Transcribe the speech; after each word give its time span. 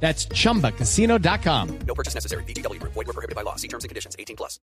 That's 0.00 0.28
chumbacasino.com. 0.28 1.78
No 1.86 1.94
purchase 1.94 2.14
necessary. 2.14 2.44
BGW. 2.44 2.80
Void 2.82 2.94
were 2.94 3.12
prohibited 3.12 3.34
by 3.34 3.42
law. 3.42 3.56
See 3.56 3.68
terms 3.68 3.82
and 3.82 3.88
conditions. 3.88 4.14
18 4.18 4.36
plus. 4.36 4.60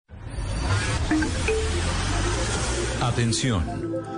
Atención. 3.02 3.64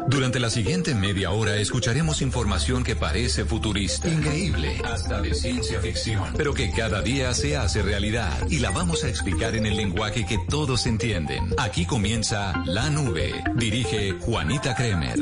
Durante 0.08 0.40
la 0.40 0.50
siguiente 0.50 0.96
media 0.96 1.32
hora 1.32 1.58
escucharemos 1.58 2.22
información 2.22 2.84
que 2.84 2.96
parece 2.96 3.46
futurista, 3.46 4.08
increíble, 4.08 4.82
hasta 4.84 5.22
de 5.22 5.36
ciencia 5.36 5.80
ficción, 5.80 6.34
pero 6.36 6.54
que 6.54 6.72
cada 6.72 7.02
día 7.02 7.34
se 7.34 7.58
hace 7.58 7.84
realidad 7.84 8.32
y 8.50 8.60
la 8.60 8.72
vamos 8.72 9.04
a 9.04 9.10
explicar 9.10 9.56
en 9.56 9.66
el 9.66 9.78
lenguaje 9.78 10.26
que 10.26 10.40
todos 10.50 10.88
entienden. 10.88 11.54
Aquí 11.58 11.86
comienza 11.86 12.64
La 12.66 12.90
Nube. 12.90 13.44
Dirige 13.56 14.14
Juanita 14.14 14.74
Kremer. 14.76 15.20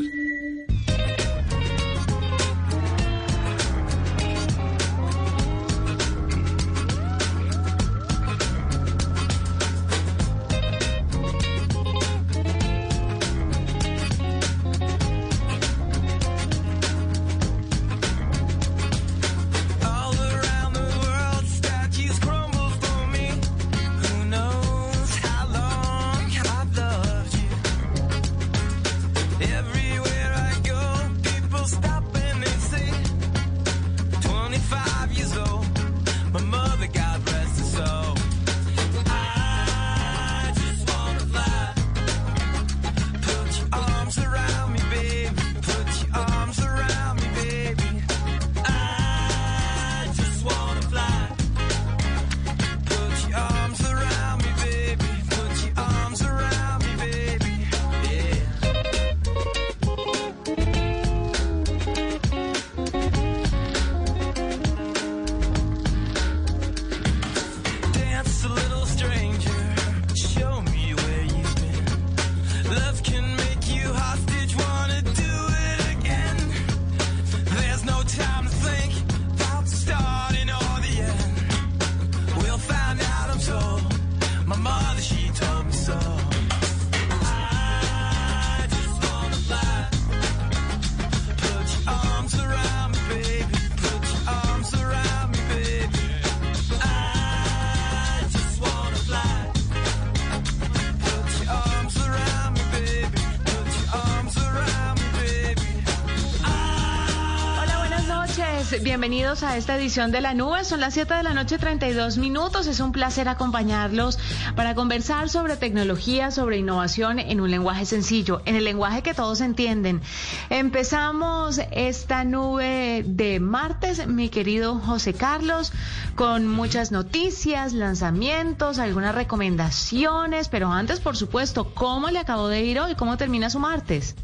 A 109.28 109.58
esta 109.58 109.76
edición 109.76 110.14
de 110.14 110.22
La 110.22 110.34
Nube. 110.34 110.64
Son 110.64 110.80
las 110.80 110.94
7 110.94 111.16
de 111.16 111.22
la 111.22 111.34
noche, 111.34 111.58
32 111.58 112.18
minutos. 112.18 112.66
Es 112.66 112.80
un 112.80 112.94
placer 112.94 113.28
acompañarlos 113.28 114.18
para 114.56 114.74
conversar 114.74 115.28
sobre 115.28 115.58
tecnología, 115.58 116.32
sobre 116.32 116.60
innovación 116.60 117.20
en 117.20 117.42
un 117.42 117.52
lenguaje 117.52 117.86
sencillo, 117.86 118.42
en 118.46 118.56
el 118.56 118.64
lenguaje 118.64 119.04
que 119.04 119.14
todos 119.14 119.42
entienden. 119.42 120.02
Empezamos 120.50 121.60
esta 121.72 122.24
nube 122.24 123.04
de 123.06 123.42
martes, 123.42 124.08
mi 124.08 124.30
querido 124.30 124.76
José 124.76 125.14
Carlos, 125.14 125.74
con 126.16 126.48
muchas 126.48 126.94
noticias, 126.94 127.74
lanzamientos, 127.74 128.80
algunas 128.80 129.14
recomendaciones, 129.14 130.48
pero 130.48 130.72
antes, 130.72 131.02
por 131.02 131.18
supuesto, 131.18 131.74
¿cómo 131.74 132.08
le 132.12 132.20
acabó 132.20 132.48
de 132.48 132.64
ir 132.64 132.80
hoy? 132.80 132.96
¿Cómo 132.96 133.18
termina 133.18 133.50
su 133.50 133.60
martes? 133.60 134.16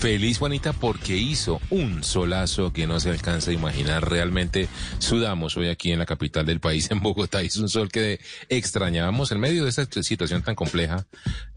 Feliz 0.00 0.38
Juanita 0.38 0.72
porque 0.72 1.14
hizo 1.14 1.60
un 1.68 2.02
solazo 2.02 2.72
que 2.72 2.86
no 2.86 2.98
se 3.00 3.10
alcanza 3.10 3.50
a 3.50 3.54
imaginar. 3.54 4.08
Realmente 4.08 4.66
sudamos 4.98 5.58
hoy 5.58 5.68
aquí 5.68 5.92
en 5.92 5.98
la 5.98 6.06
capital 6.06 6.46
del 6.46 6.58
país, 6.58 6.90
en 6.90 7.00
Bogotá. 7.00 7.42
Hizo 7.42 7.60
un 7.60 7.68
sol 7.68 7.90
que 7.90 8.18
extrañábamos 8.48 9.30
en 9.30 9.40
medio 9.40 9.64
de 9.64 9.68
esta 9.68 9.86
situación 10.02 10.42
tan 10.42 10.54
compleja. 10.54 11.04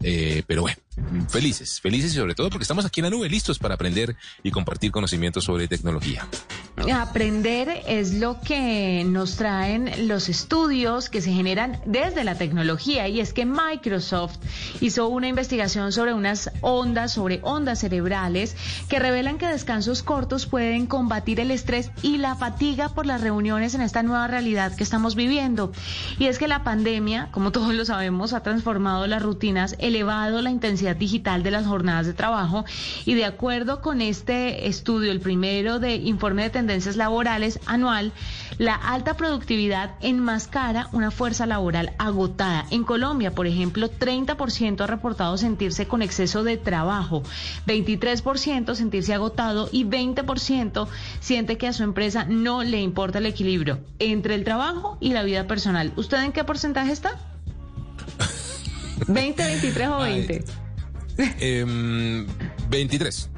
Eh, 0.02 0.42
pero 0.46 0.60
bueno, 0.60 0.76
felices, 1.30 1.80
felices 1.80 2.12
y 2.12 2.16
sobre 2.16 2.34
todo 2.34 2.50
porque 2.50 2.64
estamos 2.64 2.84
aquí 2.84 3.00
en 3.00 3.04
la 3.04 3.10
nube 3.10 3.30
listos 3.30 3.58
para 3.58 3.76
aprender 3.76 4.14
y 4.42 4.50
compartir 4.50 4.90
conocimientos 4.90 5.44
sobre 5.44 5.66
tecnología. 5.66 6.28
Aprender 6.76 7.82
es 7.86 8.14
lo 8.14 8.40
que 8.40 9.04
nos 9.06 9.36
traen 9.36 10.08
los 10.08 10.28
estudios 10.28 11.08
que 11.08 11.20
se 11.20 11.32
generan 11.32 11.80
desde 11.86 12.24
la 12.24 12.34
tecnología 12.34 13.06
y 13.06 13.20
es 13.20 13.32
que 13.32 13.46
Microsoft 13.46 14.38
hizo 14.80 15.08
una 15.08 15.28
investigación 15.28 15.92
sobre 15.92 16.14
unas 16.14 16.50
ondas, 16.62 17.12
sobre 17.12 17.38
ondas 17.42 17.78
cerebrales 17.78 18.56
que 18.88 18.98
revelan 18.98 19.38
que 19.38 19.46
descansos 19.46 20.02
cortos 20.02 20.46
pueden 20.46 20.86
combatir 20.86 21.38
el 21.38 21.52
estrés 21.52 21.92
y 22.02 22.18
la 22.18 22.34
fatiga 22.34 22.88
por 22.88 23.06
las 23.06 23.20
reuniones 23.20 23.74
en 23.74 23.80
esta 23.80 24.02
nueva 24.02 24.26
realidad 24.26 24.74
que 24.74 24.82
estamos 24.82 25.14
viviendo. 25.14 25.70
Y 26.18 26.26
es 26.26 26.38
que 26.38 26.48
la 26.48 26.64
pandemia, 26.64 27.28
como 27.30 27.52
todos 27.52 27.72
lo 27.72 27.84
sabemos, 27.84 28.32
ha 28.32 28.40
transformado 28.40 29.06
las 29.06 29.22
rutinas, 29.22 29.76
elevado 29.78 30.42
la 30.42 30.50
intensidad 30.50 30.96
digital 30.96 31.44
de 31.44 31.52
las 31.52 31.66
jornadas 31.66 32.06
de 32.06 32.14
trabajo 32.14 32.64
y 33.04 33.14
de 33.14 33.24
acuerdo 33.24 33.80
con 33.80 34.00
este 34.00 34.66
estudio, 34.66 35.12
el 35.12 35.20
primero 35.20 35.78
de 35.78 35.94
informe 35.94 36.42
de 36.42 36.50
tendencias 36.64 36.96
laborales 36.96 37.60
anual, 37.66 38.10
la 38.56 38.74
alta 38.74 39.18
productividad 39.18 39.96
enmascara 40.00 40.88
una 40.92 41.10
fuerza 41.10 41.44
laboral 41.44 41.92
agotada. 41.98 42.64
En 42.70 42.84
Colombia, 42.84 43.32
por 43.32 43.46
ejemplo, 43.46 43.90
30% 43.90 44.80
ha 44.80 44.86
reportado 44.86 45.36
sentirse 45.36 45.86
con 45.86 46.00
exceso 46.00 46.42
de 46.42 46.56
trabajo, 46.56 47.22
23% 47.66 48.74
sentirse 48.74 49.12
agotado 49.12 49.68
y 49.72 49.84
20% 49.84 50.88
siente 51.20 51.58
que 51.58 51.66
a 51.68 51.74
su 51.74 51.82
empresa 51.82 52.24
no 52.24 52.62
le 52.62 52.80
importa 52.80 53.18
el 53.18 53.26
equilibrio 53.26 53.80
entre 53.98 54.34
el 54.34 54.44
trabajo 54.44 54.96
y 55.00 55.12
la 55.12 55.22
vida 55.22 55.46
personal. 55.46 55.92
¿Usted 55.96 56.22
en 56.22 56.32
qué 56.32 56.44
porcentaje 56.44 56.92
está? 56.92 57.18
¿20, 59.00 59.36
23 59.36 59.88
o 59.88 59.98
20? 59.98 60.44
Em, 61.40 62.26
23. 62.70 63.33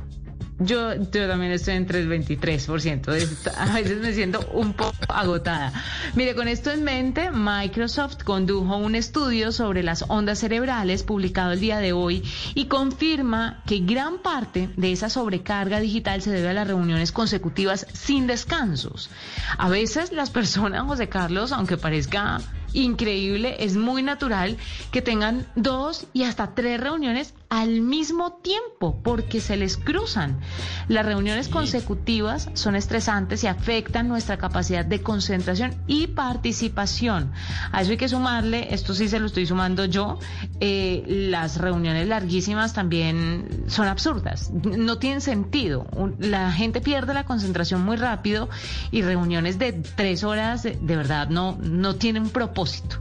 Yo, 0.59 0.95
yo 0.95 1.29
también 1.29 1.53
estoy 1.53 1.75
entre 1.75 2.01
el 2.01 2.09
23%. 2.09 3.13
Es- 3.13 3.47
A 3.59 3.75
veces 3.75 3.99
me 4.01 4.15
siento 4.15 4.41
un 4.53 4.73
poco 4.73 4.95
agotada. 5.09 5.71
Mire, 6.15 6.35
con 6.35 6.49
esto 6.49 6.71
en 6.71 6.83
mente, 6.83 7.31
Microsoft 7.31 8.23
condujo 8.25 8.77
un 8.79 8.95
estudio 8.95 9.53
sobre 9.53 9.83
las 9.83 10.05
ondas 10.09 10.39
cerebrales 10.39 11.03
publicado 11.03 11.53
el 11.53 11.61
día 11.61 11.79
de 11.79 11.93
hoy 11.93 12.23
y 12.55 12.67
confirma 12.67 13.63
que 13.67 13.81
gran 13.81 14.19
parte 14.19 14.71
de 14.77 14.93
esa 14.93 15.11
sobrecarga 15.11 15.79
digital 15.79 16.23
se 16.23 16.31
debe 16.31 16.49
a 16.49 16.55
las 16.55 16.67
reuniones 16.67 17.13
consecutivas 17.13 17.87
sin 17.93 18.27
descansos. 18.27 19.11
A 19.59 19.69
veces 19.69 20.11
las 20.13 20.31
personas, 20.31 20.85
José 20.87 21.09
Carlos, 21.11 21.53
aunque 21.53 21.77
parezca 21.77 22.41
increíble, 22.73 23.57
es 23.61 23.77
muy 23.77 24.03
natural 24.03 24.57
que 24.91 25.01
tengan 25.03 25.47
dos 25.55 26.07
y 26.13 26.25
hasta 26.25 26.55
tres 26.55 26.81
reuniones 26.81 27.33
al 27.49 27.81
mismo 27.81 28.35
tiempo 28.35 29.01
porque 29.03 29.41
se 29.41 29.57
les 29.57 29.77
cruzan. 29.77 30.41
Las 30.89 31.07
reuniones 31.07 31.49
consecutivas 31.49 32.49
son 32.55 32.77
estresantes 32.77 33.45
y 33.45 33.47
afectan 33.47 34.09
nuestra 34.09 34.37
capacidad 34.37 34.85
de 34.85 35.03
concentración 35.03 35.75
y 35.87 36.09
participación. 36.09 37.33
A 37.73 37.83
eso 37.83 37.93
hay 37.93 37.97
que 37.97 38.09
sumarle, 38.09 38.75
esto 38.75 38.95
sí 38.95 39.09
se 39.09 39.21
lo 39.21 39.27
estoy 39.27 39.47
sumando 39.47 39.85
yo, 39.85 40.19
eh, 40.61 41.05
las 41.07 41.59
reuniones 41.59 42.09
larguísimas 42.09 42.73
también 42.73 43.65
son 43.69 43.87
absurdas, 43.87 44.51
no 44.51 44.99
tienen 44.99 45.21
sentido. 45.21 45.87
La 46.19 46.53
gente 46.53 46.81
pierde 46.81 47.15
la 47.15 47.25
concentración 47.25 47.85
muy 47.85 47.97
rápido 47.97 48.49
y 48.91 49.03
reuniones 49.03 49.59
de 49.59 49.73
tres 49.73 50.25
horas 50.25 50.63
de, 50.63 50.73
de 50.81 50.97
verdad 50.97 51.29
no, 51.29 51.59
no 51.61 51.95
tienen 51.95 52.25
un 52.25 52.31
propósito. 52.31 52.97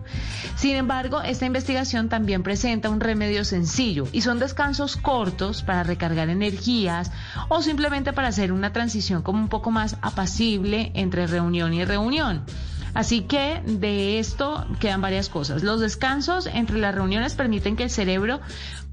Sin 0.55 0.75
embargo, 0.75 1.21
esta 1.21 1.45
investigación 1.45 2.09
también 2.09 2.43
presenta 2.43 2.89
un 2.89 2.99
remedio 2.99 3.43
sencillo 3.43 4.07
y 4.11 4.21
son 4.21 4.34
descansos 4.39 4.97
cortos 4.97 5.63
para 5.63 5.83
recargar 5.83 6.29
energías 6.29 7.11
o 7.49 7.61
simplemente 7.61 8.13
para 8.13 8.29
hacer 8.29 8.51
una 8.51 8.73
transición 8.73 9.21
como 9.21 9.39
un 9.39 9.49
poco 9.49 9.71
más 9.71 9.97
apacible 10.01 10.91
entre 10.95 11.27
reunión 11.27 11.73
y 11.73 11.85
reunión. 11.85 12.43
Así 12.93 13.21
que 13.23 13.61
de 13.65 14.19
esto 14.19 14.65
quedan 14.79 15.01
varias 15.01 15.27
cosas. 15.27 15.63
Los 15.63 15.81
descansos 15.81 16.45
entre 16.47 16.79
las 16.79 16.95
reuniones 16.95 17.33
permiten 17.33 17.75
que 17.75 17.83
el 17.83 17.89
cerebro 17.89 18.39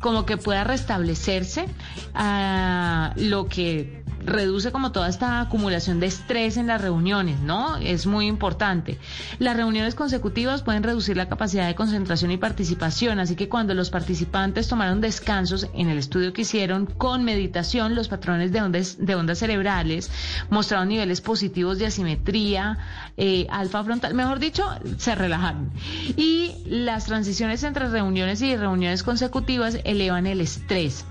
como 0.00 0.26
que 0.26 0.36
pueda 0.36 0.64
restablecerse, 0.64 1.66
a 2.12 3.14
lo 3.16 3.46
que 3.46 4.01
reduce 4.24 4.72
como 4.72 4.92
toda 4.92 5.08
esta 5.08 5.40
acumulación 5.40 6.00
de 6.00 6.06
estrés 6.06 6.56
en 6.56 6.66
las 6.66 6.80
reuniones, 6.80 7.40
¿no? 7.40 7.76
Es 7.76 8.06
muy 8.06 8.26
importante. 8.26 8.98
Las 9.38 9.56
reuniones 9.56 9.94
consecutivas 9.94 10.62
pueden 10.62 10.82
reducir 10.82 11.16
la 11.16 11.28
capacidad 11.28 11.66
de 11.66 11.74
concentración 11.74 12.30
y 12.30 12.36
participación, 12.36 13.18
así 13.18 13.36
que 13.36 13.48
cuando 13.48 13.74
los 13.74 13.90
participantes 13.90 14.68
tomaron 14.68 15.00
descansos 15.00 15.68
en 15.74 15.88
el 15.88 15.98
estudio 15.98 16.32
que 16.32 16.42
hicieron 16.42 16.86
con 16.86 17.24
meditación, 17.24 17.94
los 17.94 18.08
patrones 18.08 18.52
de 18.52 18.62
ondas, 18.62 18.96
de 18.98 19.14
ondas 19.14 19.38
cerebrales 19.38 20.10
mostraron 20.50 20.88
niveles 20.88 21.20
positivos 21.20 21.78
de 21.78 21.86
asimetría, 21.86 22.78
eh, 23.16 23.46
alfa 23.50 23.82
frontal, 23.84 24.14
mejor 24.14 24.38
dicho, 24.38 24.64
se 24.98 25.14
relajaron. 25.14 25.70
Y 26.16 26.54
las 26.66 27.06
transiciones 27.06 27.62
entre 27.62 27.88
reuniones 27.88 28.42
y 28.42 28.56
reuniones 28.56 29.02
consecutivas 29.02 29.78
elevan 29.84 30.26
el 30.26 30.40
estrés. 30.40 31.04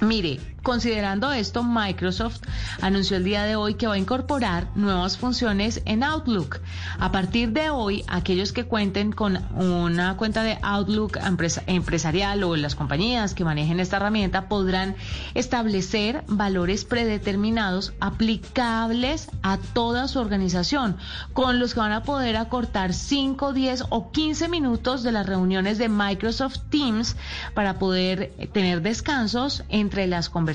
Mire, 0.00 0.51
considerando 0.62 1.32
esto, 1.32 1.62
Microsoft 1.64 2.40
anunció 2.80 3.16
el 3.16 3.24
día 3.24 3.44
de 3.44 3.56
hoy 3.56 3.74
que 3.74 3.86
va 3.86 3.94
a 3.94 3.98
incorporar 3.98 4.68
nuevas 4.74 5.18
funciones 5.18 5.82
en 5.84 6.02
Outlook. 6.02 6.60
A 6.98 7.10
partir 7.12 7.52
de 7.52 7.70
hoy, 7.70 8.04
aquellos 8.08 8.52
que 8.52 8.64
cuenten 8.64 9.12
con 9.12 9.36
una 9.54 10.16
cuenta 10.16 10.42
de 10.42 10.58
Outlook 10.62 11.16
empresa- 11.16 11.62
empresarial 11.66 12.44
o 12.44 12.56
las 12.56 12.74
compañías 12.74 13.34
que 13.34 13.44
manejen 13.44 13.80
esta 13.80 13.96
herramienta 13.96 14.48
podrán 14.48 14.94
establecer 15.34 16.24
valores 16.28 16.84
predeterminados 16.84 17.92
aplicables 18.00 19.28
a 19.42 19.58
toda 19.58 20.08
su 20.08 20.18
organización, 20.20 20.96
con 21.32 21.58
los 21.58 21.74
que 21.74 21.80
van 21.80 21.92
a 21.92 22.02
poder 22.04 22.36
acortar 22.36 22.92
5, 22.94 23.52
10 23.52 23.84
o 23.90 24.10
15 24.12 24.48
minutos 24.48 25.02
de 25.02 25.12
las 25.12 25.26
reuniones 25.26 25.78
de 25.78 25.88
Microsoft 25.88 26.58
Teams 26.70 27.16
para 27.54 27.78
poder 27.78 28.32
tener 28.52 28.82
descansos 28.82 29.64
entre 29.68 30.06
las 30.06 30.28
conversaciones. 30.28 30.51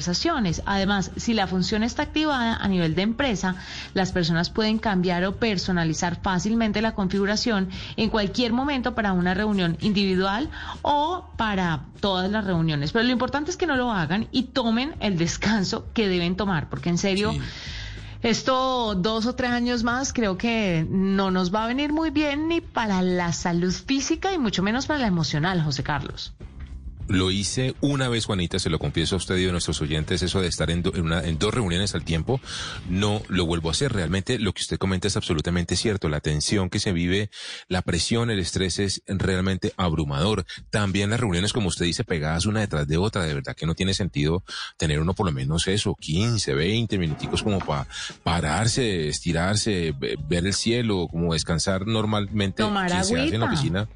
Además, 0.65 1.11
si 1.15 1.33
la 1.33 1.47
función 1.47 1.83
está 1.83 2.03
activada 2.03 2.55
a 2.55 2.67
nivel 2.67 2.95
de 2.95 3.01
empresa, 3.01 3.55
las 3.93 4.11
personas 4.11 4.49
pueden 4.49 4.79
cambiar 4.79 5.23
o 5.25 5.35
personalizar 5.35 6.21
fácilmente 6.21 6.81
la 6.81 6.93
configuración 6.93 7.69
en 7.95 8.09
cualquier 8.09 8.53
momento 8.53 8.95
para 8.95 9.13
una 9.13 9.33
reunión 9.33 9.77
individual 9.81 10.49
o 10.81 11.25
para 11.37 11.85
todas 11.99 12.29
las 12.31 12.45
reuniones. 12.45 12.91
Pero 12.91 13.05
lo 13.05 13.11
importante 13.11 13.51
es 13.51 13.57
que 13.57 13.67
no 13.67 13.75
lo 13.75 13.91
hagan 13.91 14.27
y 14.31 14.43
tomen 14.43 14.95
el 14.99 15.17
descanso 15.17 15.85
que 15.93 16.07
deben 16.07 16.35
tomar, 16.35 16.69
porque 16.69 16.89
en 16.89 16.97
serio... 16.97 17.33
Esto 18.23 18.95
dos 18.95 19.27
o 19.27 19.35
tres 19.35 19.51
años 19.51 19.83
más 19.83 20.11
creo 20.11 20.39
que 20.39 20.87
no 20.89 21.29
nos 21.29 21.53
va 21.53 21.65
a 21.65 21.67
venir 21.67 21.93
muy 21.93 22.09
bien 22.09 22.47
ni 22.47 22.61
para 22.61 23.03
la 23.03 23.31
salud 23.31 23.71
física 23.71 24.33
y 24.33 24.39
mucho 24.39 24.63
menos 24.63 24.87
para 24.87 24.99
la 24.99 25.07
emocional, 25.07 25.61
José 25.61 25.83
Carlos. 25.83 26.33
Lo 27.07 27.31
hice 27.31 27.73
una 27.81 28.09
vez, 28.09 28.25
Juanita, 28.25 28.59
se 28.59 28.69
lo 28.69 28.79
confieso 28.79 29.15
a 29.15 29.17
usted 29.17 29.37
y 29.37 29.47
a 29.47 29.51
nuestros 29.51 29.81
oyentes, 29.81 30.21
eso 30.23 30.41
de 30.41 30.47
estar 30.47 30.69
en, 30.69 30.83
do- 30.83 30.93
en 30.95 31.05
una- 31.05 31.23
en 31.23 31.37
dos 31.39 31.53
reuniones 31.53 31.95
al 31.95 32.03
tiempo, 32.03 32.41
no 32.89 33.21
lo 33.29 33.45
vuelvo 33.45 33.69
a 33.69 33.71
hacer. 33.71 33.93
Realmente 33.93 34.39
lo 34.39 34.53
que 34.53 34.61
usted 34.61 34.77
comenta 34.77 35.07
es 35.07 35.15
absolutamente 35.17 35.75
cierto. 35.75 36.09
La 36.09 36.19
tensión 36.19 36.69
que 36.69 36.79
se 36.79 36.91
vive, 36.91 37.29
la 37.69 37.81
presión, 37.81 38.29
el 38.29 38.39
estrés 38.39 38.79
es 38.79 39.01
realmente 39.07 39.73
abrumador. 39.77 40.45
También 40.69 41.09
las 41.09 41.19
reuniones, 41.19 41.53
como 41.53 41.69
usted 41.69 41.85
dice, 41.85 42.03
pegadas 42.03 42.45
una 42.45 42.59
detrás 42.59 42.87
de 42.87 42.97
otra, 42.97 43.23
de 43.23 43.33
verdad 43.33 43.55
que 43.55 43.65
no 43.65 43.73
tiene 43.75 43.93
sentido 43.93 44.43
tener 44.77 44.99
uno 44.99 45.13
por 45.13 45.25
lo 45.27 45.31
menos 45.31 45.67
eso, 45.67 45.95
15, 45.99 46.53
20 46.53 46.97
minuticos 46.97 47.41
como 47.43 47.59
para 47.59 47.87
pararse, 48.23 49.07
estirarse, 49.07 49.93
ve- 49.97 50.17
ver 50.27 50.45
el 50.45 50.53
cielo, 50.53 51.07
como 51.09 51.33
descansar 51.33 51.87
normalmente 51.87 52.63
Tomar 52.63 52.91
hace 52.91 53.13
en 53.13 53.17
la 53.17 53.23
agüita. 53.23 53.45
oficina. 53.45 53.89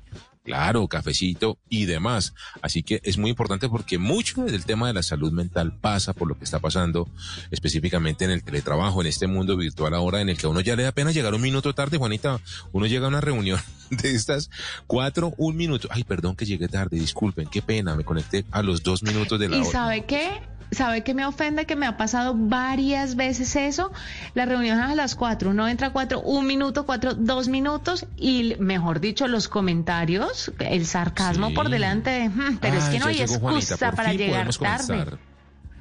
Claro, 0.43 0.87
cafecito 0.87 1.59
y 1.69 1.85
demás. 1.85 2.33
Así 2.61 2.81
que 2.81 2.99
es 3.03 3.17
muy 3.17 3.29
importante 3.29 3.69
porque 3.69 3.97
mucho 3.99 4.43
del 4.43 4.65
tema 4.65 4.87
de 4.87 4.93
la 4.93 5.03
salud 5.03 5.31
mental 5.31 5.77
pasa 5.79 6.13
por 6.13 6.27
lo 6.27 6.37
que 6.37 6.45
está 6.45 6.59
pasando 6.59 7.07
específicamente 7.51 8.25
en 8.25 8.31
el 8.31 8.43
teletrabajo, 8.43 9.01
en 9.01 9.07
este 9.07 9.27
mundo 9.27 9.55
virtual 9.55 9.93
ahora 9.93 10.19
en 10.21 10.29
el 10.29 10.37
que 10.37 10.47
a 10.47 10.49
uno 10.49 10.61
ya 10.61 10.75
le 10.75 10.83
da 10.83 10.91
pena 10.93 11.11
llegar 11.11 11.35
un 11.35 11.41
minuto 11.41 11.73
tarde, 11.73 11.97
Juanita. 11.97 12.39
Uno 12.71 12.87
llega 12.87 13.05
a 13.05 13.09
una 13.09 13.21
reunión 13.21 13.59
de 13.91 14.15
estas 14.15 14.49
cuatro, 14.87 15.33
un 15.37 15.55
minuto. 15.55 15.87
Ay, 15.91 16.03
perdón 16.03 16.35
que 16.35 16.45
llegué 16.45 16.67
tarde, 16.67 16.97
disculpen, 16.97 17.47
qué 17.47 17.61
pena, 17.61 17.95
me 17.95 18.03
conecté 18.03 18.45
a 18.51 18.63
los 18.63 18.81
dos 18.81 19.03
minutos 19.03 19.39
de 19.39 19.47
la 19.49 19.57
¿Y 19.57 19.61
hora. 19.61 19.71
sabe 19.71 20.05
qué? 20.05 20.41
¿Sabe 20.71 21.03
qué 21.03 21.13
me 21.13 21.25
ofende? 21.25 21.65
Que 21.65 21.75
me 21.75 21.85
ha 21.85 21.97
pasado 21.97 22.33
varias 22.35 23.15
veces 23.17 23.55
eso. 23.57 23.91
La 24.35 24.45
reunión 24.45 24.79
es 24.79 24.85
a 24.85 24.95
las 24.95 25.15
cuatro, 25.15 25.49
uno 25.49 25.67
entra 25.67 25.87
a 25.87 25.91
cuatro, 25.91 26.21
un 26.21 26.47
minuto, 26.47 26.85
cuatro, 26.85 27.13
dos 27.13 27.49
minutos 27.49 28.05
y, 28.15 28.55
mejor 28.59 29.01
dicho, 29.01 29.27
los 29.27 29.49
comentarios, 29.49 30.51
el 30.59 30.85
sarcasmo 30.85 31.49
Sí. 31.49 31.53
por 31.55 31.69
delante 31.69 32.09
de, 32.09 32.29
"Hmm, 32.29 32.57
pero 32.61 32.77
es 32.77 32.85
que 32.85 32.99
no 32.99 33.07
hay 33.07 33.19
excusa 33.21 33.75
Juanita, 33.75 33.91
para 33.91 34.13
llegar 34.13 34.49
tarde. 34.55 34.87
comenzar. 34.87 35.19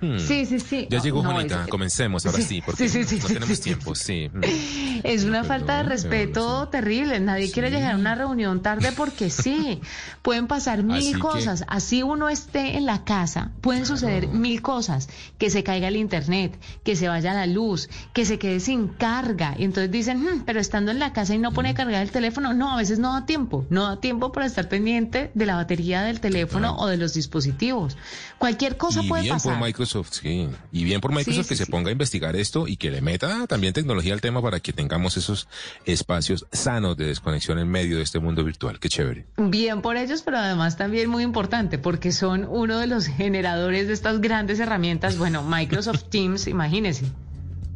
Hmm. 0.00 0.18
Sí, 0.18 0.46
sí, 0.46 0.60
sí. 0.60 0.86
Ya 0.90 1.00
llegó 1.00 1.22
No, 1.22 1.30
Juanita, 1.32 1.62
es- 1.64 1.68
comencemos 1.68 2.24
ahora 2.26 2.38
sí, 2.38 2.44
sí, 2.44 2.62
porque 2.64 2.88
sí, 2.88 3.04
sí, 3.04 3.18
no 3.20 3.26
tenemos 3.28 3.60
tiempo, 3.60 3.94
sí. 3.94 4.30
Hmm. 4.32 4.40
Es 5.02 5.24
una 5.24 5.44
falta 5.44 5.78
de 5.78 5.82
respeto 5.84 6.68
terrible. 6.68 7.20
Nadie 7.20 7.50
quiere 7.50 7.70
llegar 7.70 7.94
a 7.94 7.96
una 7.96 8.14
reunión 8.14 8.60
tarde 8.62 8.92
porque 8.92 9.30
sí. 9.30 9.80
Pueden 10.22 10.46
pasar 10.46 10.82
mil 10.82 10.96
Así 10.98 11.12
que- 11.14 11.18
cosas. 11.18 11.64
Así 11.68 12.02
uno 12.02 12.28
esté 12.28 12.76
en 12.76 12.84
la 12.86 13.04
casa, 13.04 13.50
pueden 13.62 13.86
suceder 13.86 14.28
mil 14.28 14.60
cosas. 14.60 15.08
Que 15.38 15.48
se 15.48 15.62
caiga 15.64 15.88
el 15.88 15.96
internet, 15.96 16.58
que 16.84 16.96
se 16.96 17.08
vaya 17.08 17.32
la 17.32 17.46
luz, 17.46 17.88
que 18.12 18.24
se 18.26 18.38
quede 18.38 18.60
sin 18.60 18.88
carga. 18.88 19.54
Y 19.58 19.64
entonces 19.64 19.90
dicen, 19.90 20.18
"Hmm, 20.22 20.42
pero 20.44 20.60
estando 20.60 20.90
en 20.90 20.98
la 20.98 21.12
casa 21.14 21.34
y 21.34 21.38
no 21.38 21.52
pone 21.52 21.70
a 21.70 21.74
cargar 21.74 22.02
el 22.02 22.10
teléfono. 22.10 22.52
No, 22.52 22.72
a 22.72 22.76
veces 22.76 22.98
no 22.98 23.12
da 23.14 23.24
tiempo. 23.26 23.64
No 23.70 23.84
da 23.86 24.00
tiempo 24.00 24.32
para 24.32 24.44
estar 24.46 24.68
pendiente 24.68 25.30
de 25.34 25.46
la 25.46 25.56
batería 25.56 26.02
del 26.02 26.20
teléfono 26.20 26.76
o 26.76 26.86
de 26.86 26.98
los 26.98 27.14
dispositivos. 27.14 27.96
Cualquier 28.38 28.76
cosa 28.76 29.02
y 29.02 29.08
puede 29.08 29.22
bien 29.22 29.34
pasar. 29.36 29.52
por 29.52 29.60
Microsoft, 29.98 30.12
sí. 30.22 30.48
Y 30.72 30.84
bien 30.84 31.00
por 31.00 31.10
Microsoft 31.12 31.44
Sí, 31.44 31.48
que 31.48 31.54
sí, 31.56 31.58
se 31.60 31.64
sí. 31.66 31.70
ponga 31.72 31.88
a 31.88 31.92
investigar 31.92 32.36
esto 32.36 32.68
y 32.68 32.76
que 32.76 32.90
le 32.90 33.00
meta 33.00 33.46
también 33.46 33.72
tecnología 33.72 34.12
al 34.14 34.20
tema 34.20 34.40
para 34.40 34.60
que 34.60 34.72
tengamos 34.72 35.16
esos 35.16 35.48
espacios 35.84 36.46
sanos 36.52 36.96
de 36.96 37.06
desconexión 37.06 37.58
en 37.58 37.68
medio 37.68 37.96
de 37.96 38.02
este 38.02 38.18
mundo 38.20 38.44
virtual. 38.44 38.78
Qué 38.78 38.88
chévere. 38.88 39.26
Bien 39.36 39.82
por 39.82 39.96
ellos, 39.96 40.22
pero 40.22 40.38
además 40.38 40.76
también 40.76 41.10
muy 41.10 41.22
importante 41.24 41.78
porque 41.78 42.12
son 42.12 42.46
uno 42.48 42.78
de 42.78 42.86
los 42.86 43.06
generadores 43.06 43.88
de 43.88 43.92
estas 43.94 44.20
grandes 44.20 44.60
herramientas. 44.60 45.18
Bueno, 45.18 45.42
Microsoft 45.48 46.04
Teams, 46.10 46.46
imagínense, 46.46 47.06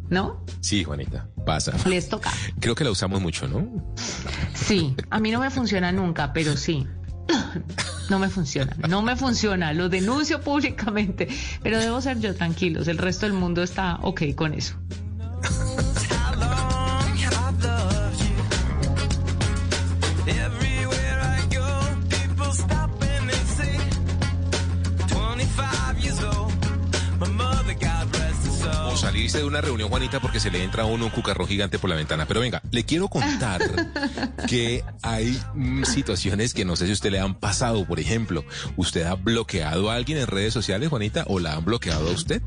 ¿no? 0.09 0.44
Sí, 0.61 0.85
Juanita, 0.85 1.28
pasa. 1.44 1.73
Les 1.88 2.09
toca. 2.09 2.30
Creo 2.61 2.75
que 2.75 2.85
la 2.85 2.90
usamos 2.90 3.21
mucho, 3.21 3.49
¿no? 3.49 3.94
Sí, 4.54 4.94
a 5.11 5.18
mí 5.18 5.30
no 5.30 5.40
me 5.40 5.50
funciona 5.50 5.90
nunca, 5.92 6.33
pero 6.33 6.56
sí. 6.56 6.87
No 8.11 8.18
me 8.18 8.28
funciona, 8.28 8.76
no 8.88 9.02
me 9.02 9.16
funciona, 9.16 9.73
lo 9.73 9.88
denuncio 9.88 10.40
públicamente, 10.40 11.28
pero 11.62 11.78
debo 11.78 12.00
ser 12.00 12.20
yo 12.20 12.34
tranquilos, 12.34 12.88
el 12.88 12.99
resto 12.99 13.26
del 13.26 13.32
mundo 13.32 13.62
está 13.62 13.96
ok 14.02 14.34
con 14.34 14.52
eso. 14.52 14.76
Salirse 29.34 29.38
de 29.38 29.44
una 29.44 29.60
reunión, 29.60 29.88
Juanita, 29.88 30.20
porque 30.20 30.40
se 30.40 30.50
le 30.50 30.62
entra 30.62 30.84
a 30.84 30.86
uno 30.86 31.06
un 31.06 31.10
cucarrón 31.10 31.46
gigante 31.48 31.78
por 31.78 31.90
la 31.90 31.96
ventana. 31.96 32.26
Pero 32.26 32.40
venga, 32.40 32.62
le 32.70 32.84
quiero 32.84 33.08
contar 33.08 33.60
que 34.48 34.84
hay 35.02 35.38
mm, 35.54 35.84
situaciones 35.84 36.54
que 36.54 36.64
no 36.64 36.76
sé 36.76 36.86
si 36.86 36.92
usted 36.92 37.10
le 37.10 37.20
han 37.20 37.34
pasado. 37.34 37.84
Por 37.86 38.00
ejemplo, 38.00 38.44
¿usted 38.76 39.02
ha 39.02 39.14
bloqueado 39.14 39.90
a 39.90 39.96
alguien 39.96 40.18
en 40.18 40.26
redes 40.26 40.52
sociales, 40.52 40.88
Juanita, 40.88 41.24
o 41.28 41.38
la 41.40 41.54
han 41.54 41.64
bloqueado 41.64 42.08
a 42.08 42.12
usted? 42.12 42.42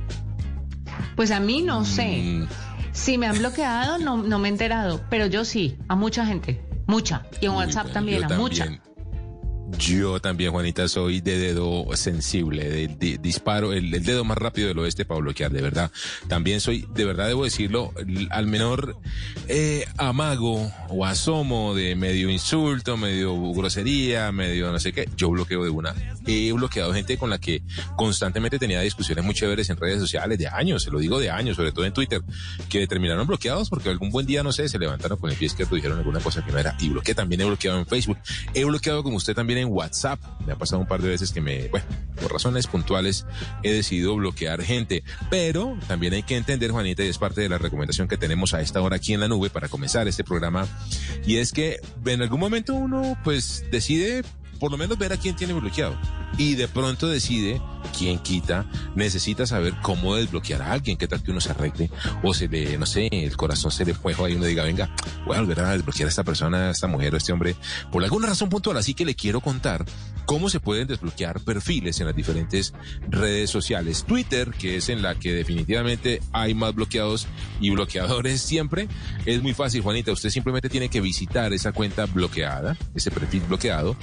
Pues 1.15 1.31
a 1.31 1.39
mí 1.39 1.61
no 1.61 1.83
sé, 1.85 2.17
Mm, 2.17 2.47
si 2.91 3.17
me 3.17 3.27
han 3.27 3.37
bloqueado 3.37 3.97
no, 3.99 4.17
no 4.17 4.39
me 4.39 4.47
he 4.47 4.51
enterado, 4.51 5.01
pero 5.09 5.27
yo 5.27 5.45
sí, 5.45 5.77
a 5.87 5.95
mucha 5.95 6.25
gente, 6.25 6.63
mucha, 6.87 7.25
y 7.41 7.45
en 7.45 7.51
Uy, 7.51 7.57
WhatsApp 7.57 7.83
bueno, 7.83 7.93
también, 7.93 8.23
a 8.23 8.29
mucha. 8.29 8.79
Yo 9.77 10.21
también, 10.21 10.51
Juanita, 10.51 10.87
soy 10.87 11.19
de 11.19 11.37
dedo 11.37 11.85
sensible, 11.95 12.87
de, 12.87 13.17
disparo, 13.17 13.73
el, 13.73 13.91
dedo 14.03 14.23
más 14.23 14.37
rápido 14.37 14.69
del 14.69 14.79
oeste 14.79 15.03
para 15.03 15.19
bloquear, 15.19 15.51
de 15.51 15.61
verdad. 15.61 15.91
También 16.27 16.61
soy, 16.61 16.87
de 16.93 17.03
verdad 17.03 17.27
debo 17.27 17.43
decirlo, 17.43 17.93
al 18.29 18.47
menor 18.47 18.97
eh, 19.47 19.85
amago 19.97 20.71
o 20.87 21.05
asomo 21.05 21.75
de 21.75 21.95
medio 21.95 22.29
insulto, 22.29 22.95
medio 22.95 23.35
grosería, 23.53 24.31
medio 24.31 24.71
no 24.71 24.79
sé 24.79 24.93
qué, 24.93 25.09
yo 25.17 25.29
bloqueo 25.29 25.63
de 25.63 25.69
una. 25.69 25.93
He 26.25 26.51
bloqueado 26.53 26.93
gente 26.93 27.17
con 27.17 27.29
la 27.29 27.37
que 27.37 27.61
constantemente 27.97 28.59
tenía 28.59 28.79
discusiones 28.81 29.25
muy 29.25 29.33
chéveres 29.33 29.69
en 29.69 29.77
redes 29.77 29.99
sociales 29.99 30.37
de 30.37 30.47
años, 30.47 30.83
se 30.83 30.91
lo 30.91 30.99
digo 30.99 31.19
de 31.19 31.29
años, 31.29 31.57
sobre 31.57 31.73
todo 31.73 31.85
en 31.85 31.93
Twitter, 31.93 32.21
que 32.69 32.87
terminaron 32.87 33.27
bloqueados 33.27 33.69
porque 33.69 33.89
algún 33.89 34.11
buen 34.11 34.25
día, 34.25 34.43
no 34.43 34.51
sé, 34.53 34.69
se 34.69 34.79
levantaron 34.79 35.17
con 35.17 35.29
el 35.29 35.35
pie 35.35 35.47
izquierdo 35.47 35.75
dijeron 35.75 35.97
alguna 35.97 36.19
cosa 36.19 36.43
que 36.43 36.51
no 36.51 36.57
era. 36.57 36.75
Y 36.79 36.89
bloqueé, 36.89 37.15
también 37.15 37.41
he 37.41 37.45
bloqueado 37.45 37.79
en 37.79 37.85
Facebook. 37.85 38.17
He 38.53 38.63
bloqueado 38.63 39.03
como 39.03 39.17
usted 39.17 39.33
también 39.33 39.56
en 39.57 39.69
WhatsApp. 39.71 40.19
Me 40.45 40.53
ha 40.53 40.55
pasado 40.57 40.81
un 40.81 40.87
par 40.87 41.01
de 41.01 41.09
veces 41.09 41.31
que 41.31 41.41
me, 41.41 41.67
bueno, 41.69 41.85
por 42.21 42.31
razones 42.31 42.67
puntuales 42.67 43.25
he 43.63 43.71
decidido 43.71 44.15
bloquear 44.15 44.61
gente. 44.63 45.03
Pero 45.29 45.77
también 45.87 46.13
hay 46.13 46.23
que 46.23 46.37
entender, 46.37 46.71
Juanita, 46.71 47.03
y 47.03 47.07
es 47.07 47.17
parte 47.17 47.41
de 47.41 47.49
la 47.49 47.57
recomendación 47.57 48.07
que 48.07 48.17
tenemos 48.17 48.53
a 48.53 48.61
esta 48.61 48.81
hora 48.81 48.97
aquí 48.97 49.13
en 49.13 49.19
la 49.19 49.27
nube 49.27 49.49
para 49.49 49.67
comenzar 49.67 50.07
este 50.07 50.23
programa. 50.23 50.67
Y 51.25 51.37
es 51.37 51.51
que 51.51 51.79
en 52.05 52.21
algún 52.21 52.39
momento 52.39 52.73
uno 52.73 53.17
pues 53.23 53.65
decide 53.71 54.23
por 54.59 54.71
lo 54.71 54.77
menos 54.77 54.97
ver 54.97 55.13
a 55.13 55.17
quién 55.17 55.35
tiene 55.35 55.53
bloqueado. 55.53 55.95
Y 56.37 56.55
de 56.55 56.67
pronto 56.67 57.07
decide, 57.07 57.61
quién 57.97 58.19
quita, 58.19 58.65
necesita 58.95 59.45
saber 59.45 59.73
cómo 59.81 60.15
desbloquear 60.15 60.61
a 60.61 60.71
alguien. 60.71 60.97
¿Qué 60.97 61.07
tal 61.07 61.23
que 61.23 61.31
uno 61.31 61.41
se 61.41 61.51
arregle? 61.51 61.89
O 62.23 62.33
se 62.33 62.47
le, 62.47 62.77
no 62.77 62.85
sé, 62.85 63.07
el 63.11 63.35
corazón 63.35 63.71
se 63.71 63.85
le 63.85 63.93
fuego 63.93 64.27
y 64.27 64.35
uno 64.35 64.45
diga, 64.45 64.63
venga, 64.63 64.93
voy 65.25 65.37
a 65.37 65.41
volver 65.41 65.59
a 65.61 65.71
desbloquear 65.71 66.07
a 66.07 66.09
esta 66.09 66.23
persona, 66.23 66.67
a 66.67 66.71
esta 66.71 66.87
mujer 66.87 67.13
o 67.13 67.15
a 67.15 67.17
este 67.17 67.33
hombre, 67.33 67.55
por 67.91 68.03
alguna 68.03 68.27
razón 68.27 68.49
puntual. 68.49 68.77
Así 68.77 68.93
que 68.93 69.05
le 69.05 69.15
quiero 69.15 69.41
contar 69.41 69.85
cómo 70.25 70.49
se 70.49 70.59
pueden 70.59 70.87
desbloquear 70.87 71.39
perfiles 71.39 71.99
en 71.99 72.07
las 72.07 72.15
diferentes 72.15 72.73
redes 73.09 73.49
sociales. 73.49 74.03
Twitter, 74.05 74.51
que 74.51 74.77
es 74.77 74.89
en 74.89 75.01
la 75.01 75.15
que 75.15 75.33
definitivamente 75.33 76.21
hay 76.33 76.53
más 76.53 76.75
bloqueados 76.75 77.27
y 77.59 77.69
bloqueadores 77.69 78.41
siempre, 78.41 78.87
es 79.25 79.41
muy 79.41 79.53
fácil, 79.53 79.81
Juanita. 79.81 80.11
Usted 80.11 80.29
simplemente 80.29 80.69
tiene 80.69 80.89
que 80.89 81.01
visitar 81.01 81.53
esa 81.53 81.71
cuenta 81.71 82.05
bloqueada, 82.05 82.77
ese 82.93 83.09
perfil 83.11 83.43
bloqueado, 83.47 83.95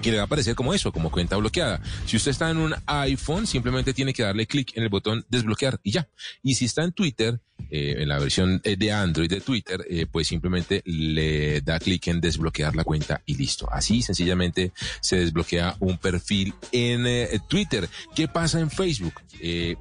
que 0.00 0.10
le 0.10 0.16
va 0.16 0.22
a 0.22 0.26
aparecer 0.26 0.54
como 0.54 0.74
eso, 0.74 0.92
como 0.92 1.10
cuenta 1.10 1.36
bloqueada. 1.36 1.80
Si 2.06 2.16
usted 2.16 2.30
está 2.30 2.50
en 2.50 2.58
un 2.58 2.74
iPhone, 2.86 3.46
simplemente 3.46 3.94
tiene 3.94 4.12
que 4.12 4.22
darle 4.22 4.46
clic 4.46 4.76
en 4.76 4.82
el 4.82 4.88
botón 4.88 5.24
desbloquear 5.28 5.80
y 5.82 5.92
ya. 5.92 6.08
Y 6.42 6.54
si 6.54 6.64
está 6.64 6.82
en 6.82 6.92
Twitter, 6.92 7.40
eh, 7.70 7.96
en 7.98 8.08
la 8.08 8.18
versión 8.18 8.60
eh, 8.64 8.76
de 8.76 8.92
Android 8.92 9.28
de 9.28 9.40
Twitter, 9.40 9.84
eh, 9.88 10.06
pues 10.10 10.28
simplemente 10.28 10.82
le 10.84 11.60
da 11.60 11.78
clic 11.78 12.06
en 12.08 12.20
desbloquear 12.20 12.74
la 12.76 12.84
cuenta 12.84 13.22
y 13.26 13.34
listo. 13.34 13.68
Así 13.70 14.02
sencillamente 14.02 14.72
se 15.00 15.16
desbloquea 15.16 15.76
un 15.80 15.98
perfil 15.98 16.54
en 16.72 17.06
eh, 17.06 17.40
Twitter. 17.48 17.88
¿Qué 18.14 18.28
pasa 18.28 18.60
en 18.60 18.70
Facebook? 18.70 19.14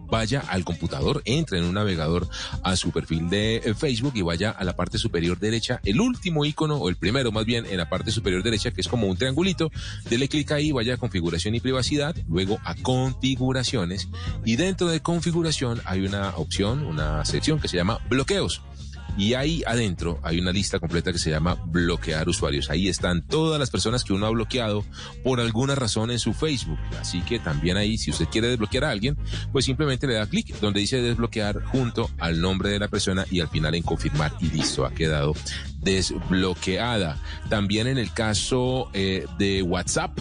Vaya 0.09 0.39
al 0.39 0.63
computador, 0.63 1.21
entre 1.25 1.57
en 1.57 1.65
un 1.65 1.73
navegador 1.73 2.29
a 2.63 2.77
su 2.77 2.91
perfil 2.91 3.29
de 3.29 3.75
Facebook 3.77 4.13
y 4.15 4.21
vaya 4.21 4.51
a 4.51 4.63
la 4.63 4.75
parte 4.75 4.97
superior 4.97 5.37
derecha, 5.37 5.81
el 5.83 5.99
último 5.99 6.45
icono, 6.45 6.77
o 6.77 6.87
el 6.87 6.95
primero 6.95 7.31
más 7.31 7.45
bien, 7.45 7.65
en 7.65 7.77
la 7.77 7.89
parte 7.89 8.11
superior 8.11 8.41
derecha, 8.41 8.71
que 8.71 8.81
es 8.81 8.87
como 8.87 9.07
un 9.07 9.17
triangulito, 9.17 9.69
dele 10.09 10.27
clic 10.29 10.51
ahí, 10.51 10.71
vaya 10.71 10.93
a 10.93 10.97
configuración 10.97 11.55
y 11.55 11.59
privacidad, 11.59 12.15
luego 12.29 12.59
a 12.63 12.75
configuraciones, 12.75 14.07
y 14.45 14.55
dentro 14.55 14.87
de 14.87 15.01
configuración 15.01 15.81
hay 15.85 16.01
una 16.01 16.37
opción, 16.37 16.85
una 16.85 17.25
sección 17.25 17.59
que 17.59 17.67
se 17.69 17.77
llama 17.77 17.99
bloqueos. 18.09 18.61
Y 19.17 19.33
ahí 19.33 19.63
adentro 19.67 20.17
hay 20.23 20.39
una 20.39 20.53
lista 20.53 20.79
completa 20.79 21.11
que 21.11 21.17
se 21.17 21.29
llama 21.29 21.55
bloquear 21.65 22.29
usuarios. 22.29 22.69
Ahí 22.69 22.87
están 22.87 23.21
todas 23.21 23.59
las 23.59 23.69
personas 23.69 24.05
que 24.05 24.13
uno 24.13 24.25
ha 24.25 24.29
bloqueado 24.29 24.85
por 25.25 25.41
alguna 25.41 25.75
razón 25.75 26.09
en 26.09 26.19
su 26.19 26.33
Facebook. 26.33 26.79
Así 27.01 27.21
que 27.21 27.37
también 27.37 27.75
ahí, 27.75 27.97
si 27.97 28.11
usted 28.11 28.27
quiere 28.27 28.47
desbloquear 28.47 28.85
a 28.85 28.91
alguien, 28.91 29.17
pues 29.51 29.65
simplemente 29.65 30.07
le 30.07 30.13
da 30.13 30.25
clic 30.25 30.57
donde 30.61 30.79
dice 30.79 31.01
desbloquear 31.01 31.63
junto 31.65 32.09
al 32.17 32.39
nombre 32.39 32.69
de 32.69 32.79
la 32.79 32.87
persona 32.87 33.25
y 33.29 33.41
al 33.41 33.49
final 33.49 33.75
en 33.75 33.83
confirmar 33.83 34.31
y 34.39 34.51
listo, 34.51 34.85
ha 34.85 34.91
quedado 34.91 35.33
desbloqueada. 35.79 37.17
También 37.49 37.87
en 37.87 37.97
el 37.97 38.13
caso 38.13 38.89
eh, 38.93 39.25
de 39.37 39.61
WhatsApp, 39.63 40.17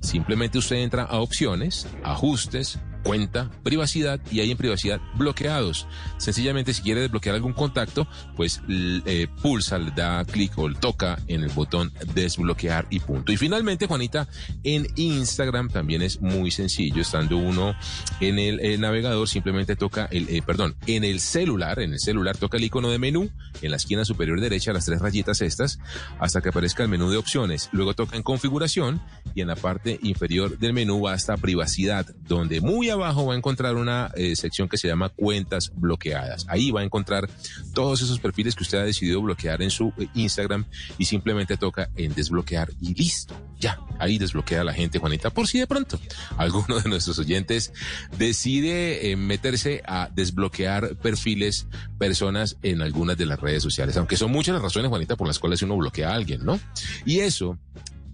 simplemente 0.00 0.58
usted 0.58 0.76
entra 0.76 1.02
a 1.02 1.18
opciones, 1.18 1.88
ajustes, 2.04 2.78
cuenta, 3.06 3.50
privacidad 3.62 4.20
y 4.30 4.40
ahí 4.40 4.50
en 4.50 4.56
privacidad 4.56 5.00
bloqueados. 5.14 5.86
Sencillamente 6.18 6.74
si 6.74 6.82
quiere 6.82 7.02
desbloquear 7.02 7.36
algún 7.36 7.52
contacto, 7.52 8.06
pues 8.34 8.60
eh, 8.68 9.28
pulsa, 9.42 9.78
le 9.78 9.92
da 9.92 10.24
clic 10.24 10.58
o 10.58 10.68
le 10.68 10.76
toca 10.78 11.18
en 11.28 11.42
el 11.42 11.50
botón 11.50 11.92
desbloquear 12.14 12.86
y 12.90 13.00
punto. 13.00 13.32
Y 13.32 13.36
finalmente, 13.36 13.86
Juanita, 13.86 14.28
en 14.64 14.88
Instagram 14.96 15.68
también 15.68 16.02
es 16.02 16.20
muy 16.20 16.50
sencillo, 16.50 17.02
estando 17.02 17.36
uno 17.36 17.74
en 18.20 18.38
el, 18.38 18.80
navegador, 18.80 19.28
simplemente 19.28 19.76
toca 19.76 20.06
el, 20.10 20.28
eh, 20.28 20.42
perdón, 20.42 20.76
en 20.86 21.04
el 21.04 21.20
celular, 21.20 21.80
en 21.80 21.92
el 21.92 22.00
celular 22.00 22.36
toca 22.36 22.56
el 22.56 22.64
icono 22.64 22.90
de 22.90 22.98
menú, 22.98 23.30
en 23.62 23.70
la 23.70 23.76
esquina 23.76 24.04
superior 24.04 24.40
derecha, 24.40 24.72
las 24.72 24.84
tres 24.84 25.00
rayitas 25.00 25.40
estas, 25.40 25.78
hasta 26.18 26.40
que 26.40 26.48
aparezca 26.48 26.82
el 26.82 26.88
menú 26.88 27.10
de 27.10 27.16
opciones. 27.16 27.68
Luego 27.72 27.94
toca 27.94 28.16
en 28.16 28.22
configuración 28.22 29.00
y 29.34 29.42
en 29.42 29.48
la 29.48 29.56
parte 29.56 29.98
inferior 30.02 30.58
del 30.58 30.72
menú 30.72 31.02
va 31.02 31.12
hasta 31.12 31.36
privacidad, 31.36 32.06
donde 32.26 32.60
muy 32.60 32.90
abajo 32.96 33.26
va 33.26 33.34
a 33.34 33.36
encontrar 33.36 33.76
una 33.76 34.10
eh, 34.16 34.36
sección 34.36 34.68
que 34.68 34.78
se 34.78 34.88
llama 34.88 35.08
cuentas 35.10 35.72
bloqueadas. 35.74 36.46
Ahí 36.48 36.70
va 36.70 36.80
a 36.80 36.84
encontrar 36.84 37.28
todos 37.72 38.02
esos 38.02 38.18
perfiles 38.18 38.54
que 38.54 38.62
usted 38.62 38.78
ha 38.78 38.84
decidido 38.84 39.22
bloquear 39.22 39.62
en 39.62 39.70
su 39.70 39.92
eh, 39.98 40.08
Instagram 40.14 40.64
y 40.98 41.04
simplemente 41.04 41.56
toca 41.56 41.90
en 41.96 42.14
desbloquear 42.14 42.70
y 42.80 42.94
listo. 42.94 43.34
Ya, 43.58 43.80
ahí 43.98 44.18
desbloquea 44.18 44.64
la 44.64 44.74
gente, 44.74 44.98
Juanita, 44.98 45.30
por 45.30 45.48
si 45.48 45.58
de 45.58 45.66
pronto 45.66 45.98
alguno 46.36 46.80
de 46.80 46.88
nuestros 46.88 47.18
oyentes 47.18 47.72
decide 48.18 49.10
eh, 49.10 49.16
meterse 49.16 49.82
a 49.86 50.10
desbloquear 50.14 50.96
perfiles, 50.96 51.66
personas 51.98 52.56
en 52.62 52.82
algunas 52.82 53.16
de 53.16 53.26
las 53.26 53.40
redes 53.40 53.62
sociales, 53.62 53.96
aunque 53.96 54.16
son 54.16 54.30
muchas 54.30 54.54
las 54.54 54.62
razones, 54.62 54.88
Juanita, 54.88 55.16
por 55.16 55.26
las 55.26 55.38
cuales 55.38 55.62
uno 55.62 55.76
bloquea 55.76 56.10
a 56.10 56.14
alguien, 56.14 56.44
¿no? 56.44 56.60
Y 57.04 57.20
eso 57.20 57.58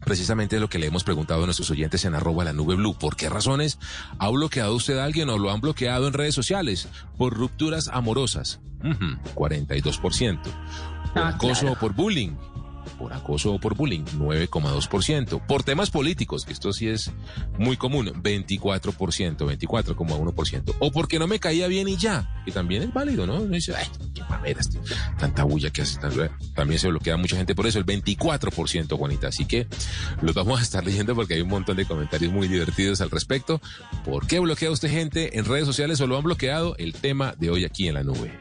precisamente 0.05 0.57
es 0.57 0.63
lo 0.63 0.69
que 0.69 0.79
le 0.79 0.87
hemos 0.87 1.05
preguntado 1.05 1.43
a 1.43 1.47
nuestros 1.47 1.71
oyentes 1.71 2.05
en 2.05 2.15
arroba 2.15 2.45
la 2.45 2.53
nube 2.53 2.75
blue. 2.77 2.95
¿Por 2.99 3.17
qué 3.17 3.29
razones 3.29 3.79
ha 4.19 4.29
bloqueado 4.29 4.75
usted 4.75 4.99
a 4.99 5.05
alguien 5.05 5.29
o 5.31 5.39
lo 5.39 5.51
han 5.51 5.61
bloqueado 5.61 6.07
en 6.07 6.13
redes 6.15 6.35
sociales? 6.35 6.89
Por 7.17 7.35
rupturas 7.35 7.89
amorosas, 7.89 8.61
Ujú, 8.85 9.17
42%. 9.35 10.43
Por 10.43 10.53
Ah, 11.23 11.29
acoso 11.29 11.61
claro. 11.61 11.77
o 11.77 11.79
por 11.79 11.93
bullying. 11.95 12.33
Por 12.99 13.13
acoso 13.13 13.53
o 13.53 13.61
por 13.61 13.75
bullying, 13.75 14.05
9,2%. 14.17 15.47
Por 15.47 15.63
temas 15.63 15.91
políticos, 15.91 16.45
que 16.45 16.53
esto 16.53 16.73
sí 16.73 16.89
es 16.89 17.11
muy 17.59 17.77
común, 17.77 18.13
24%, 18.23 18.93
24,1%. 19.37 20.75
O 20.81 20.91
porque 20.91 21.19
no 21.19 21.27
me 21.27 21.39
caía 21.39 21.67
bien 21.69 21.89
y 21.89 21.97
ya, 21.97 22.43
que 22.45 22.53
también 22.53 22.83
es 22.83 22.93
válido, 22.93 23.27
¿no? 23.27 23.41
Dice, 23.45 23.75
ay, 23.75 23.87
qué 24.15 24.23
mamera, 24.25 24.61
este, 24.61 24.79
tanta 25.19 25.45
bulla 25.45 25.71
que 25.71 25.83
hace. 25.83 25.99
También 26.55 26.79
se 26.79 26.89
bloquea 26.89 27.17
mucha 27.17 27.37
gente 27.37 27.55
por 27.55 27.67
eso, 27.67 27.79
el 27.79 27.87
24%, 27.87 28.97
Juanita. 28.97 29.29
Así 29.29 29.45
que 29.45 29.67
los 30.21 30.35
vamos 30.35 30.61
a 30.61 30.63
estar 30.63 30.85
leyendo 30.85 31.15
porque 31.15 31.35
hay 31.35 31.43
un 31.43 31.49
montón 31.49 31.77
de 31.77 31.87
comentarios 31.87 32.33
muy 32.33 32.49
divertidos 32.49 33.01
al 33.01 33.11
respecto. 33.11 33.61
¿Por 34.05 34.27
qué 34.27 34.39
bloquea 34.39 34.71
usted 34.71 34.91
gente 34.91 35.39
en 35.39 35.45
redes 35.45 35.67
sociales 35.67 36.01
o 36.01 36.07
lo 36.07 36.17
han 36.17 36.25
bloqueado? 36.25 36.75
El 36.79 36.95
tema 36.95 37.35
de 37.39 37.51
hoy 37.51 37.65
aquí 37.65 37.89
en 37.89 37.95
la 37.95 38.03
nube. 38.03 38.41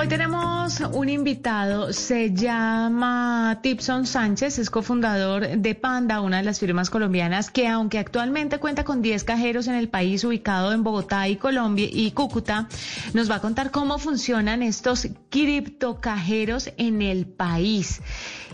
Hoy 0.00 0.08
tenemos 0.08 0.80
un 0.94 1.10
invitado, 1.10 1.92
se 1.92 2.32
llama 2.32 3.58
Tipson 3.62 4.06
Sánchez, 4.06 4.58
es 4.58 4.70
cofundador 4.70 5.46
de 5.46 5.74
Panda, 5.74 6.22
una 6.22 6.38
de 6.38 6.42
las 6.42 6.58
firmas 6.58 6.88
colombianas 6.88 7.50
que 7.50 7.68
aunque 7.68 7.98
actualmente 7.98 8.56
cuenta 8.56 8.82
con 8.82 9.02
10 9.02 9.24
cajeros 9.24 9.66
en 9.68 9.74
el 9.74 9.90
país 9.90 10.24
ubicado 10.24 10.72
en 10.72 10.84
Bogotá 10.84 11.28
y 11.28 11.36
Colombia 11.36 11.86
y 11.92 12.12
Cúcuta, 12.12 12.66
nos 13.12 13.30
va 13.30 13.34
a 13.34 13.40
contar 13.42 13.70
cómo 13.70 13.98
funcionan 13.98 14.62
estos 14.62 15.06
criptocajeros 15.28 16.70
en 16.78 17.02
el 17.02 17.26
país. 17.26 18.00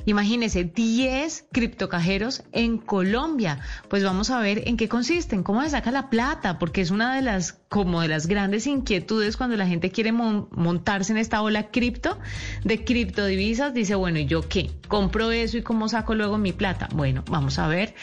Imagínense, 0.05 0.65
10 0.65 1.47
criptocajeros 1.53 2.45
en 2.53 2.79
Colombia. 2.79 3.61
Pues 3.89 4.05
vamos 4.05 4.31
a 4.31 4.41
ver 4.41 4.63
en 4.67 4.77
qué 4.77 4.89
consisten, 4.89 5.43
cómo 5.43 5.63
se 5.63 5.71
saca 5.71 5.91
la 5.91 6.11
plata, 6.11 6.59
porque 6.59 6.81
es 6.81 6.91
una 6.93 7.15
de 7.15 7.23
las, 7.23 7.59
como 7.77 8.01
de 8.01 8.09
las 8.09 8.27
grandes 8.27 8.67
inquietudes 8.67 9.37
cuando 9.37 9.55
la 9.55 9.67
gente 9.67 9.91
quiere 9.91 10.11
mon- 10.11 10.49
montarse 10.51 11.13
en 11.13 11.19
esta 11.19 11.43
ola 11.43 11.71
cripto, 11.71 12.19
de 12.65 12.83
criptodivisas. 12.85 13.75
Dice, 13.75 13.95
bueno, 13.95 14.19
¿y 14.19 14.25
yo 14.25 14.49
qué? 14.49 14.71
¿Compro 14.89 15.31
eso 15.31 15.59
y 15.59 15.63
cómo 15.63 15.87
saco 15.87 16.15
luego 16.15 16.39
mi 16.39 16.55
plata? 16.55 16.89
Bueno, 16.95 17.23
vamos 17.29 17.59
a 17.59 17.69
ver. 17.69 17.95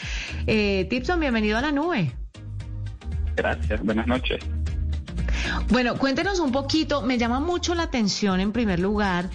Eh, 0.46 0.86
Tipson, 0.88 1.18
bienvenido 1.18 1.58
a 1.58 1.60
la 1.60 1.72
nube. 1.72 2.12
Gracias, 3.34 3.82
buenas 3.82 4.06
noches. 4.06 4.44
Bueno, 5.70 5.96
cuéntenos 5.98 6.38
un 6.38 6.52
poquito, 6.52 7.02
me 7.02 7.18
llama 7.18 7.40
mucho 7.40 7.74
la 7.74 7.82
atención 7.82 8.38
en 8.38 8.52
primer 8.52 8.78
lugar, 8.78 9.28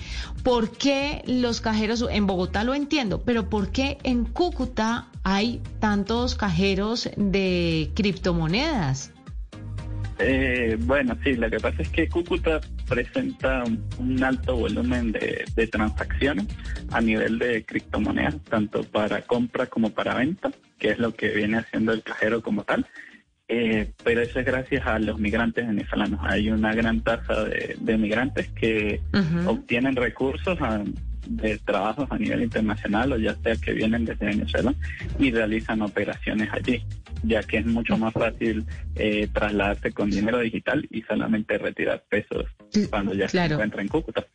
¿por 0.44 0.72
qué 0.72 1.22
los 1.28 1.60
cajeros 1.60 2.06
en 2.10 2.26
Bogotá 2.28 2.64
lo 2.64 2.74
entiendo, 2.74 3.22
pero 3.24 3.50
por 3.50 3.72
qué 3.72 3.98
en 4.04 4.24
Cúcuta 4.24 5.08
hay 5.24 5.62
tantos 5.80 6.36
cajeros 6.36 7.10
de 7.18 7.92
criptomonedas? 7.94 9.12
Eh, 10.20 10.76
bueno, 10.82 11.18
sí, 11.24 11.36
lo 11.36 11.50
que 11.50 11.60
pasa 11.60 11.82
es 11.82 11.90
que 11.90 12.10
Cúcuta 12.10 12.60
presenta 12.90 13.64
un, 13.64 13.82
un 13.98 14.24
alto 14.24 14.56
volumen 14.58 15.12
de, 15.14 15.46
de 15.56 15.68
transacciones 15.68 16.46
a 16.92 17.00
nivel 17.00 17.40
de 17.40 17.64
criptomonedas, 17.64 18.36
tanto 18.50 18.84
para 18.84 19.22
compra 19.22 19.68
como 19.68 19.92
para 19.92 20.16
venta, 20.16 20.52
que 20.78 20.90
es 20.92 21.00
lo 21.00 21.14
que 21.16 21.30
viene 21.30 21.58
haciendo 21.58 21.94
el 21.94 22.04
cajero 22.04 22.42
como 22.42 22.64
tal. 22.64 22.86
Eh, 23.48 23.92
pero 24.04 24.22
eso 24.22 24.40
es 24.40 24.46
gracias 24.46 24.86
a 24.86 25.00
los 25.00 25.18
migrantes 25.20 25.66
venezolanos. 25.66 26.20
Hay 26.24 26.52
una 26.52 26.76
gran 26.76 27.02
tasa 27.02 27.46
de, 27.46 27.76
de 27.80 27.98
migrantes 27.98 28.50
que 28.50 29.02
Ujú. 29.14 29.50
obtienen 29.52 29.96
recursos 29.96 30.60
a- 30.62 30.84
de 31.28 31.58
trabajos 31.60 32.08
a 32.12 32.18
nivel 32.18 32.42
internacional 32.44 33.12
o 33.14 33.18
ya 33.18 33.36
sea 33.36 33.56
que 33.56 33.74
vienen 33.74 34.06
desde 34.06 34.26
Venezuela 34.28 34.74
y 35.20 35.32
realizan 35.32 35.82
operaciones 35.82 36.50
allí, 36.52 36.84
ya 37.24 37.44
que 37.44 37.58
es 37.58 37.66
mucho 37.66 37.98
más 37.98 38.14
fácil 38.14 38.66
eh, 38.96 39.28
trasladarse 39.34 39.92
con 39.92 40.10
dinero 40.10 40.40
digital 40.40 40.88
y 40.90 41.02
solamente 41.04 41.58
retirar 41.58 42.04
pesos 42.10 42.46
cuando 42.90 43.14
ya 43.14 43.28
se 43.28 43.44
encuentra 43.46 43.82
en 43.82 43.88
Cúcuta. 43.88 44.26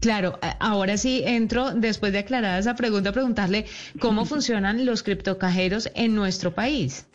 Claro, 0.00 0.38
a- 0.42 0.56
ahora 0.60 0.96
sí 0.96 1.22
entro, 1.26 1.72
después 1.74 2.12
de 2.12 2.20
aclarada 2.20 2.58
esa 2.58 2.76
pregunta, 2.76 3.10
a 3.10 3.12
preguntarle 3.12 3.66
cómo 3.98 4.24
funcionan 4.26 4.86
los 4.86 5.02
criptocajeros 5.02 5.90
en 5.96 6.14
nuestro 6.14 6.52
país. 6.54 7.08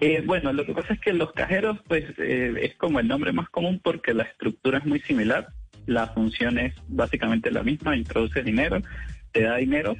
Eh, 0.00 0.22
bueno, 0.24 0.52
lo 0.54 0.64
que 0.64 0.72
pasa 0.72 0.94
es 0.94 1.00
que 1.00 1.12
los 1.12 1.32
cajeros, 1.32 1.78
pues, 1.86 2.04
eh, 2.16 2.54
es 2.62 2.74
como 2.76 3.00
el 3.00 3.08
nombre 3.08 3.32
más 3.32 3.50
común 3.50 3.80
porque 3.84 4.14
la 4.14 4.22
estructura 4.22 4.78
es 4.78 4.86
muy 4.86 5.00
similar. 5.00 5.48
La 5.90 6.06
función 6.06 6.56
es 6.56 6.72
básicamente 6.86 7.50
la 7.50 7.64
misma, 7.64 7.96
introduces 7.96 8.44
dinero, 8.44 8.80
te 9.32 9.42
da 9.42 9.56
dinero, 9.56 9.96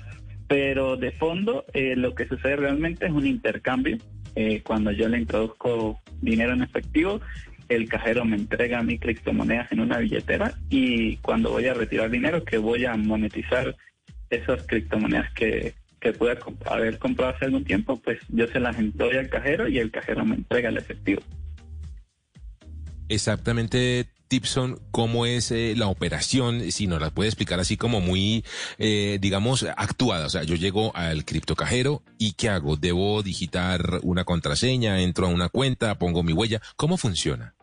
pero 0.47 0.97
de 0.97 1.11
fondo 1.11 1.65
eh, 1.75 1.97
lo 1.97 2.15
que 2.15 2.29
sucede 2.29 2.55
realmente 2.55 3.07
es 3.07 3.13
un 3.13 3.27
intercambio. 3.27 3.99
Eh, 4.37 4.63
cuando 4.63 4.93
yo 4.93 5.09
le 5.09 5.19
introduzco 5.19 6.01
dinero 6.21 6.53
en 6.53 6.63
efectivo, 6.63 7.21
el 7.69 7.89
cajero 7.89 8.25
me 8.25 8.37
entrega 8.37 8.85
mi 8.85 9.01
criptomonedas 9.01 9.73
en 9.73 9.81
una 9.81 9.99
billetera 9.99 10.55
y 10.69 11.17
cuando 11.17 11.51
voy 11.51 11.67
a 11.67 11.75
retirar 11.75 12.09
dinero, 12.09 12.45
que 12.45 12.59
voy 12.59 12.85
a 12.85 12.97
monetizar 12.97 13.75
esas 14.31 14.63
criptomonedas 14.69 15.33
que, 15.33 15.75
que 15.99 16.15
comp- 16.17 16.71
haber 16.71 17.01
comprado 17.01 17.35
hace 17.35 17.47
algún 17.47 17.65
tiempo, 17.65 18.01
pues 18.01 18.21
yo 18.29 18.47
se 18.47 18.61
las 18.61 18.77
doy 18.95 19.17
al 19.17 19.29
cajero 19.29 19.67
y 19.67 19.79
el 19.81 19.91
cajero 19.91 20.25
me 20.25 20.37
entrega 20.37 20.69
el 20.69 20.79
efectivo. 20.79 21.21
Exactamente, 23.09 24.07
Tipson, 24.31 24.79
cómo 24.93 25.27
es 25.27 25.51
eh, 25.51 25.75
la 25.77 25.89
operación, 25.89 26.71
si 26.71 26.87
nos 26.87 27.01
la 27.01 27.11
puede 27.11 27.29
explicar 27.29 27.59
así 27.59 27.77
como 27.77 28.01
muy, 28.01 28.45
eh, 28.79 29.19
digamos, 29.21 29.65
actuada. 29.77 30.27
O 30.27 30.29
sea, 30.31 30.45
yo 30.45 30.55
llego 30.55 30.97
al 30.97 31.25
criptocajero 31.25 32.03
y 32.17 32.35
¿qué 32.35 32.49
hago? 32.49 32.77
¿Debo 32.77 33.25
digitar 33.25 33.99
una 34.05 34.23
contraseña? 34.25 35.01
¿Entro 35.03 35.27
a 35.27 35.31
una 35.31 35.49
cuenta? 35.49 35.99
¿Pongo 35.99 36.23
mi 36.23 36.33
huella? 36.33 36.61
¿Cómo 36.77 36.97
funciona? 36.97 37.55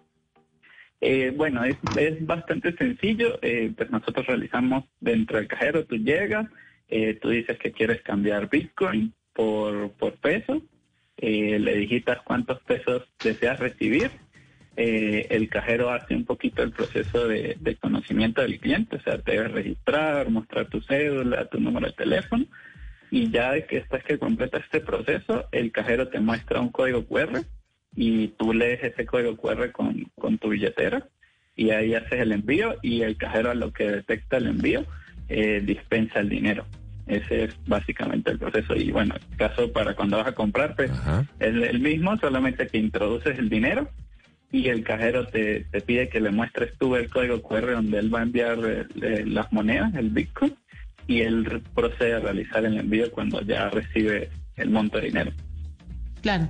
Eh, 0.99 1.31
bueno, 1.33 1.63
es, 1.63 1.77
es 1.97 2.25
bastante 2.25 2.75
sencillo. 2.75 3.39
eh, 3.41 3.71
pues 3.75 3.89
nosotros 3.89 4.27
realizamos 4.27 4.83
dentro 4.99 5.37
del 5.37 5.47
cajero, 5.47 5.85
tú 5.85 5.95
llegas, 5.95 6.47
eh, 6.89 7.17
tú 7.21 7.29
dices 7.29 7.57
que 7.59 7.71
quieres 7.71 8.01
cambiar 8.01 8.49
Bitcoin 8.49 9.13
por, 9.33 9.91
por 9.93 10.15
pesos, 10.15 10.63
eh, 11.15 11.59
le 11.59 11.75
digitas 11.75 12.19
cuántos 12.25 12.59
pesos 12.63 13.03
deseas 13.23 13.57
recibir. 13.57 14.11
Eh, 14.79 15.25
el 15.31 15.49
cajero 15.49 15.89
hace 15.89 16.15
un 16.15 16.23
poquito 16.23 16.61
el 16.61 16.71
proceso 16.71 17.27
de, 17.27 17.57
de 17.59 17.75
conocimiento 17.77 18.41
del 18.41 18.59
cliente, 18.59 18.97
o 18.97 19.01
sea, 19.01 19.17
te 19.17 19.31
debe 19.31 19.47
registrar, 19.47 20.29
mostrar 20.29 20.67
tu 20.67 20.81
cédula, 20.81 21.45
tu 21.45 21.59
número 21.59 21.87
de 21.87 21.93
teléfono, 21.93 22.45
y 23.09 23.31
ya 23.31 23.53
de 23.53 23.65
que 23.65 23.77
estás 23.77 24.03
que 24.03 24.19
completa 24.19 24.59
este 24.59 24.79
proceso, 24.79 25.45
el 25.51 25.71
cajero 25.71 26.09
te 26.09 26.19
muestra 26.19 26.61
un 26.61 26.69
código 26.69 27.05
QR 27.05 27.41
y 27.95 28.27
tú 28.29 28.53
lees 28.53 28.83
ese 28.83 29.07
código 29.07 29.35
QR 29.35 29.71
con, 29.71 30.11
con 30.15 30.37
tu 30.37 30.49
billetera 30.49 31.07
y 31.55 31.71
ahí 31.71 31.95
haces 31.95 32.21
el 32.21 32.31
envío 32.31 32.75
y 32.83 33.01
el 33.01 33.17
cajero 33.17 33.49
a 33.49 33.55
lo 33.55 33.73
que 33.73 33.89
detecta 33.89 34.37
el 34.37 34.45
envío 34.45 34.85
eh, 35.27 35.59
dispensa 35.65 36.19
el 36.19 36.29
dinero. 36.29 36.65
Ese 37.07 37.45
es 37.45 37.57
básicamente 37.65 38.29
el 38.29 38.37
proceso 38.37 38.75
y 38.75 38.91
bueno, 38.91 39.15
el 39.15 39.37
caso 39.37 39.71
para 39.71 39.95
cuando 39.95 40.17
vas 40.17 40.27
a 40.27 40.35
comprar 40.35 40.75
pues, 40.75 40.91
Ajá. 40.91 41.25
es 41.39 41.55
el 41.55 41.79
mismo, 41.79 42.15
solamente 42.17 42.67
que 42.67 42.77
introduces 42.77 43.39
el 43.39 43.49
dinero 43.49 43.89
y 44.51 44.69
el 44.69 44.83
cajero 44.83 45.27
te, 45.27 45.65
te 45.71 45.81
pide 45.81 46.09
que 46.09 46.21
le 46.21 46.31
muestres 46.31 46.77
tú 46.77 46.95
el 46.95 47.09
código 47.09 47.41
QR 47.41 47.73
donde 47.73 47.99
él 47.99 48.13
va 48.13 48.19
a 48.19 48.23
enviar 48.23 48.59
eh, 48.65 48.85
eh, 49.01 49.23
las 49.25 49.51
monedas, 49.51 49.93
el 49.95 50.09
Bitcoin, 50.09 50.55
y 51.07 51.21
él 51.21 51.61
procede 51.75 52.15
a 52.15 52.19
realizar 52.19 52.65
el 52.65 52.77
envío 52.77 53.11
cuando 53.11 53.41
ya 53.41 53.69
recibe 53.69 54.29
el 54.55 54.69
monto 54.69 54.97
de 54.97 55.05
dinero. 55.05 55.31
Claro. 56.21 56.49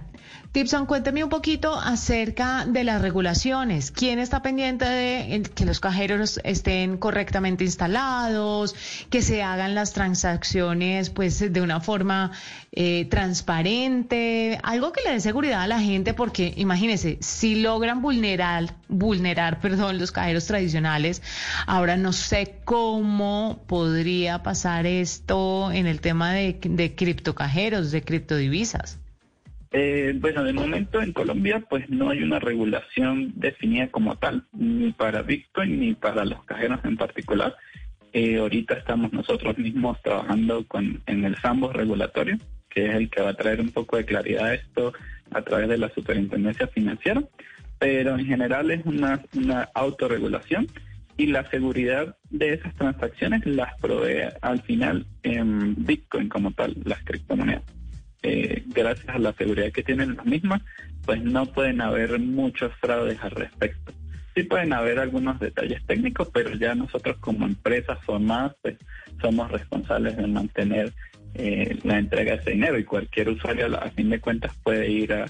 Tipson, 0.52 0.86
cuénteme 0.86 1.24
un 1.24 1.30
poquito 1.30 1.76
acerca 1.76 2.66
de 2.66 2.84
las 2.84 3.02
regulaciones. 3.02 3.92
¿Quién 3.92 4.18
está 4.18 4.42
pendiente 4.42 4.86
de 4.86 5.36
eh, 5.36 5.42
que 5.44 5.66
los 5.66 5.80
cajeros 5.80 6.40
estén 6.44 6.98
correctamente 6.98 7.66
instalados, 7.66 8.74
que 9.10 9.22
se 9.22 9.44
hagan 9.44 9.76
las 9.76 9.94
transacciones 9.94 11.10
pues 11.10 11.52
de 11.52 11.62
una 11.62 11.82
forma 11.82 12.32
eh, 12.72 13.06
transparente, 13.06 14.58
algo 14.64 14.94
que 14.94 15.02
le 15.04 15.12
dé 15.12 15.20
seguridad 15.20 15.62
a 15.62 15.68
la 15.68 15.82
gente? 15.82 16.14
Porque 16.14 16.54
imagínese, 16.56 17.18
si 17.20 17.56
logran 17.56 18.02
vulnerar, 18.02 18.74
vulnerar, 18.88 19.60
perdón, 19.62 20.00
los 20.00 20.12
cajeros 20.12 20.46
tradicionales, 20.46 21.22
ahora 21.68 21.98
no 21.98 22.14
sé 22.14 22.62
cómo 22.64 23.64
podría 23.68 24.44
pasar 24.44 24.88
esto 24.88 25.72
en 25.72 25.88
el 25.88 26.00
tema 26.00 26.32
de, 26.34 26.58
de 26.64 26.96
criptocajeros, 26.96 27.92
de 27.92 28.02
criptodivisas. 28.02 28.98
Eh, 29.72 30.14
bueno, 30.20 30.44
de 30.44 30.54
momento 30.54 31.02
en 31.02 31.12
Colombia 31.12 31.62
pues 31.70 31.90
no 31.90 32.10
hay 32.10 32.24
una 32.24 32.40
regulación 32.40 33.34
definida 33.36 33.88
como 33.90 34.16
tal, 34.18 34.46
ni 34.54 34.92
para 34.94 35.24
Bitcoin 35.24 35.80
ni 35.80 35.94
para 35.94 36.24
los 36.24 36.44
cajeros 36.46 36.80
en 36.86 36.96
particular. 36.96 37.56
Eh, 38.14 38.38
ahorita 38.38 38.76
estamos 38.76 39.12
nosotros 39.12 39.58
mismos 39.58 40.02
trabajando 40.02 40.66
en 41.06 41.26
el 41.26 41.36
Sambos 41.38 41.74
regulatorio, 41.74 42.38
que 42.70 42.88
es 42.88 42.96
el 42.96 43.10
que 43.10 43.22
va 43.22 43.32
a 43.32 43.36
traer 43.36 43.60
un 43.60 43.72
poco 43.72 43.98
de 43.98 44.06
claridad 44.06 44.46
a 44.46 44.54
esto 44.54 44.94
a 45.32 45.42
través 45.42 45.68
de 45.68 45.78
la 45.78 45.90
superintendencia 45.90 46.68
financiera, 46.68 47.22
pero 47.78 48.18
en 48.18 48.26
general 48.26 48.72
es 48.72 48.86
una, 48.86 49.22
una 49.36 49.70
autorregulación 49.74 50.68
y 51.18 51.28
la 51.28 51.50
seguridad 51.50 52.16
de 52.30 52.54
esas 52.54 52.74
transacciones 52.76 53.46
las 53.46 53.74
provee 53.82 54.30
al 54.42 54.62
final 54.62 55.06
en 55.24 55.76
Bitcoin 55.86 56.30
como 56.30 56.52
tal, 56.52 56.76
las 56.86 57.04
criptomonedas 57.04 57.64
eh, 58.24 58.64
gracias 58.68 59.10
a 59.10 59.20
la 59.20 59.34
seguridad 59.34 59.72
que 59.72 59.84
tienen 59.84 60.16
las 60.16 60.26
mismas, 60.26 60.62
pues 61.06 61.24
no 61.24 61.46
pueden 61.46 61.82
haber 61.82 62.20
muchos 62.20 62.72
fraudes 62.82 63.18
al 63.22 63.32
respecto. 63.32 63.94
Sí 64.36 64.44
pueden 64.44 64.74
haber 64.74 65.00
algunos 65.00 65.40
detalles 65.40 65.84
técnicos, 65.86 66.30
pero 66.32 66.54
ya 66.56 66.76
nosotros 66.76 67.18
como 67.18 67.46
empresas 67.46 67.98
formadas, 68.04 68.56
pues 68.62 68.78
somos 69.22 69.52
responsables 69.52 70.16
de 70.18 70.28
mantener 70.28 70.94
eh, 71.34 71.78
la 71.84 72.00
entrega 72.00 72.34
de 72.34 72.42
ese 72.42 72.52
dinero 72.52 72.78
y 72.78 72.84
cualquier 72.84 73.30
usuario 73.30 73.76
a 73.80 73.90
fin 73.92 74.10
de 74.10 74.20
cuentas 74.20 74.54
puede 74.64 74.90
ir 74.90 75.14
a, 75.14 75.26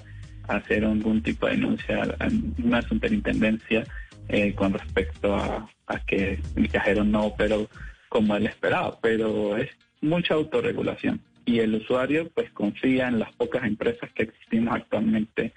hacer 0.47 0.85
algún 0.85 1.21
tipo 1.21 1.45
de 1.45 1.53
denuncia 1.53 2.03
a 2.03 2.27
una 2.63 2.81
superintendencia 2.81 3.83
eh, 4.29 4.53
con 4.53 4.71
respecto 4.71 5.35
a, 5.35 5.69
a 5.87 5.99
que 6.05 6.39
el 6.55 6.69
cajero 6.69 7.03
no 7.03 7.25
operó 7.25 7.69
como 8.07 8.33
él 8.37 8.47
esperaba, 8.47 8.97
pero 9.01 9.57
es 9.57 9.69
mucha 9.99 10.35
autorregulación 10.35 11.19
y 11.47 11.59
el 11.59 11.73
usuario 11.73 12.29
pues 12.35 12.51
confía 12.51 13.07
en 13.07 13.19
las 13.19 13.33
pocas 13.33 13.63
empresas 13.63 14.11
que 14.13 14.23
existimos 14.23 14.75
actualmente 14.75 15.53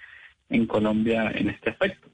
en 0.49 0.67
Colombia 0.67 1.31
en 1.35 1.51
este 1.51 1.71
aspecto. 1.71 2.09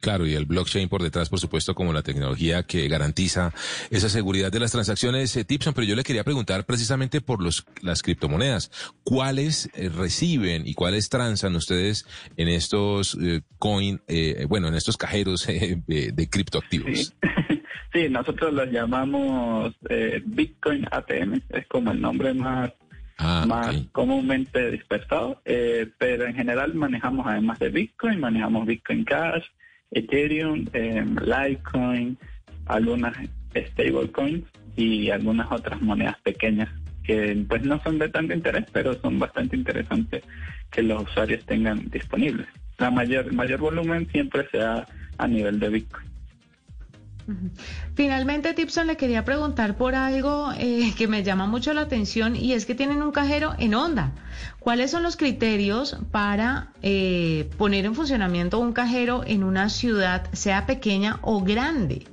Claro, 0.00 0.26
y 0.26 0.34
el 0.34 0.44
blockchain 0.44 0.90
por 0.90 1.02
detrás, 1.02 1.30
por 1.30 1.40
supuesto, 1.40 1.74
como 1.74 1.92
la 1.94 2.02
tecnología 2.02 2.62
que 2.62 2.86
garantiza 2.88 3.54
esa 3.90 4.10
seguridad 4.10 4.52
de 4.52 4.60
las 4.60 4.70
transacciones, 4.70 5.34
eh, 5.34 5.44
Tipson, 5.46 5.72
pero 5.72 5.86
yo 5.86 5.96
le 5.96 6.04
quería 6.04 6.22
preguntar 6.22 6.66
precisamente 6.66 7.22
por 7.22 7.42
los, 7.42 7.64
las 7.80 8.02
criptomonedas. 8.02 8.70
¿Cuáles 9.02 9.70
eh, 9.74 9.88
reciben 9.88 10.66
y 10.66 10.74
cuáles 10.74 11.08
transan 11.08 11.56
ustedes 11.56 12.06
en 12.36 12.48
estos 12.48 13.16
eh, 13.20 13.40
coin, 13.58 14.02
eh, 14.06 14.44
bueno, 14.46 14.68
en 14.68 14.74
estos 14.74 14.98
cajeros 14.98 15.46
de, 15.46 15.82
de 16.12 16.28
criptoactivos? 16.28 16.98
Sí. 16.98 17.14
sí, 17.94 18.08
nosotros 18.10 18.52
los 18.52 18.70
llamamos 18.70 19.74
eh, 19.88 20.20
Bitcoin 20.26 20.86
ATM, 20.90 21.40
es 21.48 21.66
como 21.68 21.92
el 21.92 22.00
nombre 22.00 22.34
más 22.34 22.72
Ah, 23.16 23.44
más 23.46 23.76
comúnmente 23.92 24.72
dispersado, 24.72 25.40
eh, 25.44 25.88
pero 25.98 26.26
en 26.26 26.34
general 26.34 26.74
manejamos 26.74 27.26
además 27.26 27.60
de 27.60 27.68
Bitcoin, 27.68 28.18
manejamos 28.18 28.66
Bitcoin 28.66 29.04
Cash, 29.04 29.44
Ethereum, 29.92 30.66
eh, 30.72 31.04
Litecoin, 31.20 32.18
algunas 32.66 33.16
stablecoins 33.54 34.44
y 34.74 35.10
algunas 35.10 35.50
otras 35.52 35.80
monedas 35.80 36.16
pequeñas 36.22 36.68
que 37.04 37.44
pues 37.48 37.62
no 37.62 37.80
son 37.84 38.00
de 38.00 38.08
tanto 38.08 38.34
interés, 38.34 38.64
pero 38.72 38.94
son 39.00 39.18
bastante 39.20 39.54
interesantes 39.54 40.24
que 40.72 40.82
los 40.82 41.04
usuarios 41.04 41.44
tengan 41.44 41.88
disponibles. 41.90 42.48
La 42.78 42.90
mayor, 42.90 43.26
el 43.26 43.34
mayor 43.34 43.60
volumen 43.60 44.08
siempre 44.10 44.48
se 44.50 44.58
da 44.58 44.88
a 45.18 45.28
nivel 45.28 45.60
de 45.60 45.68
Bitcoin. 45.68 46.13
Finalmente, 47.94 48.52
Tipson, 48.54 48.86
le 48.86 48.96
quería 48.96 49.24
preguntar 49.24 49.76
por 49.76 49.94
algo 49.94 50.52
eh, 50.58 50.92
que 50.96 51.08
me 51.08 51.22
llama 51.22 51.46
mucho 51.46 51.72
la 51.72 51.82
atención 51.82 52.36
y 52.36 52.52
es 52.52 52.66
que 52.66 52.74
tienen 52.74 53.02
un 53.02 53.12
cajero 53.12 53.54
en 53.58 53.74
onda. 53.74 54.12
¿Cuáles 54.58 54.90
son 54.90 55.02
los 55.02 55.16
criterios 55.16 55.98
para 56.10 56.72
eh, 56.82 57.48
poner 57.56 57.86
en 57.86 57.94
funcionamiento 57.94 58.58
un 58.58 58.72
cajero 58.72 59.22
en 59.26 59.42
una 59.44 59.68
ciudad, 59.68 60.30
sea 60.32 60.66
pequeña 60.66 61.18
o 61.22 61.42
grande? 61.42 62.04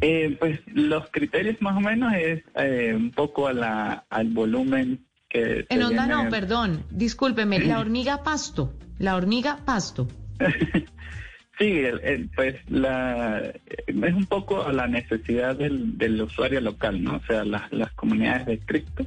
Eh, 0.00 0.36
pues 0.38 0.60
los 0.66 1.10
criterios 1.10 1.60
más 1.60 1.76
o 1.76 1.80
menos 1.80 2.14
es 2.14 2.42
eh, 2.54 2.94
un 2.96 3.10
poco 3.10 3.48
a 3.48 3.52
la, 3.52 4.04
al 4.08 4.28
volumen 4.30 5.04
que... 5.28 5.66
En 5.68 5.82
onda 5.82 6.06
no, 6.06 6.28
perdón, 6.30 6.84
discúlpeme, 6.90 7.60
la 7.60 7.78
hormiga 7.80 8.22
pasto, 8.22 8.72
la 8.98 9.16
hormiga 9.16 9.58
pasto. 9.64 10.08
Sí, 11.60 11.78
el- 11.78 12.30
pues 12.34 12.56
la, 12.70 13.52
es 13.86 14.14
un 14.14 14.24
poco 14.24 14.64
a 14.64 14.72
la 14.72 14.86
necesidad 14.86 15.54
del, 15.56 15.98
del 15.98 16.22
usuario 16.22 16.58
local, 16.62 17.04
¿no? 17.04 17.16
O 17.16 17.22
sea, 17.26 17.44
las, 17.44 17.70
comunidades 17.96 18.46
de 18.46 18.58
cripto, 18.60 19.04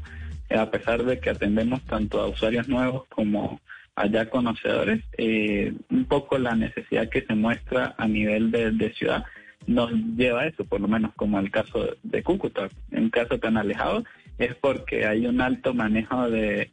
eh, 0.49 0.57
a 0.57 0.69
pesar 0.69 1.03
de 1.03 1.19
que 1.19 1.31
atendemos 1.31 1.81
tanto 1.85 2.21
a 2.21 2.27
usuarios 2.27 2.67
nuevos 2.69 3.07
como 3.09 3.59
a 3.95 4.05
ya 4.05 4.29
conocedores, 4.29 5.03
eh, 5.17 5.73
un 5.89 6.05
poco 6.05 6.37
la 6.37 6.55
necesidad 6.55 7.09
que 7.09 7.21
se 7.25 7.33
muestra 7.33 7.95
a 7.97 8.07
nivel 8.07 8.51
de, 8.51 8.69
de 8.69 8.93
ciudad 8.93 9.25
nos 9.65 9.91
lleva 10.15 10.41
a 10.41 10.47
eso, 10.47 10.63
por 10.65 10.79
lo 10.79 10.87
menos 10.87 11.11
como 11.15 11.39
el 11.39 11.49
caso 11.49 11.95
de 12.03 12.21
Cúcuta. 12.21 12.69
En 12.91 13.05
un 13.05 13.09
caso 13.09 13.39
tan 13.39 13.57
alejado 13.57 14.03
es 14.37 14.53
porque 14.55 15.07
hay 15.07 15.25
un 15.25 15.41
alto 15.41 15.73
manejo 15.73 16.29
de, 16.29 16.69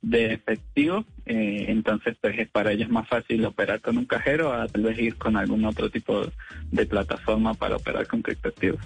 de 0.00 0.32
efectivo, 0.32 1.04
eh, 1.26 1.66
entonces 1.68 2.16
pues 2.20 2.38
es 2.38 2.48
para 2.48 2.72
ellos 2.72 2.90
más 2.90 3.08
fácil 3.08 3.44
operar 3.44 3.80
con 3.80 3.98
un 3.98 4.06
cajero 4.06 4.52
a 4.52 4.66
tal 4.66 4.82
vez 4.82 4.98
ir 4.98 5.16
con 5.16 5.36
algún 5.36 5.64
otro 5.64 5.90
tipo 5.90 6.22
de 6.70 6.86
plataforma 6.86 7.54
para 7.54 7.76
operar 7.76 8.06
con 8.06 8.22
criptoactivos. 8.22 8.80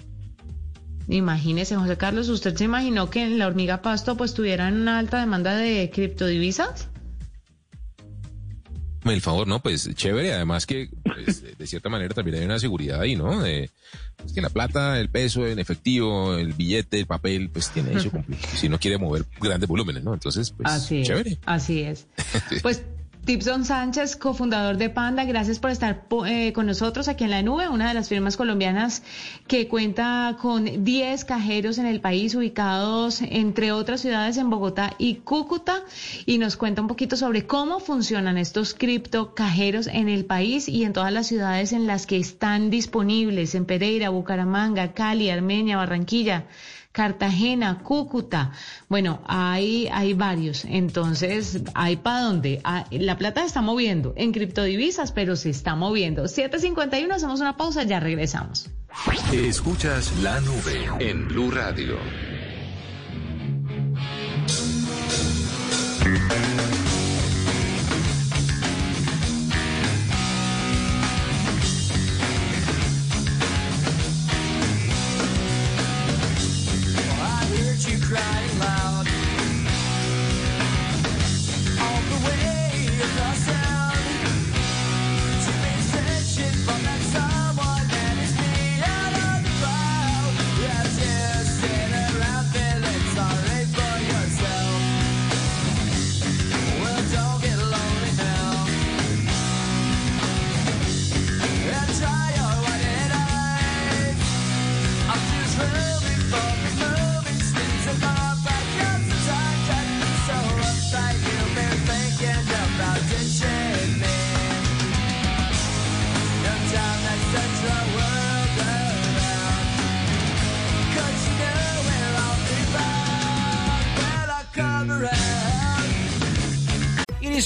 Imagínese, 1.09 1.77
José 1.77 1.97
Carlos, 1.97 2.27
¿usted 2.27 2.55
se 2.55 2.65
imaginó 2.65 3.09
que 3.09 3.23
en 3.23 3.39
la 3.39 3.47
hormiga 3.47 3.81
pasto 3.81 4.17
pues 4.17 4.33
tuvieran 4.33 4.81
una 4.81 4.99
alta 4.99 5.21
demanda 5.21 5.55
de 5.55 5.89
criptodivisas? 5.89 6.89
El 9.09 9.21
favor, 9.21 9.47
¿no? 9.47 9.61
Pues 9.61 9.89
chévere, 9.95 10.33
además 10.33 10.65
que 10.65 10.89
pues, 11.03 11.43
de- 11.57 11.67
cierta 11.67 11.89
manera 11.89 12.13
también 12.13 12.37
hay 12.39 12.45
una 12.45 12.59
seguridad 12.59 13.01
ahí, 13.01 13.15
¿no? 13.15 13.41
De, 13.41 13.69
es 14.25 14.33
que 14.33 14.41
la 14.41 14.49
plata, 14.49 14.99
el 14.99 15.09
peso 15.09 15.45
en 15.47 15.59
efectivo, 15.59 16.35
el 16.35 16.53
billete, 16.53 16.99
el 16.99 17.05
papel, 17.05 17.49
pues 17.49 17.69
tiene 17.71 17.93
eso. 17.93 18.11
Si 18.55 18.69
no 18.69 18.79
quiere 18.79 18.97
mover 18.97 19.25
grandes 19.41 19.67
volúmenes, 19.69 20.03
¿no? 20.03 20.13
Entonces, 20.13 20.51
pues 20.51 20.69
así 20.71 21.03
chévere. 21.03 21.31
es. 21.31 21.39
Así 21.45 21.81
es. 21.81 22.07
Pues 22.61 22.83
Tipson 23.27 23.65
Sánchez, 23.65 24.15
cofundador 24.15 24.77
de 24.77 24.89
Panda, 24.89 25.25
gracias 25.25 25.59
por 25.59 25.69
estar 25.69 26.05
eh, 26.27 26.53
con 26.53 26.65
nosotros 26.65 27.09
aquí 27.09 27.25
en 27.25 27.31
la 27.31 27.41
nube, 27.41 27.67
una 27.67 27.89
de 27.89 27.93
las 27.93 28.07
firmas 28.07 28.37
colombianas 28.37 29.03
que 29.47 29.67
cuenta 29.67 30.37
con 30.41 30.85
10 30.85 31.25
cajeros 31.25 31.77
en 31.77 31.87
el 31.87 31.99
país 31.99 32.35
ubicados 32.35 33.21
entre 33.21 33.73
otras 33.73 33.99
ciudades 33.99 34.37
en 34.37 34.49
Bogotá 34.49 34.93
y 34.97 35.15
Cúcuta 35.15 35.83
y 36.25 36.37
nos 36.37 36.55
cuenta 36.55 36.81
un 36.81 36.87
poquito 36.87 37.17
sobre 37.17 37.45
cómo 37.45 37.81
funcionan 37.81 38.37
estos 38.37 38.73
cripto 38.73 39.35
cajeros 39.35 39.87
en 39.87 40.07
el 40.07 40.23
país 40.23 40.69
y 40.69 40.85
en 40.85 40.93
todas 40.93 41.11
las 41.11 41.27
ciudades 41.27 41.73
en 41.73 41.85
las 41.85 42.07
que 42.07 42.15
están 42.15 42.69
disponibles, 42.69 43.55
en 43.55 43.65
Pereira, 43.65 44.07
Bucaramanga, 44.07 44.93
Cali, 44.93 45.29
Armenia, 45.29 45.75
Barranquilla. 45.75 46.45
Cartagena, 46.97 47.83
Cúcuta. 47.83 48.53
Bueno, 48.89 49.21
hay, 49.27 49.87
hay 49.93 50.15
varios. 50.15 50.65
Entonces, 50.65 51.61
¿hay 51.75 51.97
para 51.97 52.21
dónde? 52.21 52.59
Ah, 52.63 52.85
La 52.89 53.19
plata 53.19 53.41
se 53.41 53.47
está 53.47 53.61
moviendo 53.61 54.15
en 54.17 54.31
criptodivisas, 54.31 55.11
pero 55.11 55.35
se 55.35 55.51
está 55.51 55.75
moviendo. 55.75 56.23
7.51, 56.23 57.11
hacemos 57.11 57.39
una 57.39 57.55
pausa, 57.55 57.83
ya 57.83 57.99
regresamos. 57.99 58.71
Escuchas 59.31 60.11
la 60.23 60.41
nube 60.41 60.89
en 60.97 61.27
Blue 61.27 61.51
Radio. 61.51 61.97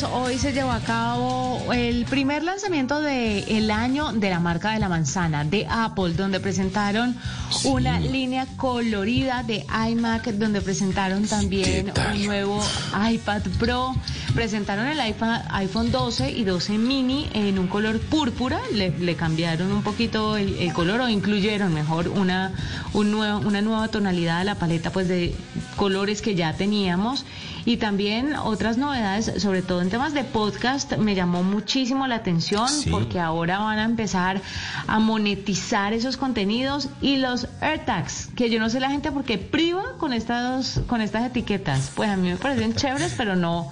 Carlos, 0.00 0.18
hoy 0.22 0.38
se 0.38 0.52
llevó 0.52 0.70
a 0.70 0.80
cabo 0.80 1.72
el 1.72 2.04
primer 2.04 2.42
lanzamiento 2.42 3.00
del 3.00 3.70
año 3.70 4.12
de 4.12 4.30
la 4.30 4.40
marca 4.40 4.72
de 4.72 4.78
la 4.78 4.88
manzana, 4.88 5.44
de 5.44 5.66
Apple, 5.68 6.14
donde 6.14 6.40
presentaron 6.40 7.16
una 7.64 7.98
línea 7.98 8.46
colorida 8.56 9.42
de 9.42 9.66
iMac, 9.90 10.26
donde 10.32 10.60
presentaron 10.60 11.26
también 11.26 11.92
un 12.12 12.24
nuevo 12.24 12.62
iPad 13.10 13.42
Pro. 13.58 13.94
presentaron 14.34 14.86
el 14.86 15.00
iPhone, 15.00 15.38
iPhone 15.50 15.90
12 15.90 16.30
y 16.30 16.44
12 16.44 16.78
mini 16.78 17.28
en 17.32 17.58
un 17.58 17.66
color 17.66 18.00
púrpura, 18.00 18.60
le, 18.72 18.90
le 18.90 19.16
cambiaron 19.16 19.72
un 19.72 19.82
poquito 19.82 20.36
el, 20.36 20.56
el 20.58 20.72
color 20.72 21.00
o 21.00 21.08
incluyeron 21.08 21.74
mejor 21.74 22.08
una, 22.08 22.52
un 22.92 23.10
nuevo, 23.10 23.40
una 23.40 23.60
nueva 23.60 23.88
tonalidad 23.88 24.38
de 24.40 24.44
la 24.44 24.54
paleta 24.54 24.90
pues 24.92 25.08
de 25.08 25.34
colores 25.76 26.22
que 26.22 26.34
ya 26.34 26.54
teníamos 26.54 27.24
y 27.64 27.76
también 27.76 28.34
otras 28.36 28.76
novedades, 28.78 29.32
sobre 29.42 29.62
todo 29.62 29.82
en 29.82 29.90
temas 29.90 30.14
de 30.14 30.24
podcast, 30.24 30.96
me 30.96 31.14
llamó 31.14 31.42
muchísimo 31.42 32.06
la 32.06 32.16
atención 32.16 32.68
Sí. 32.68 32.90
porque 32.90 33.20
ahora 33.20 33.58
van 33.58 33.78
a 33.78 33.84
empezar 33.84 34.40
a 34.86 34.98
monetizar 34.98 35.92
esos 35.92 36.16
contenidos 36.16 36.88
y 37.00 37.16
los 37.18 37.48
AirTags, 37.60 38.28
que 38.36 38.50
yo 38.50 38.58
no 38.60 38.70
sé 38.70 38.80
la 38.80 38.90
gente 38.90 39.12
por 39.12 39.24
qué 39.24 39.38
priva 39.38 39.82
con 39.98 40.12
estas, 40.12 40.80
con 40.86 41.00
estas 41.00 41.24
etiquetas. 41.26 41.92
Pues 41.94 42.08
a 42.10 42.16
mí 42.16 42.28
me 42.28 42.36
parecen 42.36 42.74
chéveres, 42.74 43.14
pero 43.16 43.36
no, 43.36 43.70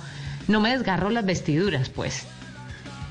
no 0.48 0.60
me 0.60 0.70
desgarro 0.70 1.10
las 1.10 1.24
vestiduras, 1.24 1.88
pues. 1.88 2.26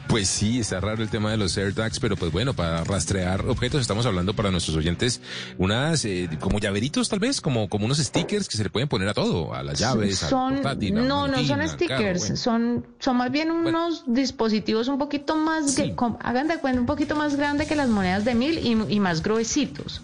Pues 0.07 0.29
sí, 0.29 0.59
está 0.61 0.79
raro 0.79 1.03
el 1.03 1.09
tema 1.09 1.31
de 1.31 1.37
los 1.37 1.57
AirTags, 1.57 1.99
pero 1.99 2.15
pues 2.15 2.31
bueno, 2.31 2.53
para 2.53 2.83
rastrear 2.85 3.45
objetos 3.47 3.81
estamos 3.81 4.05
hablando 4.05 4.33
para 4.33 4.51
nuestros 4.51 4.77
oyentes 4.77 5.19
unas 5.57 6.05
eh, 6.05 6.29
como 6.39 6.59
llaveritos 6.59 7.09
tal 7.09 7.19
vez, 7.19 7.41
como 7.41 7.67
como 7.67 7.85
unos 7.85 7.97
stickers 7.97 8.47
que 8.47 8.55
se 8.55 8.63
le 8.63 8.69
pueden 8.69 8.87
poner 8.87 9.09
a 9.09 9.13
todo, 9.13 9.53
a 9.53 9.63
las 9.63 9.77
llaves, 9.79 10.23
al 10.23 10.29
son 10.29 10.53
portátil, 10.55 10.97
a 10.97 11.01
la 11.01 11.07
no 11.07 11.27
no 11.27 11.43
son 11.43 11.59
al 11.61 11.69
stickers 11.69 11.99
carro, 11.99 12.19
bueno. 12.19 12.35
son 12.37 12.85
son 12.99 13.17
más 13.17 13.31
bien 13.31 13.51
unos 13.51 14.03
dispositivos 14.07 14.87
un 14.87 14.97
poquito 14.97 15.35
más 15.35 15.71
Sí. 15.73 15.83
que- 15.93 15.95
hagan 16.21 16.47
de 16.47 16.57
cuenta 16.59 16.79
un 16.79 16.87
poquito 16.87 17.15
más 17.17 17.35
grande 17.35 17.65
que 17.67 17.75
las 17.75 17.89
monedas 17.89 18.23
de 18.23 18.33
mil 18.33 18.57
y, 18.59 18.77
y 18.95 18.99
más 19.01 19.21
gruesitos 19.21 20.01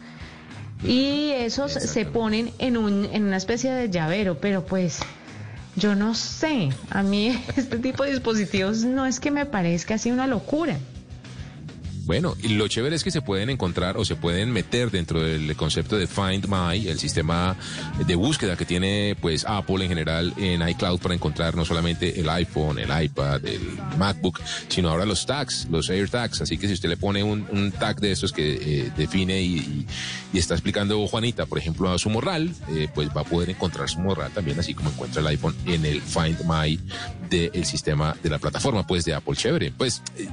y 0.84 1.30
esos 1.32 1.72
se 1.72 2.06
ponen 2.06 2.52
en 2.60 2.76
un 2.76 3.06
en 3.14 3.24
una 3.24 3.38
especie 3.38 3.72
de 3.72 3.90
llavero 3.90 4.38
pero 4.42 4.66
pues 4.66 5.00
yo 5.76 5.96
no 5.96 6.14
sé. 6.14 6.70
A 6.90 7.04
mí 7.04 7.38
este 7.56 7.80
tipo 7.80 8.04
de 8.04 8.12
dispositivos 8.12 8.84
no 8.84 9.06
es 9.06 9.20
que 9.20 9.32
me 9.32 9.46
parezca 9.46 9.96
así 9.96 10.12
una 10.12 10.28
locura 10.28 10.78
Bueno, 12.06 12.36
y 12.44 12.50
lo 12.50 12.68
chévere 12.68 12.98
es 12.98 13.04
que 13.04 13.12
se 13.12 13.22
pueden 13.22 13.50
encontrar 13.50 13.96
o 13.96 14.04
se 14.04 14.18
pueden 14.18 14.52
meter 14.52 14.92
dentro 14.92 15.22
del 15.22 15.56
concepto 15.56 15.98
de 15.98 16.06
Find 16.06 16.48
My, 16.50 16.90
el 16.90 17.00
sistema 17.00 17.56
de 18.06 18.16
búsqueda 18.16 18.58
que 18.58 18.66
tiene 18.66 19.16
pues 19.22 19.46
Apple 19.48 19.84
en 19.84 19.88
general 19.88 20.34
en 20.36 20.68
iCloud 20.68 21.00
para 21.00 21.16
encontrar 21.16 21.56
no 21.56 21.64
solamente 21.64 22.20
el 22.20 22.30
iPhone, 22.30 22.78
el 22.78 23.04
iPad, 23.04 23.46
el 23.46 23.62
MacBook, 23.98 24.42
sino 24.68 24.90
ahora 24.90 25.06
los 25.06 25.26
tags, 25.26 25.66
los 25.72 25.90
AirTags. 25.90 26.42
Así 26.42 26.58
que 26.58 26.68
si 26.68 26.74
usted 26.74 26.90
le 26.90 26.98
pone 26.98 27.24
un, 27.24 27.72
tag 27.80 28.02
de 28.02 28.12
estos 28.12 28.34
que 28.34 28.54
eh, 28.54 28.92
define 28.98 29.42
y, 29.42 29.88
está 30.34 30.56
explicando 30.56 31.08
Juanita, 31.08 31.46
por 31.46 31.58
ejemplo, 31.58 31.90
a 31.90 31.98
su 31.98 32.10
morral, 32.10 32.54
eh, 32.72 32.90
pues 32.94 33.10
va 33.16 33.22
a 33.22 33.24
poder 33.24 33.50
encontrar 33.50 33.90
su 33.90 34.00
morral 34.00 34.32
también, 34.32 34.60
así 34.60 34.74
como 34.74 34.90
encuentra 34.90 35.22
el 35.22 35.28
iPhone 35.28 35.56
en 35.66 35.86
el 35.86 36.02
Find 36.02 36.40
My 36.46 36.78
del 37.30 37.66
sistema 37.66 38.16
de 38.22 38.30
la 38.30 38.40
plataforma 38.40 38.86
pues 38.86 39.06
de 39.06 39.14
Apple. 39.14 39.36
Chévere. 39.36 39.72
Pues 39.72 40.02
eh, 40.18 40.28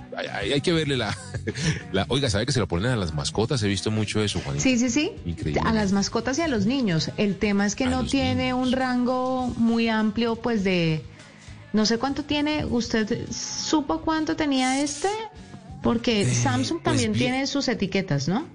hay 0.53 0.61
que 0.61 0.73
verle 0.73 0.97
la, 0.97 1.17
la... 1.93 2.07
Oiga, 2.09 2.31
¿sabe 2.31 2.47
que 2.47 2.53
se 2.53 2.61
lo 2.61 2.69
ponen 2.69 2.91
a 2.91 2.97
las 2.97 3.15
mascotas? 3.15 3.63
He 3.63 3.69
visto 3.69 3.91
mucho 3.91 4.23
eso, 4.23 4.41
Juanita. 4.41 4.63
Sí, 4.63 4.79
sí, 4.79 4.91
sí. 4.91 5.13
Increíble. 5.25 5.61
A 5.65 5.73
las 5.73 5.93
mascotas 5.93 6.39
y 6.39 6.43
a 6.43 6.49
los 6.49 6.67
niños. 6.67 7.11
El 7.17 7.37
tema 7.37 7.67
es 7.67 7.75
que 7.75 7.85
A 7.85 7.91
no 7.91 8.05
tiene 8.05 8.53
niños. 8.53 8.67
un 8.69 8.73
rango 8.73 9.47
muy 9.57 9.89
amplio, 9.89 10.37
pues 10.37 10.65
de... 10.65 11.03
No 11.73 11.87
sé 11.87 11.99
cuánto 11.99 12.25
tiene. 12.25 12.65
¿Usted 12.65 13.31
supo 13.31 14.01
cuánto 14.01 14.35
tenía 14.37 14.83
este? 14.83 15.09
Porque 15.83 16.25
Samsung 16.27 16.81
pues 16.83 16.85
también 16.85 17.13
tiene 17.13 17.47
sus 17.47 17.69
etiquetas, 17.69 18.29
¿no? 18.29 18.47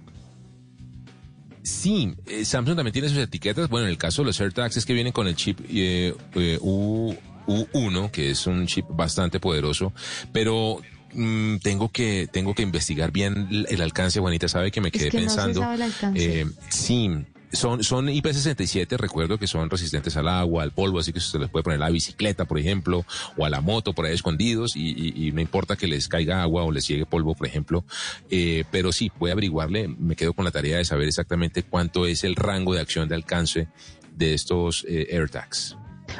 Sí, 1.64 2.14
eh, 2.28 2.46
Samsung 2.46 2.76
también 2.76 2.94
tiene 2.94 3.10
sus 3.10 3.18
etiquetas. 3.18 3.70
Bueno, 3.70 3.88
en 3.88 3.92
el 3.92 3.98
caso 3.98 4.22
de 4.22 4.28
los 4.28 4.40
AirTags 4.40 4.78
es 4.78 4.86
que 4.86 4.94
vienen 4.94 5.14
con 5.14 5.28
el 5.28 5.36
chip 5.36 5.60
eh, 5.70 6.14
eh, 6.36 6.60
U, 6.62 7.16
U1, 7.48 8.12
que 8.12 8.30
es 8.32 8.46
un 8.46 8.68
chip 8.68 8.86
bastante 8.90 9.40
poderoso, 9.40 9.92
pero 10.32 10.80
mm, 11.16 11.58
tengo 11.60 11.90
que 11.90 12.28
tengo 12.32 12.54
que 12.54 12.64
investigar 12.64 13.12
bien 13.12 13.48
el, 13.50 13.68
el 13.70 13.82
alcance. 13.82 14.20
Juanita 14.20 14.48
sabe 14.48 14.72
que 14.72 14.82
me 14.82 14.92
quedé 14.92 15.10
que 15.10 15.22
no 15.22 15.30
se 15.30 15.36
pensando. 15.36 15.62
sabe 15.62 15.76
el 15.76 15.82
alcance. 15.82 16.42
eh, 16.42 16.46
sí. 16.70 17.10
Son, 17.54 17.86
son 17.86 18.08
IP67, 18.08 18.98
recuerdo 18.98 19.38
que 19.38 19.48
son 19.48 19.70
resistentes 19.70 20.18
al 20.18 20.28
agua, 20.28 20.64
al 20.64 20.72
polvo, 20.72 21.00
así 21.00 21.14
que 21.14 21.22
se 21.22 21.40
les 21.40 21.48
puede 21.50 21.64
poner 21.64 21.78
a 21.82 21.86
la 21.86 21.90
bicicleta, 21.90 22.44
por 22.44 22.60
ejemplo, 22.60 23.06
o 23.38 23.46
a 23.46 23.50
la 23.50 23.62
moto 23.62 23.94
por 23.94 24.06
ahí 24.06 24.14
escondidos, 24.14 24.76
y, 24.76 24.90
y- 24.90 25.28
y 25.28 25.32
no 25.32 25.40
importa 25.40 25.78
que 25.78 25.88
les 25.88 26.10
caiga 26.10 26.42
agua 26.42 26.64
o 26.64 26.72
les 26.72 26.86
llegue 26.86 27.06
polvo, 27.06 27.34
por 27.34 27.48
ejemplo. 27.48 27.86
Eh, 28.30 28.66
pero 28.72 28.92
sí, 28.92 29.10
voy 29.20 29.30
a 29.30 29.34
averiguarle, 29.34 29.88
me 29.88 30.18
quedo 30.18 30.34
con 30.34 30.44
la 30.44 30.52
tarea 30.52 30.78
de 30.80 30.86
saber 30.86 31.08
exactamente 31.08 31.64
cuánto 31.64 32.06
es 32.08 32.26
el 32.26 32.36
rango 32.36 32.74
de 32.74 32.82
acción 32.82 33.08
de 33.08 33.16
alcance 33.16 33.70
de 34.14 34.34
estos 34.34 34.86
eh, 34.90 35.08
AirTags. 35.14 35.78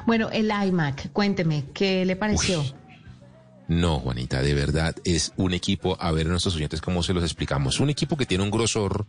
Bueno, 0.08 0.30
el 0.32 0.46
iMac, 0.68 1.12
cuénteme, 1.12 1.66
¿qué 1.74 2.06
le 2.06 2.16
pareció? 2.16 2.62
Uy. 2.62 2.74
No, 3.68 4.00
Juanita, 4.00 4.42
de 4.42 4.54
verdad 4.54 4.96
es 5.04 5.34
un 5.38 5.54
equipo, 5.54 5.98
a 6.00 6.12
ver 6.12 6.28
a 6.28 6.30
nuestros 6.30 6.56
oyentes 6.56 6.82
cómo 6.82 7.02
se 7.02 7.14
los 7.14 7.24
explicamos, 7.24 7.80
un 7.80 7.90
equipo 7.90 8.16
que 8.16 8.28
tiene 8.28 8.44
un 8.44 8.52
grosor 8.52 9.08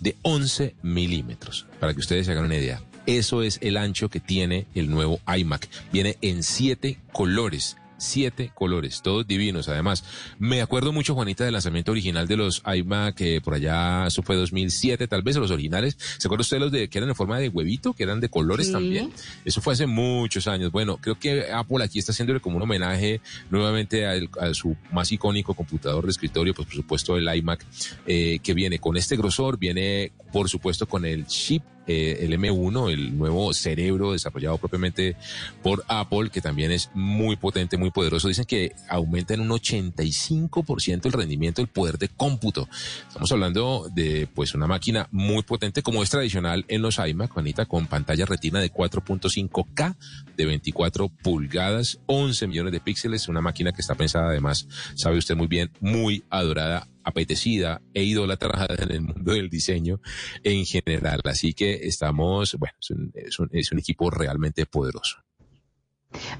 de 0.00 0.16
11 0.22 0.76
milímetros, 0.82 1.66
para 1.80 1.92
que 1.92 2.00
ustedes 2.00 2.26
se 2.26 2.32
hagan 2.32 2.44
una 2.44 2.56
idea. 2.56 2.82
Eso 3.06 3.42
es 3.42 3.58
el 3.62 3.76
ancho 3.76 4.08
que 4.08 4.20
tiene 4.20 4.66
el 4.74 4.90
nuevo 4.90 5.20
iMac. 5.26 5.68
Viene 5.92 6.18
en 6.22 6.42
siete 6.42 6.98
colores. 7.12 7.76
Siete 7.98 8.50
colores, 8.54 9.00
todos 9.02 9.26
divinos. 9.26 9.68
Además, 9.68 10.04
me 10.38 10.60
acuerdo 10.60 10.92
mucho, 10.92 11.14
Juanita, 11.14 11.44
del 11.44 11.54
lanzamiento 11.54 11.92
original 11.92 12.26
de 12.28 12.36
los 12.36 12.62
iMac, 12.66 13.14
que 13.14 13.40
por 13.40 13.54
allá, 13.54 14.06
eso 14.06 14.22
fue 14.22 14.36
2007, 14.36 15.08
tal 15.08 15.22
vez, 15.22 15.36
los 15.36 15.50
originales. 15.50 15.96
¿Se 16.18 16.28
acuerda 16.28 16.42
usted 16.42 16.58
los 16.58 16.70
de 16.70 16.88
que 16.88 16.98
eran 16.98 17.08
en 17.08 17.16
forma 17.16 17.38
de 17.38 17.48
huevito, 17.48 17.94
que 17.94 18.02
eran 18.02 18.20
de 18.20 18.28
colores 18.28 18.66
Sí. 18.66 18.72
también? 18.72 19.10
Eso 19.46 19.60
fue 19.62 19.72
hace 19.72 19.86
muchos 19.86 20.46
años. 20.46 20.70
Bueno, 20.72 20.98
creo 21.00 21.18
que 21.18 21.50
Apple 21.50 21.82
aquí 21.82 21.98
está 21.98 22.12
haciéndole 22.12 22.40
como 22.40 22.56
un 22.56 22.62
homenaje 22.62 23.20
nuevamente 23.50 24.06
a, 24.06 24.14
el- 24.14 24.28
a 24.40 24.52
su 24.52 24.76
más 24.92 25.10
icónico 25.12 25.54
computador 25.54 26.04
de 26.04 26.10
escritorio, 26.10 26.52
pues 26.54 26.66
por 26.66 26.74
supuesto 26.76 27.16
el 27.16 27.34
iMac, 27.34 27.64
eh, 28.06 28.40
que 28.42 28.52
viene 28.52 28.78
con 28.78 28.96
este 28.98 29.16
grosor, 29.16 29.58
viene 29.58 30.12
por 30.32 30.48
supuesto 30.50 30.86
con 30.86 31.06
el 31.06 31.26
chip. 31.26 31.62
Eh, 31.86 32.18
el 32.20 32.32
M1, 32.32 32.90
el 32.92 33.16
nuevo 33.16 33.52
cerebro 33.54 34.12
desarrollado 34.12 34.58
propiamente 34.58 35.16
por 35.62 35.84
Apple, 35.88 36.30
que 36.30 36.40
también 36.40 36.72
es 36.72 36.90
muy 36.94 37.36
potente, 37.36 37.76
muy 37.76 37.90
poderoso. 37.90 38.28
Dicen 38.28 38.44
que 38.44 38.74
aumenta 38.88 39.34
en 39.34 39.40
un 39.40 39.50
85% 39.50 41.06
el 41.06 41.12
rendimiento, 41.12 41.62
el 41.62 41.68
poder 41.68 41.98
de 41.98 42.08
cómputo. 42.08 42.68
Estamos 43.06 43.30
hablando 43.32 43.88
de 43.94 44.28
pues 44.34 44.54
una 44.54 44.66
máquina 44.66 45.08
muy 45.10 45.42
potente 45.42 45.82
como 45.82 46.02
es 46.02 46.10
tradicional 46.10 46.64
en 46.68 46.82
los 46.82 46.98
iMac, 46.98 47.30
Juanita, 47.32 47.66
con 47.66 47.86
pantalla 47.86 48.26
retina 48.26 48.60
de 48.60 48.72
4.5K 48.72 49.96
de 50.36 50.46
24 50.46 51.08
pulgadas, 51.08 51.98
11 52.06 52.46
millones 52.46 52.72
de 52.72 52.80
píxeles, 52.80 53.28
una 53.28 53.40
máquina 53.40 53.72
que 53.72 53.80
está 53.80 53.94
pensada 53.94 54.28
además, 54.28 54.66
sabe 54.94 55.18
usted 55.18 55.36
muy 55.36 55.46
bien, 55.46 55.70
muy 55.80 56.24
adorada, 56.30 56.88
apetecida 57.06 57.80
e 57.94 58.02
idolatrada 58.02 58.74
en 58.82 58.90
el 58.90 59.00
mundo 59.00 59.32
del 59.32 59.48
diseño 59.48 60.00
en 60.42 60.66
general. 60.66 61.20
Así 61.24 61.54
que 61.54 61.72
estamos, 61.86 62.56
bueno, 62.58 62.74
es 62.80 62.90
un, 62.90 63.12
es 63.14 63.38
un- 63.38 63.48
es 63.52 63.72
un 63.72 63.78
equipo 63.78 64.10
realmente 64.10 64.66
poderoso. 64.66 65.16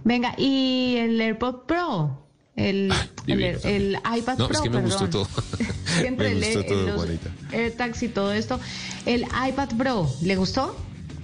Venga, 0.04 0.34
y 0.38 0.96
el 0.96 1.20
AirPod 1.20 1.66
Pro, 1.66 2.26
el, 2.56 2.90
el, 3.26 3.36
divino 3.38 3.58
el 3.64 3.98
iPad 4.18 4.38
No, 4.38 4.48
Pro, 4.48 4.56
es 4.56 4.60
que 4.62 4.70
me 4.70 4.80
perdón. 4.80 4.90
gustó 4.90 5.08
todo. 5.10 5.28
Entre 6.04 6.34
Me 6.34 6.52
el- 6.52 6.56
gustó 6.56 6.60
el- 6.60 6.66
todo, 6.86 7.06
los. 7.06 7.52
AirTags 7.52 8.02
y 8.02 8.08
todo 8.08 8.32
esto, 8.32 8.60
el 9.06 9.22
iPad 9.22 9.68
Pro, 9.76 10.10
¿le 10.22 10.36
gustó? 10.36 10.76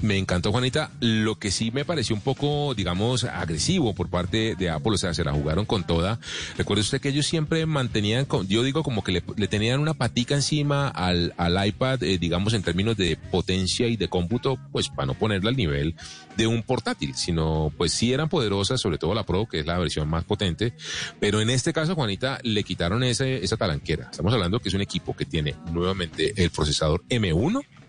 Me 0.03 0.19
encantó, 0.19 0.51
Juanita. 0.51 0.91
Lo 0.99 1.37
que 1.37 1.53
sí 1.53 1.71
me 1.71 1.85
pareció 1.85 2.17
un 2.17 2.23
poco, 2.23 2.75
digamos, 2.75 3.23
agresivo 3.23 3.95
por 3.95 4.11
parte 4.11 4.57
de 4.57 4.69
Apple, 4.69 4.95
o 4.95 4.99
sea, 4.99 5.15
se 5.15 5.23
la 5.23 5.33
jugaron 5.33 5.65
con 5.65 5.85
toda. 5.85 6.19
Recuerde 6.59 6.81
usted 6.81 7.01
que 7.01 7.11
ellos 7.11 7.25
siempre 7.25 7.65
mantenían, 7.67 8.27
yo 8.49 8.65
digo 8.65 8.83
como 8.83 9.05
que 9.05 9.13
le, 9.13 9.47
tenían 9.47 9.79
una 9.79 9.95
patica 9.95 10.35
encima 10.35 10.89
al, 10.89 11.33
iPad, 11.67 12.03
eh, 12.03 12.19
digamos, 12.19 12.53
en 12.53 12.65
términos 12.65 12.97
de 12.97 13.17
potencia 13.17 13.87
y 13.87 13.97
de 13.97 14.09
cómputo, 14.09 14.59
pues 14.73 14.89
para 14.89 15.07
no 15.07 15.15
ponerla 15.15 15.51
al 15.51 15.57
nivel 15.57 15.95
de 16.37 16.49
un 16.49 16.65
portátil, 16.65 17.15
sino 17.15 17.73
pues 17.77 17.93
sí 17.93 18.13
eran 18.13 18.29
poderosas, 18.29 18.81
sobre 18.81 18.99
todo 18.99 19.15
la 19.15 19.25
Pro, 19.25 19.47
que 19.47 19.61
es 19.61 19.67
la 19.67 19.79
versión 19.79 20.09
más 20.09 20.25
potente, 20.25 20.75
pero 21.21 21.41
en 21.41 21.49
este 21.49 21.73
caso, 21.73 21.95
Juanita, 21.95 22.41
le 22.43 22.65
quitaron 22.65 23.05
ese, 23.05 23.45
esa 23.45 23.57
talanquera. 23.57 24.09
Estamos 24.11 24.33
hablando 24.33 24.59
que 24.59 24.69
es 24.69 24.75
un 24.75 24.81
equipo 24.81 25.15
que 25.15 25.27
tiene 25.27 25.55
nuevamente 25.71 26.33
el 26.43 26.51
procesador 26.51 27.05
M1, 27.09 27.63
Y 27.63 27.82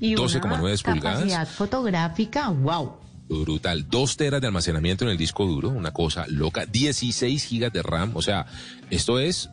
12,9 0.00 0.44
una 0.44 0.60
pulgadas. 0.60 1.18
capacidad 1.18 1.48
fotográfica, 1.48 2.48
wow. 2.50 2.96
brutal. 3.28 3.88
Dos 3.88 4.16
teras 4.16 4.40
de 4.40 4.46
almacenamiento 4.46 5.04
en 5.04 5.10
el 5.10 5.16
disco 5.16 5.46
duro, 5.46 5.70
una 5.70 5.92
cosa 5.92 6.26
loca. 6.28 6.66
16 6.66 7.44
gigas 7.44 7.72
de 7.72 7.82
RAM, 7.82 8.12
o 8.14 8.22
sea, 8.22 8.46
esto 8.90 9.18
es, 9.18 9.50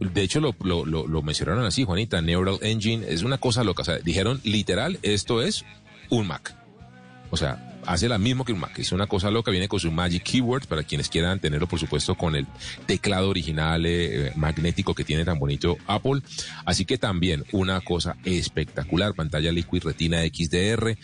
de 0.00 0.22
hecho 0.22 0.40
lo, 0.40 0.54
lo, 0.62 0.86
lo, 0.86 1.06
lo 1.06 1.22
mencionaron 1.22 1.64
así, 1.64 1.84
Juanita, 1.84 2.22
Neural 2.22 2.58
Engine, 2.62 3.06
es 3.08 3.22
una 3.22 3.38
cosa 3.38 3.64
loca. 3.64 3.82
O 3.82 3.84
sea, 3.84 3.98
dijeron 3.98 4.40
literal, 4.44 4.98
esto 5.02 5.42
es 5.42 5.64
un 6.10 6.26
Mac. 6.26 6.54
O 7.30 7.36
sea, 7.36 7.77
hace 7.88 8.08
la 8.08 8.18
mismo 8.18 8.44
que 8.44 8.52
un 8.52 8.60
Mac. 8.60 8.78
Es 8.78 8.92
una 8.92 9.06
cosa 9.06 9.30
loca, 9.30 9.50
viene 9.50 9.66
con 9.68 9.80
su 9.80 9.90
Magic 9.90 10.22
Keywords 10.22 10.66
para 10.66 10.82
quienes 10.82 11.08
quieran 11.08 11.40
tenerlo, 11.40 11.66
por 11.66 11.78
supuesto, 11.80 12.14
con 12.14 12.36
el 12.36 12.46
teclado 12.86 13.28
original 13.28 13.84
eh, 13.86 14.32
magnético 14.36 14.94
que 14.94 15.04
tiene 15.04 15.24
tan 15.24 15.38
bonito 15.38 15.76
Apple. 15.86 16.20
Así 16.64 16.84
que 16.84 16.98
también 16.98 17.44
una 17.52 17.80
cosa 17.80 18.16
espectacular, 18.24 19.14
pantalla 19.14 19.50
Liquid 19.50 19.82
Retina 19.84 20.18
XDR. 20.22 20.96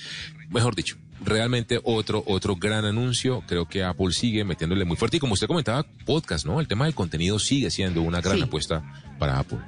Mejor 0.51 0.75
dicho, 0.75 0.97
realmente 1.25 1.81
otro, 1.83 2.23
otro 2.27 2.57
gran 2.57 2.85
anuncio. 2.85 3.43
Creo 3.47 3.67
que 3.67 3.83
Apple 3.83 4.13
sigue 4.13 4.45
metiéndole 4.45 4.85
muy 4.85 4.97
fuerte. 4.97 5.17
Y 5.17 5.21
como 5.21 5.33
usted 5.35 5.47
comentaba, 5.47 5.85
podcast, 6.05 6.45
¿no? 6.47 6.61
El 6.61 6.69
tema 6.69 6.85
del 6.85 6.95
contenido 6.95 7.39
sigue 7.39 7.71
siendo 7.71 8.03
una 8.03 8.21
gran 8.21 8.37
Sí. 8.37 8.43
apuesta 8.43 8.83
para 9.19 9.39
Apple. 9.39 9.59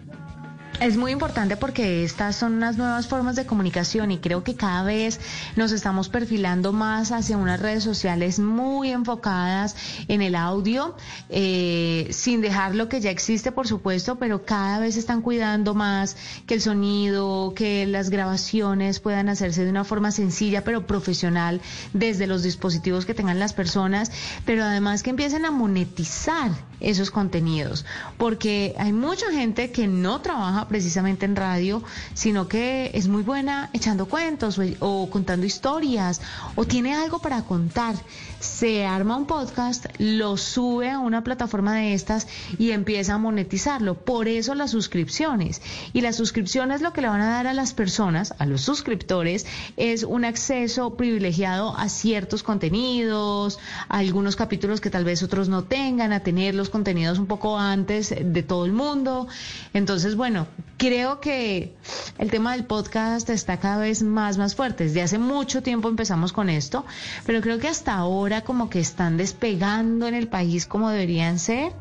Es 0.79 0.99
muy 0.99 1.11
importante 1.11 1.57
porque 1.57 2.05
estas 2.05 2.37
son 2.37 2.53
unas 2.55 2.77
nuevas 2.77 3.07
formas 3.07 3.35
de 3.35 3.47
comunicación 3.47 4.11
y 4.11 4.19
creo 4.19 4.45
que 4.45 4.57
cada 4.57 4.83
vez 4.83 5.19
nos 5.57 5.73
estamos 5.73 6.11
perfilando 6.11 6.75
más 6.75 7.12
hacia 7.12 7.39
unas 7.39 7.61
redes 7.61 7.83
sociales 7.83 8.39
muy 8.39 8.91
enfocadas 8.91 9.75
en 10.09 10.21
el 10.21 10.35
audio, 10.35 10.95
eh, 11.31 12.09
sin 12.11 12.43
dejar 12.43 12.75
lo 12.75 12.91
que 12.91 13.01
ya 13.01 13.11
existe, 13.11 13.53
por 13.53 13.67
supuesto, 13.67 14.17
pero 14.17 14.45
cada 14.45 14.79
vez 14.79 14.99
están 14.99 15.23
cuidando 15.23 15.75
más 15.75 16.15
que 16.47 16.55
el 16.55 16.61
sonido, 16.61 17.55
que 17.57 17.87
las 17.87 18.11
grabaciones 18.11 19.01
puedan 19.01 19.31
hacerse 19.31 19.65
de 19.65 19.71
una 19.71 19.85
forma 19.85 20.11
sencilla 20.11 20.62
pero 20.62 20.87
profesional 20.87 21.62
desde 21.95 22.27
los 22.27 22.43
dispositivos 22.43 23.07
que 23.07 23.15
tengan 23.15 23.39
las 23.39 23.55
personas, 23.55 24.12
pero 24.45 24.62
además 24.62 25.03
que 25.03 25.09
empiecen 25.09 25.47
a 25.47 25.51
monetizar 25.51 26.51
esos 26.81 27.11
contenidos, 27.11 27.85
porque 28.19 28.75
hay 28.79 28.93
mucha 28.93 29.31
gente 29.33 29.71
que 29.71 29.87
no 29.87 30.21
trabaja 30.21 30.69
precisamente 30.69 31.27
en 31.27 31.37
radio, 31.37 31.83
sino 32.15 32.49
que 32.49 32.91
es 32.95 33.09
muy 33.09 33.23
buena 33.23 33.71
echando 33.73 34.07
cuentos 34.07 34.61
o, 34.81 35.09
contando 35.11 35.47
historias 35.47 36.21
o 36.55 36.65
tiene 36.65 36.95
algo 36.95 37.19
para 37.19 37.43
contar. 37.43 37.95
Se 38.40 38.85
arma 38.85 39.16
un 39.16 39.27
podcast, 39.27 39.87
lo 39.99 40.37
sube 40.37 40.90
a 40.90 40.99
una 40.99 41.25
plataforma 41.25 41.75
de 41.75 41.94
estas 41.94 42.29
y 42.59 42.72
empieza 42.72 43.14
a 43.14 43.18
monetizarlo. 43.18 43.94
Por 43.94 44.29
eso 44.29 44.55
las 44.55 44.72
suscripciones. 44.72 45.62
Y 45.94 46.03
las 46.03 46.16
suscripciones 46.16 46.83
lo 46.83 46.92
que 46.92 47.01
le 47.01 47.09
van 47.09 47.22
a 47.22 47.31
dar 47.31 47.46
a 47.46 47.55
las 47.55 47.72
personas, 47.72 48.35
a 48.38 48.44
los 48.44 48.61
suscriptores, 48.61 49.46
es 49.79 50.03
un 50.03 50.27
acceso 50.27 50.96
privilegiado 50.96 51.75
a 51.79 51.88
ciertos 51.88 52.42
contenidos, 52.42 53.59
a 53.88 53.99
algunos 53.99 54.37
capítulos 54.37 54.83
que 54.83 54.90
tal 54.90 55.05
vez 55.05 55.22
otros 55.22 55.49
no 55.49 55.64
tengan, 55.64 56.12
a 56.12 56.20
tener 56.20 56.55
los 56.55 56.68
contenidos 56.68 57.18
un 57.18 57.27
poco 57.27 57.59
antes 57.59 58.14
de 58.20 58.42
todo 58.42 58.66
el 58.66 58.72
mundo. 58.72 59.29
Entonces, 59.72 60.14
bueno, 60.14 60.46
creo 60.77 61.20
que 61.20 61.75
el 62.18 62.31
tema 62.31 62.53
del 62.53 62.66
podcast 62.66 63.31
está 63.31 63.57
cada 63.59 63.79
vez 63.79 64.03
más, 64.03 64.37
más 64.37 64.55
fuerte. 64.55 64.85
Desde 64.85 65.01
hace 65.01 65.18
mucho 65.18 65.62
tiempo 65.62 65.88
empezamos 65.88 66.35
con 66.35 66.51
esto, 66.51 66.85
pero 67.25 67.40
creo 67.40 67.59
que 67.59 67.68
hasta 67.68 67.94
ahora 67.94 68.26
como 68.43 68.69
que 68.71 68.81
están 68.81 69.17
despegando 69.17 70.07
en 70.07 70.15
el 70.15 70.29
país 70.29 70.67
como 70.67 70.91
deberían 70.91 71.39
ser. 71.39 71.73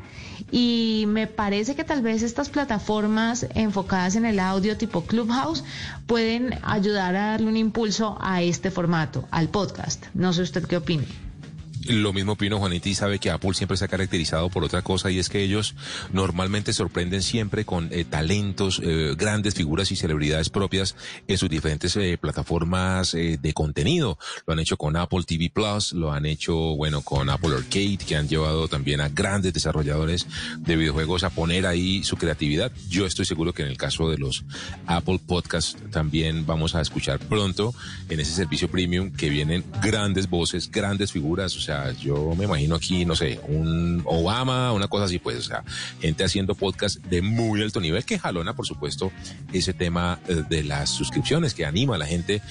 Y 0.50 1.04
me 1.08 1.26
parece 1.26 1.74
que 1.74 1.84
tal 1.84 2.02
vez 2.02 2.22
estas 2.22 2.50
plataformas 2.50 3.46
enfocadas 3.54 4.16
en 4.16 4.24
el 4.24 4.38
audio 4.38 4.76
tipo 4.76 5.02
Clubhouse 5.02 5.64
pueden 6.06 6.58
ayudar 6.62 7.16
a 7.16 7.30
darle 7.32 7.48
un 7.48 7.56
impulso 7.56 8.16
a 8.20 8.42
este 8.42 8.70
formato, 8.70 9.24
al 9.30 9.48
podcast. 9.48 10.06
No 10.14 10.32
sé 10.32 10.42
usted 10.42 10.66
qué 10.66 10.76
opina. 10.76 11.04
Lo 11.88 12.12
mismo 12.12 12.32
opino 12.32 12.58
Juanita 12.58 12.88
y 12.88 12.94
sabe 12.94 13.18
que 13.18 13.30
Apple 13.30 13.54
siempre 13.54 13.76
se 13.76 13.84
ha 13.84 13.88
caracterizado 13.88 14.48
por 14.48 14.64
otra 14.64 14.82
cosa 14.82 15.10
y 15.10 15.18
es 15.18 15.28
que 15.28 15.42
ellos 15.42 15.74
normalmente 16.12 16.72
sorprenden 16.72 17.22
siempre 17.22 17.64
con 17.64 17.88
eh, 17.92 18.04
talentos, 18.04 18.80
eh, 18.82 19.14
grandes 19.16 19.54
figuras 19.54 19.90
y 19.92 19.96
celebridades 19.96 20.50
propias 20.50 20.96
en 21.28 21.38
sus 21.38 21.48
diferentes 21.48 21.96
eh, 21.96 22.18
plataformas 22.18 23.14
eh, 23.14 23.38
de 23.40 23.52
contenido. 23.52 24.18
Lo 24.46 24.52
han 24.52 24.58
hecho 24.58 24.76
con 24.76 24.96
Apple 24.96 25.24
TV 25.26 25.50
Plus, 25.50 25.92
lo 25.92 26.12
han 26.12 26.26
hecho, 26.26 26.54
bueno, 26.54 27.02
con 27.02 27.28
Apple 27.30 27.54
Arcade, 27.54 27.98
que 27.98 28.16
han 28.16 28.28
llevado 28.28 28.68
también 28.68 29.00
a 29.00 29.08
grandes 29.08 29.52
desarrolladores 29.52 30.26
de 30.58 30.76
videojuegos 30.76 31.24
a 31.24 31.30
poner 31.30 31.66
ahí 31.66 32.02
su 32.04 32.16
creatividad. 32.16 32.72
Yo 32.88 33.06
estoy 33.06 33.24
seguro 33.24 33.52
que 33.52 33.62
en 33.62 33.68
el 33.68 33.76
caso 33.76 34.10
de 34.10 34.18
los 34.18 34.44
Apple 34.86 35.20
Podcasts 35.24 35.76
también 35.90 36.46
vamos 36.46 36.74
a 36.74 36.80
escuchar 36.80 37.18
pronto 37.18 37.74
en 38.08 38.20
ese 38.20 38.32
servicio 38.32 38.70
premium 38.70 39.10
que 39.10 39.28
vienen 39.28 39.64
grandes 39.82 40.28
voces, 40.28 40.70
grandes 40.70 41.12
figuras, 41.12 41.56
o 41.56 41.60
sea, 41.60 41.75
yo 42.00 42.34
me 42.36 42.44
imagino 42.44 42.74
aquí, 42.74 43.04
no 43.04 43.16
sé, 43.16 43.40
un 43.48 44.02
Obama, 44.04 44.72
una 44.72 44.88
cosa 44.88 45.06
así, 45.06 45.18
pues, 45.18 45.38
o 45.38 45.42
sea, 45.42 45.64
gente 46.00 46.24
haciendo 46.24 46.54
podcast 46.54 46.98
de 47.04 47.22
muy 47.22 47.62
alto 47.62 47.80
nivel 47.80 48.04
que 48.04 48.18
jalona, 48.18 48.54
por 48.54 48.66
supuesto, 48.66 49.12
ese 49.52 49.72
tema 49.72 50.18
eh, 50.28 50.42
de 50.48 50.64
las 50.64 50.90
suscripciones 50.90 51.54
que 51.54 51.64
anima 51.64 51.96
a 51.96 51.98
la 51.98 52.06
gente 52.06 52.42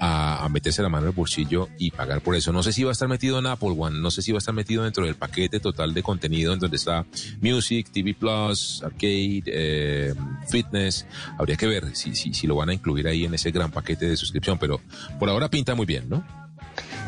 a, 0.00 0.44
a 0.44 0.48
meterse 0.48 0.82
la 0.82 0.88
mano 0.88 1.04
en 1.04 1.10
el 1.10 1.16
bolsillo 1.16 1.68
y 1.78 1.90
pagar 1.90 2.20
por 2.20 2.34
eso. 2.34 2.52
No 2.52 2.62
sé 2.62 2.72
si 2.72 2.84
va 2.84 2.90
a 2.90 2.92
estar 2.92 3.08
metido 3.08 3.38
en 3.38 3.46
Apple 3.46 3.74
One, 3.76 4.00
no 4.00 4.10
sé 4.10 4.22
si 4.22 4.32
va 4.32 4.38
a 4.38 4.40
estar 4.40 4.54
metido 4.54 4.84
dentro 4.84 5.04
del 5.04 5.14
paquete 5.14 5.60
total 5.60 5.94
de 5.94 6.02
contenido 6.02 6.52
en 6.52 6.58
donde 6.58 6.76
está 6.76 7.06
Music, 7.40 7.88
TV 7.92 8.14
Plus, 8.14 8.82
Arcade, 8.82 9.42
eh, 9.46 10.14
Fitness. 10.48 11.06
Habría 11.38 11.56
que 11.56 11.66
ver 11.66 11.94
si, 11.94 12.14
si, 12.14 12.34
si 12.34 12.46
lo 12.46 12.56
van 12.56 12.70
a 12.70 12.74
incluir 12.74 13.06
ahí 13.06 13.24
en 13.24 13.34
ese 13.34 13.50
gran 13.50 13.70
paquete 13.70 14.08
de 14.08 14.16
suscripción, 14.16 14.58
pero 14.58 14.80
por 15.18 15.28
ahora 15.28 15.48
pinta 15.48 15.74
muy 15.74 15.86
bien, 15.86 16.08
¿no? 16.08 16.41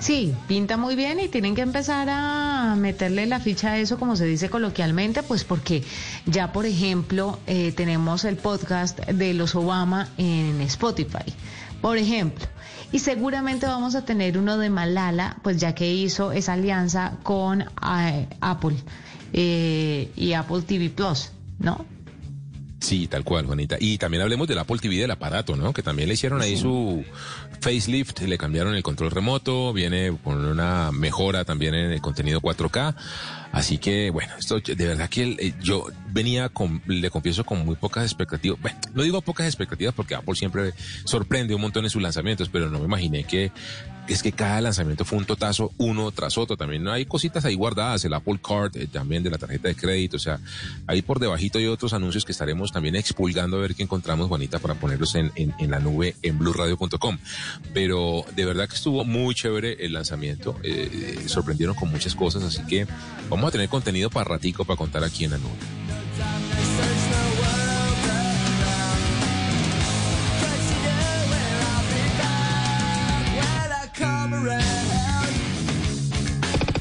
Sí, 0.04 0.34
pinta 0.46 0.76
muy 0.76 0.96
bien 0.96 1.18
y 1.18 1.28
tienen 1.28 1.54
que 1.54 1.62
empezar 1.62 2.08
a 2.10 2.74
meterle 2.76 3.24
la 3.24 3.40
ficha 3.40 3.70
a 3.72 3.78
eso, 3.78 3.98
como 3.98 4.16
se 4.16 4.26
dice 4.26 4.50
coloquialmente, 4.50 5.22
pues 5.22 5.44
porque 5.44 5.82
ya, 6.26 6.52
por 6.52 6.66
ejemplo, 6.66 7.38
eh, 7.46 7.72
tenemos 7.72 8.26
el 8.26 8.36
podcast 8.36 9.00
de 9.00 9.32
los 9.32 9.54
Obama 9.54 10.10
en 10.18 10.60
Spotify, 10.60 11.24
por 11.80 11.96
ejemplo. 11.96 12.44
Y 12.92 12.98
seguramente 12.98 13.64
vamos 13.64 13.94
a 13.94 14.04
tener 14.04 14.36
uno 14.36 14.58
de 14.58 14.68
Malala, 14.68 15.38
pues 15.42 15.56
ya 15.56 15.74
que 15.74 15.90
hizo 15.90 16.32
esa 16.32 16.52
alianza 16.52 17.16
con 17.22 17.62
eh, 17.62 18.28
Apple 18.42 18.76
eh, 19.32 20.10
y 20.16 20.34
Apple 20.34 20.60
TV 20.66 20.90
Plus, 20.90 21.30
¿no? 21.58 21.86
Sí, 22.84 23.06
tal 23.06 23.24
cual, 23.24 23.46
Juanita. 23.46 23.78
Y 23.80 23.96
también 23.96 24.22
hablemos 24.22 24.46
del 24.46 24.58
Apple 24.58 24.76
TV 24.78 24.96
del 24.96 25.10
aparato, 25.10 25.56
¿no? 25.56 25.72
Que 25.72 25.82
también 25.82 26.06
le 26.06 26.14
hicieron 26.14 26.42
ahí 26.42 26.58
su 26.58 27.02
facelift, 27.60 28.20
le 28.20 28.38
cambiaron 28.38 28.74
el 28.74 28.82
control 28.82 29.10
remoto, 29.10 29.72
viene 29.72 30.16
con 30.22 30.44
una 30.44 30.90
mejora 30.92 31.44
también 31.44 31.74
en 31.74 31.92
el 31.92 32.00
contenido 32.00 32.40
4K. 32.40 32.94
Así 33.54 33.78
que, 33.78 34.10
bueno, 34.10 34.32
esto 34.36 34.58
de 34.58 34.74
verdad 34.74 35.08
que 35.08 35.36
eh, 35.38 35.54
yo 35.62 35.86
venía 36.10 36.48
con, 36.48 36.82
le 36.86 37.08
confieso, 37.08 37.44
con 37.44 37.64
muy 37.64 37.76
pocas 37.76 38.04
expectativas. 38.04 38.60
Bueno, 38.60 38.78
no 38.94 39.02
digo 39.02 39.22
pocas 39.22 39.46
expectativas 39.46 39.94
porque 39.94 40.16
Apple 40.16 40.34
siempre 40.34 40.72
sorprende 41.04 41.54
un 41.54 41.60
montón 41.60 41.84
en 41.84 41.90
sus 41.90 42.02
lanzamientos, 42.02 42.48
pero 42.48 42.68
no 42.68 42.80
me 42.80 42.86
imaginé 42.86 43.22
que 43.22 43.52
es 44.08 44.22
que 44.22 44.32
cada 44.32 44.60
lanzamiento 44.60 45.04
fue 45.04 45.18
un 45.18 45.24
totazo 45.24 45.72
uno 45.78 46.10
tras 46.10 46.36
otro. 46.36 46.56
También 46.56 46.86
hay 46.88 47.06
cositas 47.06 47.44
ahí 47.44 47.54
guardadas, 47.54 48.04
el 48.04 48.12
Apple 48.12 48.38
Card 48.46 48.76
eh, 48.76 48.86
también 48.86 49.22
de 49.22 49.30
la 49.30 49.38
tarjeta 49.38 49.68
de 49.68 49.74
crédito, 49.74 50.16
o 50.16 50.20
sea, 50.20 50.40
ahí 50.86 51.02
por 51.02 51.20
debajito 51.20 51.58
hay 51.58 51.66
otros 51.66 51.92
anuncios 51.92 52.24
que 52.24 52.32
estaremos 52.32 52.72
también 52.72 52.96
expulgando 52.96 53.56
a 53.56 53.60
ver 53.60 53.74
qué 53.74 53.82
encontramos, 53.82 54.28
Juanita, 54.28 54.58
para 54.58 54.74
ponerlos 54.74 55.14
en, 55.14 55.32
en, 55.36 55.54
en 55.58 55.70
la 55.70 55.78
nube 55.78 56.16
en 56.22 56.38
blueradio.com. 56.38 57.18
Pero 57.72 58.24
de 58.34 58.44
verdad 58.44 58.68
que 58.68 58.74
estuvo 58.74 59.04
muy 59.04 59.34
chévere 59.34 59.84
el 59.84 59.92
lanzamiento, 59.92 60.56
eh, 60.62 61.24
sorprendieron 61.26 61.74
con 61.74 61.90
muchas 61.90 62.14
cosas, 62.14 62.42
así 62.42 62.62
que 62.66 62.86
vamos 63.28 63.43
a 63.48 63.52
tener 63.52 63.68
contenido 63.68 64.10
para 64.10 64.24
ratico 64.24 64.64
para 64.64 64.76
contar 64.76 65.04
aquí 65.04 65.24
en 65.24 65.32
la 65.32 65.38
nube. 65.38 65.50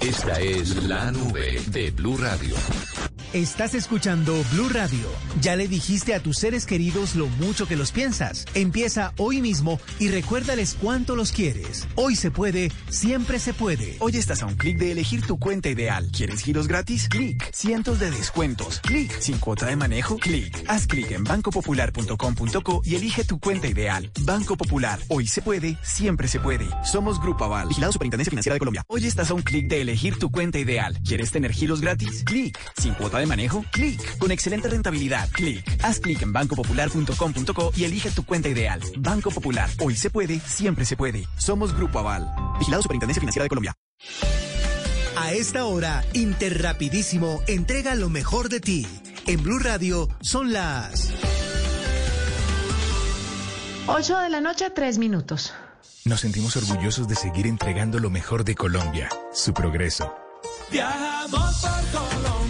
Esta 0.01 0.39
es 0.39 0.83
la 0.83 1.11
nube 1.11 1.59
de 1.67 1.91
Blue 1.91 2.17
Radio. 2.17 2.55
Estás 3.33 3.73
escuchando 3.73 4.45
Blue 4.51 4.69
Radio. 4.69 5.07
Ya 5.41 5.55
le 5.55 5.67
dijiste 5.67 6.13
a 6.13 6.19
tus 6.19 6.37
seres 6.37 6.67
queridos 6.67 7.15
lo 7.15 7.25
mucho 7.25 7.65
que 7.65 7.75
los 7.75 7.91
piensas. 7.91 8.45
Empieza 8.53 9.11
hoy 9.17 9.41
mismo 9.41 9.79
y 9.97 10.09
recuérdales 10.09 10.77
cuánto 10.79 11.15
los 11.15 11.31
quieres. 11.31 11.87
Hoy 11.95 12.15
se 12.15 12.29
puede, 12.29 12.71
siempre 12.89 13.39
se 13.39 13.55
puede. 13.55 13.95
Hoy 14.01 14.17
estás 14.17 14.43
a 14.43 14.45
un 14.45 14.53
clic 14.53 14.77
de 14.77 14.91
elegir 14.91 15.25
tu 15.25 15.39
cuenta 15.39 15.67
ideal. 15.69 16.11
¿Quieres 16.15 16.41
giros 16.41 16.67
gratis? 16.67 17.09
Clic. 17.09 17.51
Cientos 17.51 17.99
de 17.99 18.11
descuentos. 18.11 18.79
Clic. 18.81 19.19
Sin 19.19 19.39
cuota 19.39 19.65
de 19.65 19.77
manejo. 19.77 20.17
Clic. 20.17 20.63
Haz 20.67 20.85
clic 20.85 21.09
en 21.09 21.23
bancopopular.com.co 21.23 22.81
y 22.85 22.93
elige 22.93 23.23
tu 23.23 23.39
cuenta 23.39 23.67
ideal. 23.67 24.11
Banco 24.21 24.55
Popular. 24.57 24.99
Hoy 25.09 25.25
se 25.25 25.41
puede, 25.41 25.79
siempre 25.81 26.27
se 26.27 26.39
puede. 26.39 26.67
Somos 26.83 27.19
Grupo 27.19 27.45
Aval. 27.45 27.69
Vigilado 27.69 27.93
Superintendencia 27.93 28.29
Financiera 28.29 28.53
de 28.53 28.59
Colombia. 28.59 28.83
Hoy 28.89 29.07
estás 29.07 29.31
a 29.31 29.33
un 29.33 29.41
clic 29.41 29.67
de 29.69 29.81
elegir 29.81 30.19
tu 30.19 30.29
cuenta 30.29 30.59
ideal. 30.59 30.99
¿Quieres 31.03 31.31
tener 31.31 31.51
giros 31.51 31.81
gratis? 31.81 32.21
Clic. 32.23 32.59
Sin 32.77 32.93
cuota 32.93 33.17
de 33.17 33.22
manejo. 33.25 33.63
Clic. 33.71 34.17
Con 34.17 34.31
excelente 34.31 34.67
rentabilidad. 34.67 35.29
Clic. 35.31 35.63
Haz 35.83 35.99
clic 35.99 36.21
en 36.21 36.33
bancopopular.com.co 36.33 37.71
y 37.75 37.83
elige 37.85 38.11
tu 38.11 38.23
cuenta 38.25 38.49
ideal. 38.49 38.81
Banco 38.97 39.31
Popular. 39.31 39.69
Hoy 39.79 39.95
se 39.95 40.09
puede, 40.09 40.39
siempre 40.41 40.85
se 40.85 40.97
puede. 40.97 41.27
Somos 41.37 41.75
Grupo 41.75 41.99
Aval. 41.99 42.29
Vigilado 42.59 42.81
Superintendencia 42.81 43.21
Financiera 43.21 43.43
de 43.43 43.49
Colombia. 43.49 43.73
A 45.15 45.31
esta 45.31 45.65
hora, 45.65 46.03
Interrapidísimo 46.13 47.41
entrega 47.47 47.95
lo 47.95 48.09
mejor 48.09 48.49
de 48.49 48.59
ti. 48.59 48.87
En 49.25 49.41
Blue 49.41 49.59
Radio 49.59 50.09
son 50.21 50.51
las 50.51 51.13
8 53.87 54.17
de 54.17 54.29
la 54.29 54.41
noche, 54.41 54.69
3 54.69 54.97
minutos. 54.97 55.53
Nos 56.05 56.21
sentimos 56.21 56.55
orgullosos 56.57 57.07
de 57.07 57.15
seguir 57.15 57.47
entregando 57.47 57.99
lo 57.99 58.09
mejor 58.09 58.43
de 58.43 58.55
Colombia, 58.55 59.09
su 59.33 59.53
progreso. 59.53 60.13
Viajamos 60.71 61.61
por 61.61 62.01
Colombia, 62.01 62.42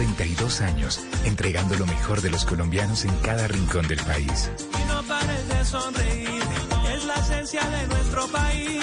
42 0.00 0.62
años, 0.62 1.04
entregando 1.26 1.76
lo 1.76 1.84
mejor 1.84 2.22
de 2.22 2.30
los 2.30 2.46
colombianos 2.46 3.04
en 3.04 3.14
cada 3.18 3.46
rincón 3.48 3.86
del 3.86 3.98
país. 3.98 4.50
Y 4.58 4.88
no 4.88 5.02
pares 5.02 5.46
de 5.46 5.62
sonreír, 5.62 6.42
es 6.94 7.04
la 7.04 7.14
esencia 7.16 7.60
de 7.68 7.86
nuestro 7.86 8.26
país. 8.28 8.82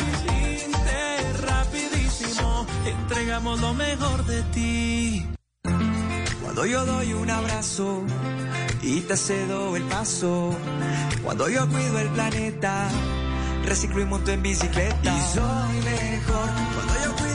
Inter, 0.63 1.41
rapidísimo, 1.41 2.67
entregamos 2.85 3.59
lo 3.59 3.73
mejor 3.73 4.25
de 4.25 4.43
ti. 4.53 5.25
Cuando 6.43 6.67
yo 6.67 6.85
doy 6.85 7.13
un 7.13 7.31
abrazo 7.31 8.03
y 8.83 9.01
te 9.01 9.17
cedo 9.17 9.75
el 9.75 9.83
paso, 9.85 10.55
cuando 11.23 11.49
yo 11.49 11.67
cuido 11.67 11.97
el 11.97 12.09
planeta, 12.09 12.89
reciclo 13.65 14.01
y 14.01 14.05
monto 14.05 14.31
en 14.31 14.43
bicicleta. 14.43 14.99
Y 15.03 15.33
soy 15.33 15.77
mejor 15.83 16.49
cuando 16.75 16.93
yo 17.03 17.15
cuido 17.15 17.26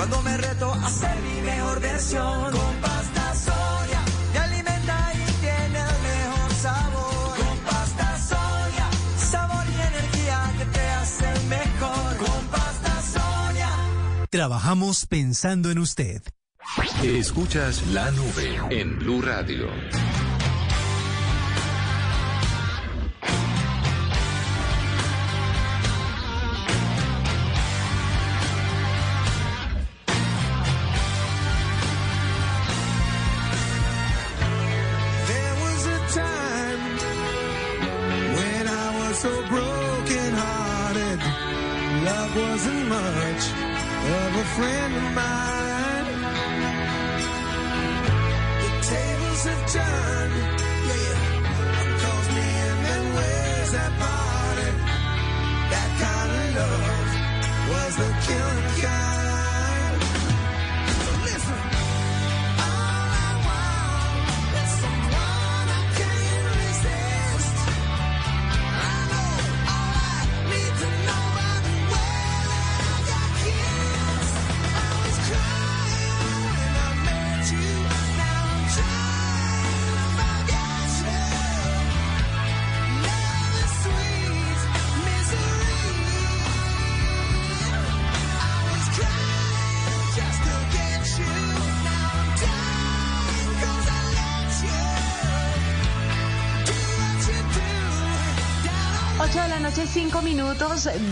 cuando 0.00 0.22
me 0.22 0.34
reto 0.34 0.72
a 0.72 0.88
ser 0.88 1.14
mi 1.20 1.42
mejor 1.42 1.78
versión. 1.78 2.52
Con 2.52 2.74
pasta 2.80 3.34
soya 3.34 4.02
me 4.32 4.38
alimenta 4.38 5.12
y 5.12 5.32
tiene 5.42 5.78
el 5.78 5.98
mejor 6.08 6.54
sabor. 6.54 7.36
Con 7.36 7.58
pasta 7.58 8.18
soya, 8.18 8.88
sabor 9.18 9.64
y 9.68 9.74
energía 9.74 10.52
que 10.56 10.64
te 10.64 10.80
hacen 10.80 11.48
mejor. 11.50 12.16
Con 12.16 12.46
pasta 12.46 13.02
soya. 13.12 13.68
Trabajamos 14.30 15.04
pensando 15.04 15.70
en 15.70 15.78
usted. 15.78 16.22
Escuchas 17.02 17.86
la 17.88 18.10
nube 18.10 18.58
en 18.70 18.98
Blue 18.98 19.20
Radio. 19.20 19.68
Wasn't 42.34 42.88
much 42.88 43.44
of 43.50 44.36
a 44.36 44.44
friend 44.54 44.96
of 44.96 45.14
mine. 45.14 45.69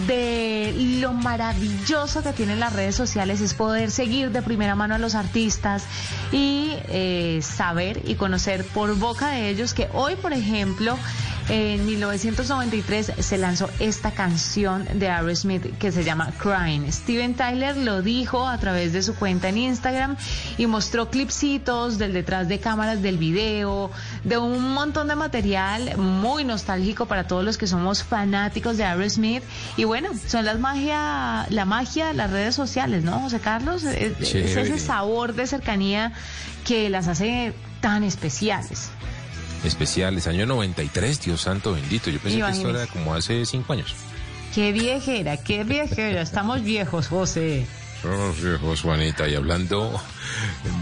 De 0.07 0.75
lo 1.01 1.15
maravilloso 1.15 2.23
que 2.23 2.35
tienen 2.35 2.61
las 2.61 2.75
redes 2.75 2.95
sociales 2.95 3.41
es 3.41 3.55
poder 3.55 3.91
seguir 3.91 4.31
de 4.31 4.43
primera 4.43 4.75
mano 4.75 4.95
a 4.95 4.99
los 4.99 5.15
artistas 5.15 5.85
y 6.33 6.73
eh, 6.89 7.41
saber 7.43 8.03
y 8.05 8.17
conocer 8.17 8.63
por 8.67 8.95
boca 8.97 9.31
de 9.31 9.49
ellos 9.49 9.73
que 9.73 9.89
hoy, 9.95 10.17
por 10.17 10.35
ejemplo, 10.35 10.99
en 11.49 11.87
1993 11.87 13.13
se 13.19 13.39
lanzó 13.39 13.71
esta 13.79 14.11
canción 14.11 14.87
de 14.99 15.09
Aerosmith 15.09 15.79
que 15.79 15.93
se 15.93 16.05
llama 16.05 16.33
Crying. 16.39 16.93
Steven 16.93 17.35
Tyler 17.35 17.77
lo 17.77 18.03
dijo 18.03 18.47
a 18.47 18.59
través 18.59 18.93
de 18.93 19.03
su 19.03 19.15
cuenta 19.15 19.49
en 19.49 19.59
Instagram 19.59 20.17
y 20.59 20.67
mostró 20.67 21.11
clipsitos 21.11 21.99
del 21.99 22.13
detrás 22.13 22.49
de 22.49 22.59
cámaras 22.59 23.01
del 23.01 23.17
video, 23.17 23.91
de 24.25 24.37
un 24.37 24.75
montón 24.75 25.09
de 25.09 25.17
material 25.17 25.97
muy 25.97 26.45
nostálgico 26.45 27.07
para 27.07 27.27
todos 27.27 27.45
los 27.45 27.57
que 27.57 27.67
somos 27.67 28.03
fanáticos 28.03 28.77
de 28.77 28.85
Aerosmith. 28.85 29.43
Y 29.77 29.85
bueno, 29.85 30.11
son 30.27 30.45
las 30.45 30.59
magia, 30.59 31.47
la 31.49 31.65
magia 31.65 32.09
de 32.09 32.15
las 32.15 32.31
redes 32.31 32.55
sociales, 32.55 33.05
¿no, 33.05 33.21
José 33.21 33.41
Carlos? 33.41 33.85
Es, 33.85 34.35
ese 34.35 34.79
sabor 34.79 35.35
de 35.35 35.47
cercanía 35.47 36.13
que 36.67 36.91
las 36.91 37.09
hace 37.09 37.55
tan 37.81 38.05
especiales. 38.05 38.91
Especiales, 39.65 40.27
año 40.27 40.47
93, 40.47 41.21
Dios 41.23 41.41
santo 41.41 41.73
bendito. 41.73 42.11
Yo 42.11 42.21
pensé 42.21 42.39
que 42.41 42.49
esto 42.51 42.71
era 42.71 42.87
como 42.87 43.15
hace 43.15 43.45
cinco 43.45 43.73
años. 43.73 43.95
Qué 44.55 44.73
viejera, 44.73 45.37
qué 45.37 45.65
viejera. 45.65 46.23
Estamos 46.23 46.63
viejos, 46.63 47.09
José. 47.09 47.67
Somos 48.01 48.41
viejos, 48.41 48.81
Juanita, 48.83 49.29
y 49.29 49.35
hablando, 49.35 50.01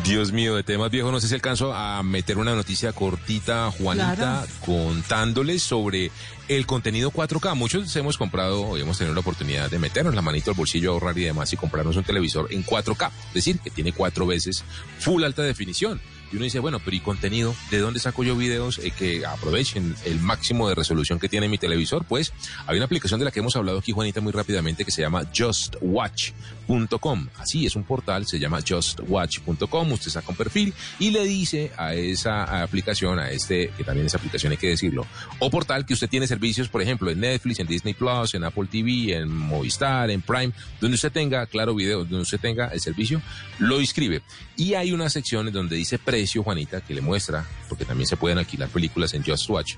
Dios 0.05 0.33
mío, 0.33 0.55
de 0.55 0.63
temas 0.63 0.91
viejos, 0.91 1.11
no 1.11 1.19
sé 1.19 1.29
si 1.29 1.35
alcanzo 1.35 1.73
a 1.73 2.03
meter 2.03 2.37
una 2.37 2.55
noticia 2.55 2.93
cortita, 2.93 3.71
Juanita, 3.71 4.15
Claro. 4.17 4.47
contándoles 4.61 5.63
sobre 5.63 6.11
el 6.49 6.67
contenido 6.67 7.11
4K. 7.11 7.55
Muchos 7.55 7.97
hemos 7.97 8.19
comprado, 8.19 8.77
y 8.77 8.83
hemos 8.83 8.99
tenido 8.99 9.15
la 9.15 9.21
oportunidad 9.21 9.71
de 9.71 9.79
meternos 9.79 10.15
la 10.15 10.21
manito 10.21 10.51
al 10.51 10.59
bolsillo, 10.59 10.93
ahorrar 10.93 11.17
y 11.17 11.23
demás, 11.25 11.51
y 11.55 11.57
comprarnos 11.57 11.97
un 11.97 12.05
televisor 12.05 12.49
en 12.53 12.63
4K, 12.63 13.11
es 13.29 13.35
decir, 13.35 13.61
que 13.61 13.71
tiene 13.71 13.93
cuatro 13.93 14.27
veces 14.27 14.63
full 14.99 15.25
alta 15.25 15.41
definición. 15.43 15.99
Y 16.33 16.37
uno 16.37 16.45
dice, 16.45 16.59
bueno, 16.59 16.81
pero 16.85 16.97
¿y 16.97 17.01
contenido? 17.01 17.55
¿De 17.71 17.79
dónde 17.79 18.01
saco 18.01 18.25
yo 18.25 18.37
videos 18.37 18.79
eh, 18.79 18.91
que 18.91 19.25
aprovechen 19.25 19.95
el 20.05 20.21
máximo 20.21 20.69
de 20.69 20.75
resolución 20.75 21.19
que 21.19 21.29
tiene 21.29 21.49
mi 21.49 21.59
televisor? 21.59 22.05
Pues 22.05 22.33
hay 22.67 22.77
una 22.77 22.87
aplicación 22.87 23.21
de 23.21 23.25
la 23.25 23.31
que 23.31 23.41
hemos 23.41 23.57
hablado 23.57 23.79
aquí, 23.79 23.93
Juanita, 23.93 24.21
muy 24.21 24.33
rápidamente, 24.33 24.85
que 24.85 24.91
se 24.91 25.03
llama 25.03 25.23
justwatch.com. 25.37 27.29
Así 27.39 27.67
es 27.67 27.77
un 27.77 27.85
portal, 27.85 28.27
se 28.27 28.39
llama 28.39 28.61
justwatch.com. 28.67 29.93
Usted 29.93 30.11
saca 30.11 30.31
un 30.31 30.37
perfil 30.37 30.75
y 30.99 31.11
le 31.11 31.25
dice 31.25 31.71
a 31.77 31.95
esa 31.95 32.63
aplicación, 32.63 33.19
a 33.19 33.31
este, 33.31 33.71
que 33.77 33.85
también 33.85 34.07
es 34.07 34.15
aplicación, 34.15 34.53
hay 34.53 34.59
que 34.59 34.69
decirlo, 34.69 35.07
o 35.39 35.51
portal 35.51 35.87
que 35.87 35.95
usted 35.95 36.09
tiene 36.09 36.27
servicios, 36.27 36.69
por 36.69 36.83
ejemplo, 36.83 37.11
en 37.11 37.21
Netflix, 37.21 37.61
en 37.61 37.67
Disney 37.67 37.95
Plus, 37.95 38.35
en 38.35 38.45
Apple 38.45 38.67
TV, 38.71 39.17
en 39.17 39.29
Movistar, 39.29 40.11
en 40.11 40.23
Prime, 40.23 40.53
donde 40.81 40.97
usted 40.97 41.13
tenga, 41.13 41.47
claro, 41.47 41.75
video, 41.75 42.01
donde 42.01 42.21
usted 42.23 42.41
tenga 42.41 42.69
el 42.69 42.81
servicio, 42.81 43.23
lo 43.59 43.81
inscribe. 43.81 44.23
Y 44.57 44.75
hay 44.75 44.93
una 44.93 45.09
sección 45.11 45.53
donde 45.53 45.77
dice 45.77 45.99
Juanita, 46.25 46.81
que 46.81 46.95
le 46.95 47.01
muestra, 47.01 47.47
porque 47.69 47.85
también 47.85 48.07
se 48.07 48.17
pueden 48.17 48.39
alquilar 48.39 48.69
películas 48.69 49.15
en 49.15 49.25
Just 49.25 49.49
Watch, 49.49 49.75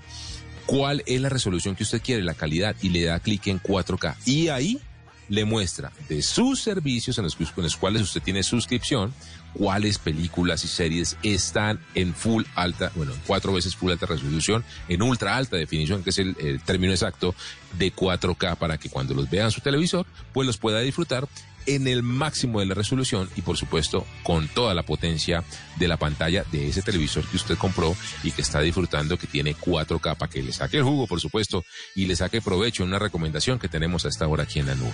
cuál 0.66 1.02
es 1.06 1.20
la 1.20 1.28
resolución 1.28 1.74
que 1.74 1.82
usted 1.82 2.02
quiere, 2.02 2.22
la 2.22 2.34
calidad, 2.34 2.76
y 2.82 2.90
le 2.90 3.04
da 3.04 3.20
clic 3.20 3.46
en 3.46 3.60
4K. 3.60 4.16
Y 4.26 4.48
ahí 4.48 4.80
le 5.28 5.44
muestra 5.44 5.92
de 6.08 6.22
sus 6.22 6.60
servicios 6.60 7.18
en 7.18 7.24
los, 7.24 7.36
cuales 7.76 8.02
usted 8.02 8.22
tiene 8.22 8.42
suscripción, 8.42 9.12
cuáles 9.54 9.98
películas 9.98 10.64
y 10.64 10.68
series 10.68 11.16
están 11.22 11.80
en 11.94 12.14
full 12.14 12.44
alta, 12.54 12.92
bueno, 12.94 13.12
en 13.12 13.20
cuatro 13.26 13.52
veces 13.52 13.76
full 13.76 13.92
alta 13.92 14.06
resolución, 14.06 14.64
en 14.88 15.02
ultra 15.02 15.36
alta 15.36 15.56
definición, 15.56 16.02
que 16.02 16.10
es 16.10 16.18
el, 16.18 16.36
el 16.38 16.60
término 16.62 16.92
exacto 16.92 17.34
de 17.78 17.92
4K, 17.94 18.56
para 18.56 18.78
que 18.78 18.88
cuando 18.88 19.14
los 19.14 19.28
vea 19.28 19.44
en 19.44 19.50
su 19.50 19.60
televisor, 19.60 20.06
pues 20.32 20.46
los 20.46 20.58
pueda 20.58 20.80
disfrutar 20.80 21.28
en 21.68 21.86
el 21.86 22.02
máximo 22.02 22.60
de 22.60 22.66
la 22.66 22.74
resolución 22.74 23.28
y 23.36 23.42
por 23.42 23.56
supuesto 23.56 24.06
con 24.22 24.48
toda 24.48 24.74
la 24.74 24.82
potencia 24.82 25.44
de 25.76 25.86
la 25.86 25.98
pantalla 25.98 26.44
de 26.50 26.68
ese 26.68 26.82
televisor 26.82 27.24
que 27.26 27.36
usted 27.36 27.58
compró 27.58 27.94
y 28.22 28.32
que 28.32 28.42
está 28.42 28.60
disfrutando 28.60 29.18
que 29.18 29.26
tiene 29.26 29.54
4K 29.54 30.16
para 30.16 30.30
que 30.30 30.42
le 30.42 30.52
saque 30.52 30.78
el 30.78 30.84
jugo 30.84 31.06
por 31.06 31.20
supuesto 31.20 31.64
y 31.94 32.06
le 32.06 32.16
saque 32.16 32.40
provecho 32.40 32.84
una 32.84 32.98
recomendación 32.98 33.58
que 33.58 33.68
tenemos 33.68 34.04
a 34.06 34.08
esta 34.08 34.26
hora 34.26 34.44
aquí 34.44 34.60
en 34.60 34.66
la 34.66 34.74
nube. 34.74 34.92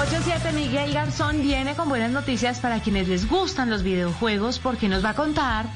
87 0.00 0.52
Miguel 0.52 0.94
Garzón 0.94 1.42
viene 1.42 1.74
con 1.74 1.90
buenas 1.90 2.10
noticias 2.10 2.58
para 2.58 2.80
quienes 2.80 3.06
les 3.06 3.28
gustan 3.28 3.68
los 3.68 3.82
videojuegos 3.82 4.58
porque 4.58 4.88
nos 4.88 5.04
va 5.04 5.10
a 5.10 5.14
contar 5.14 5.66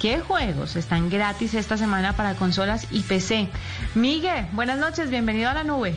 qué 0.00 0.20
juegos 0.20 0.76
están 0.76 1.10
gratis 1.10 1.54
esta 1.54 1.76
semana 1.76 2.14
para 2.16 2.34
consolas 2.34 2.86
y 2.90 3.00
PC. 3.00 3.48
Miguel, 3.94 4.46
buenas 4.52 4.78
noches, 4.78 5.10
bienvenido 5.10 5.50
a 5.50 5.54
la 5.54 5.64
nube. 5.64 5.94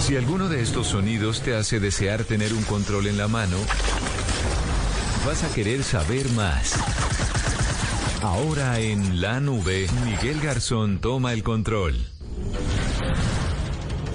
Si 0.00 0.16
alguno 0.16 0.48
de 0.48 0.62
estos 0.62 0.88
sonidos 0.88 1.42
te 1.42 1.56
hace 1.56 1.80
desear 1.80 2.24
tener 2.24 2.52
un 2.52 2.62
control 2.62 3.06
en 3.08 3.18
la 3.18 3.28
mano, 3.28 3.56
vas 5.26 5.42
a 5.42 5.52
querer 5.52 5.82
saber 5.82 6.28
más. 6.30 6.74
Ahora 8.22 8.78
en 8.78 9.20
la 9.20 9.40
nube, 9.40 9.88
Miguel 10.04 10.40
Garzón 10.40 11.00
toma 11.00 11.32
el 11.32 11.42
control. 11.42 11.96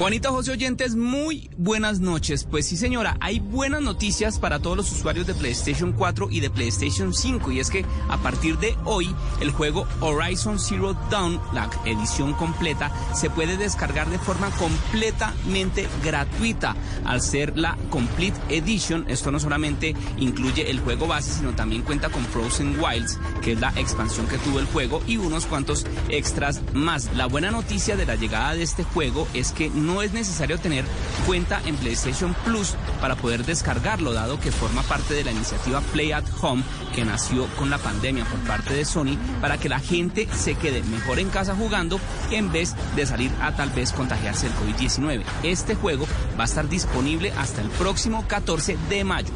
Juanita 0.02 0.32
José 0.32 0.54
Oyentes, 0.54 0.96
muy 0.96 1.52
buenas 1.58 2.00
noches. 2.00 2.48
Pues 2.50 2.66
sí, 2.66 2.76
señora, 2.76 3.18
hay 3.20 3.40
buenas 3.40 3.84
noticias 3.84 4.40
para 4.40 4.58
todos 4.58 4.76
los 4.76 4.92
usuarios 4.92 5.28
de 5.28 5.36
PlayStation 5.36 5.94
4 5.94 6.30
y 6.32 6.40
de 6.40 6.50
PlayStation 6.50 7.14
5. 7.14 7.52
Y 7.52 7.60
es 7.60 7.70
que 7.70 7.86
a 8.10 8.18
partir 8.18 8.58
de 8.58 8.76
hoy, 8.84 9.14
el 9.42 9.52
juego 9.52 9.86
Horizon 10.00 10.58
Zero 10.58 10.96
Dawn, 11.12 11.40
la 11.54 11.70
edición 11.86 12.34
completa, 12.34 12.92
se 13.14 13.30
puede 13.30 13.58
descargar 13.58 14.10
de 14.10 14.18
forma 14.18 14.50
completamente 14.50 15.88
gratuita. 16.04 16.76
Al 17.06 17.22
ser 17.22 17.56
la 17.56 17.78
Complete 17.92 18.40
Edition, 18.50 19.06
esto 19.08 19.30
no 19.30 19.40
solamente 19.40 19.96
incluye 20.18 20.72
el 20.72 20.80
juego 20.80 21.06
base, 21.06 21.32
sino 21.32 21.52
también 21.52 21.84
cuenta 21.84 22.10
con 22.10 22.26
Frozen 22.26 22.76
Wilds, 22.80 23.20
que 23.44 23.52
es 23.52 23.60
la 23.60 23.72
expansión 23.76 24.28
que 24.28 24.40
tuvo 24.40 24.60
el 24.60 24.66
juego, 24.66 25.04
y 25.06 25.18
unos 25.18 25.46
cuantos 25.46 25.86
extras 26.10 26.60
más. 26.74 27.16
La 27.16 27.28
buena 27.28 27.52
noticia 27.52 27.96
de 27.96 28.08
la 28.08 28.16
llegada 28.16 28.56
de 28.56 28.64
este 28.64 28.84
juego 28.84 29.28
es 29.36 29.52
que 29.52 29.70
no 29.70 29.91
no 29.92 30.02
es 30.02 30.14
necesario 30.14 30.58
tener 30.58 30.86
cuenta 31.28 31.62
en 31.66 31.76
PlayStation 31.76 32.34
Plus 32.46 32.76
para 33.02 33.16
poder 33.16 33.46
descargarlo, 33.46 34.14
dado 34.14 34.40
que 34.40 34.52
forma 34.52 34.84
parte 34.84 35.14
de 35.14 35.24
la 35.24 35.32
iniciativa 35.32 35.82
Play 35.92 36.14
at 36.14 36.24
Home 36.42 36.64
que 36.96 37.04
nació 37.04 37.48
con 37.58 37.70
la 37.70 37.78
pandemia 37.78 38.24
por 38.26 38.40
parte 38.42 38.74
de 38.74 38.86
Sony 38.86 39.18
para 39.42 39.58
que 39.58 39.70
la 39.70 39.80
gente 39.80 40.28
se 40.34 40.56
quede 40.56 40.82
mejor 40.84 41.20
en 41.20 41.30
casa 41.30 41.56
jugando 41.56 42.00
en 42.32 42.52
vez 42.52 42.74
de 42.96 43.06
salir 43.06 43.32
a 43.42 43.56
tal 43.56 43.70
vez 43.72 43.92
contagiarse 43.92 44.48
del 44.48 44.56
COVID-19. 44.58 45.24
Este 45.44 45.76
juego 45.76 46.08
va 46.40 46.44
a 46.44 46.48
estar 46.48 46.70
disponible 46.70 47.34
hasta 47.38 47.62
el 47.62 47.70
próximo 47.70 48.26
14 48.28 48.78
de 48.90 49.04
mayo. 49.04 49.32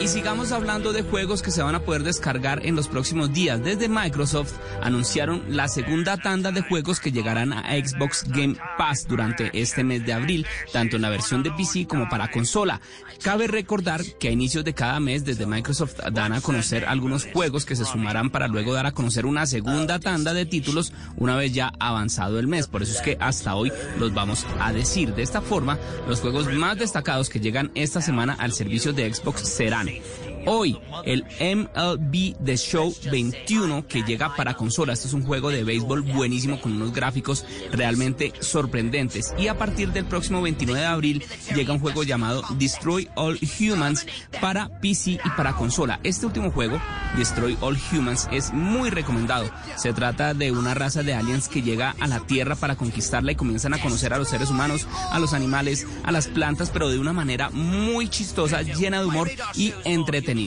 Y 0.00 0.06
sigamos 0.06 0.52
hablando 0.52 0.92
de 0.92 1.02
juegos 1.02 1.42
que 1.42 1.50
se 1.50 1.60
van 1.60 1.74
a 1.74 1.80
poder 1.80 2.04
descargar 2.04 2.64
en 2.64 2.76
los 2.76 2.86
próximos 2.86 3.32
días. 3.32 3.64
Desde 3.64 3.88
Microsoft 3.88 4.52
anunciaron 4.80 5.42
la 5.48 5.66
segunda 5.66 6.16
tanda 6.16 6.52
de 6.52 6.60
juegos 6.60 7.00
que 7.00 7.10
llegarán 7.10 7.52
a 7.52 7.64
Xbox 7.72 8.24
Game 8.28 8.54
Pass 8.78 9.08
durante 9.08 9.50
este 9.60 9.82
mes 9.82 10.06
de 10.06 10.12
abril, 10.12 10.46
tanto 10.72 10.94
en 10.96 11.02
la 11.02 11.10
versión 11.10 11.42
de 11.42 11.50
PC 11.50 11.88
como 11.88 12.08
para 12.08 12.30
consola. 12.30 12.80
Cabe 13.22 13.48
recordar 13.48 14.04
que 14.20 14.28
a 14.28 14.30
inicios 14.30 14.64
de 14.64 14.72
cada 14.72 15.00
mes 15.00 15.24
desde 15.24 15.46
Microsoft 15.46 15.98
dan 16.12 16.32
a 16.32 16.40
conocer 16.40 16.84
algunos 16.84 17.26
juegos 17.26 17.64
que 17.64 17.74
se 17.74 17.84
sumarán 17.84 18.30
para 18.30 18.46
luego 18.46 18.74
dar 18.74 18.86
a 18.86 18.92
conocer 18.92 19.26
una 19.26 19.46
segunda 19.46 19.98
tanda 19.98 20.32
de 20.32 20.46
títulos 20.46 20.92
una 21.16 21.34
vez 21.34 21.52
ya 21.52 21.72
avanzado 21.80 22.38
el 22.38 22.46
mes. 22.46 22.68
Por 22.68 22.84
eso 22.84 22.92
es 22.92 23.00
que 23.00 23.16
hasta 23.18 23.56
hoy 23.56 23.72
los 23.98 24.14
vamos 24.14 24.46
a 24.60 24.72
decir. 24.72 25.12
De 25.14 25.22
esta 25.22 25.40
forma, 25.40 25.76
los 26.06 26.20
juegos 26.20 26.52
más 26.54 26.78
destacados 26.78 27.28
que 27.28 27.40
llegan 27.40 27.72
esta 27.74 28.00
semana 28.00 28.36
al 28.38 28.52
servicio 28.52 28.92
de 28.92 29.12
Xbox 29.12 29.40
serán 29.40 29.87
money. 29.88 30.27
Hoy, 30.50 30.78
el 31.04 31.26
MLB 31.40 32.42
The 32.42 32.56
Show 32.56 32.94
21 33.12 33.86
que 33.86 34.02
llega 34.02 34.34
para 34.34 34.54
consola. 34.54 34.94
Este 34.94 35.06
es 35.06 35.12
un 35.12 35.22
juego 35.22 35.50
de 35.50 35.62
béisbol 35.62 36.00
buenísimo 36.00 36.58
con 36.58 36.72
unos 36.72 36.94
gráficos 36.94 37.44
realmente 37.70 38.32
sorprendentes. 38.40 39.34
Y 39.36 39.48
a 39.48 39.58
partir 39.58 39.92
del 39.92 40.06
próximo 40.06 40.40
29 40.40 40.80
de 40.80 40.86
abril 40.86 41.24
llega 41.54 41.74
un 41.74 41.80
juego 41.80 42.02
llamado 42.02 42.42
Destroy 42.58 43.10
All 43.14 43.38
Humans 43.60 44.06
para 44.40 44.80
PC 44.80 45.20
y 45.22 45.30
para 45.36 45.52
consola. 45.52 46.00
Este 46.02 46.24
último 46.24 46.50
juego, 46.50 46.80
Destroy 47.18 47.58
All 47.60 47.76
Humans, 47.92 48.26
es 48.32 48.50
muy 48.50 48.88
recomendado. 48.88 49.50
Se 49.76 49.92
trata 49.92 50.32
de 50.32 50.50
una 50.50 50.72
raza 50.72 51.02
de 51.02 51.12
aliens 51.12 51.48
que 51.48 51.60
llega 51.60 51.94
a 52.00 52.06
la 52.06 52.20
Tierra 52.20 52.56
para 52.56 52.76
conquistarla 52.76 53.32
y 53.32 53.36
comienzan 53.36 53.74
a 53.74 53.82
conocer 53.82 54.14
a 54.14 54.18
los 54.18 54.30
seres 54.30 54.48
humanos, 54.48 54.88
a 55.10 55.18
los 55.18 55.34
animales, 55.34 55.86
a 56.04 56.10
las 56.10 56.26
plantas, 56.26 56.70
pero 56.70 56.88
de 56.88 56.98
una 56.98 57.12
manera 57.12 57.50
muy 57.50 58.08
chistosa, 58.08 58.62
llena 58.62 59.00
de 59.00 59.06
humor 59.06 59.30
y 59.54 59.74
entretenida. 59.84 60.37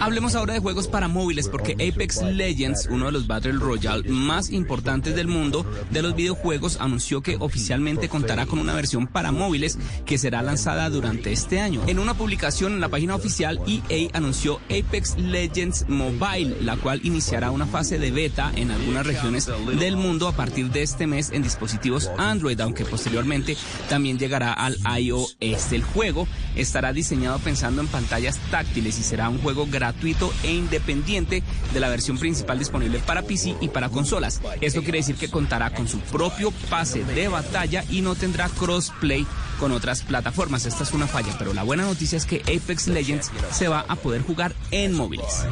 Hablemos 0.00 0.34
ahora 0.34 0.54
de 0.54 0.58
juegos 0.58 0.88
para 0.88 1.06
móviles 1.06 1.48
porque 1.48 1.74
Apex 1.74 2.22
Legends, 2.22 2.88
uno 2.90 3.06
de 3.06 3.12
los 3.12 3.28
Battle 3.28 3.52
Royale 3.52 4.08
más 4.08 4.50
importantes 4.50 5.14
del 5.14 5.28
mundo 5.28 5.64
de 5.90 6.02
los 6.02 6.16
videojuegos, 6.16 6.78
anunció 6.80 7.22
que 7.22 7.36
oficialmente 7.38 8.08
contará 8.08 8.46
con 8.46 8.58
una 8.58 8.74
versión 8.74 9.06
para 9.06 9.30
móviles 9.30 9.78
que 10.04 10.18
será 10.18 10.42
lanzada 10.42 10.90
durante 10.90 11.30
este 11.30 11.60
año. 11.60 11.80
En 11.86 12.00
una 12.00 12.14
publicación 12.14 12.72
en 12.72 12.80
la 12.80 12.88
página 12.88 13.14
oficial, 13.14 13.60
EA 13.66 14.08
anunció 14.12 14.60
Apex 14.64 15.16
Legends 15.18 15.88
Mobile, 15.88 16.56
la 16.62 16.76
cual 16.76 17.00
iniciará 17.04 17.52
una 17.52 17.66
fase 17.66 18.00
de 18.00 18.10
beta 18.10 18.50
en 18.56 18.72
algunas 18.72 19.06
regiones 19.06 19.48
del 19.78 19.96
mundo 19.96 20.26
a 20.26 20.32
partir 20.32 20.70
de 20.70 20.82
este 20.82 21.06
mes 21.06 21.30
en 21.30 21.44
dispositivos 21.44 22.10
Android, 22.18 22.60
aunque 22.60 22.84
posteriormente 22.84 23.56
también 23.88 24.18
llegará 24.18 24.52
al 24.52 24.76
iOS. 24.98 25.36
El 25.70 25.84
juego 25.84 26.26
estará 26.56 26.92
diseñado 26.92 27.38
pensando 27.38 27.80
en 27.80 27.86
táctiles 28.50 28.98
y 28.98 29.02
será 29.02 29.28
un 29.28 29.38
juego 29.38 29.66
gratuito 29.66 30.32
e 30.42 30.52
independiente 30.52 31.42
de 31.72 31.80
la 31.80 31.88
versión 31.88 32.18
principal 32.18 32.58
disponible 32.58 33.00
para 33.00 33.22
PC 33.22 33.56
y 33.60 33.68
para 33.68 33.88
consolas. 33.88 34.40
Esto 34.60 34.82
quiere 34.82 34.98
decir 34.98 35.16
que 35.16 35.30
contará 35.30 35.70
con 35.74 35.88
su 35.88 35.98
propio 36.00 36.52
pase 36.70 37.04
de 37.04 37.28
batalla 37.28 37.84
y 37.90 38.00
no 38.00 38.14
tendrá 38.14 38.48
crossplay 38.48 39.26
con 39.58 39.72
otras 39.72 40.02
plataformas. 40.02 40.66
Esta 40.66 40.84
es 40.84 40.92
una 40.92 41.06
falla, 41.06 41.34
pero 41.38 41.54
la 41.54 41.62
buena 41.62 41.84
noticia 41.84 42.16
es 42.16 42.26
que 42.26 42.42
Apex 42.42 42.88
Legends 42.88 43.30
se 43.50 43.68
va 43.68 43.84
a 43.88 43.96
poder 43.96 44.22
jugar 44.22 44.54
en 44.70 44.94
móviles. 44.94 45.44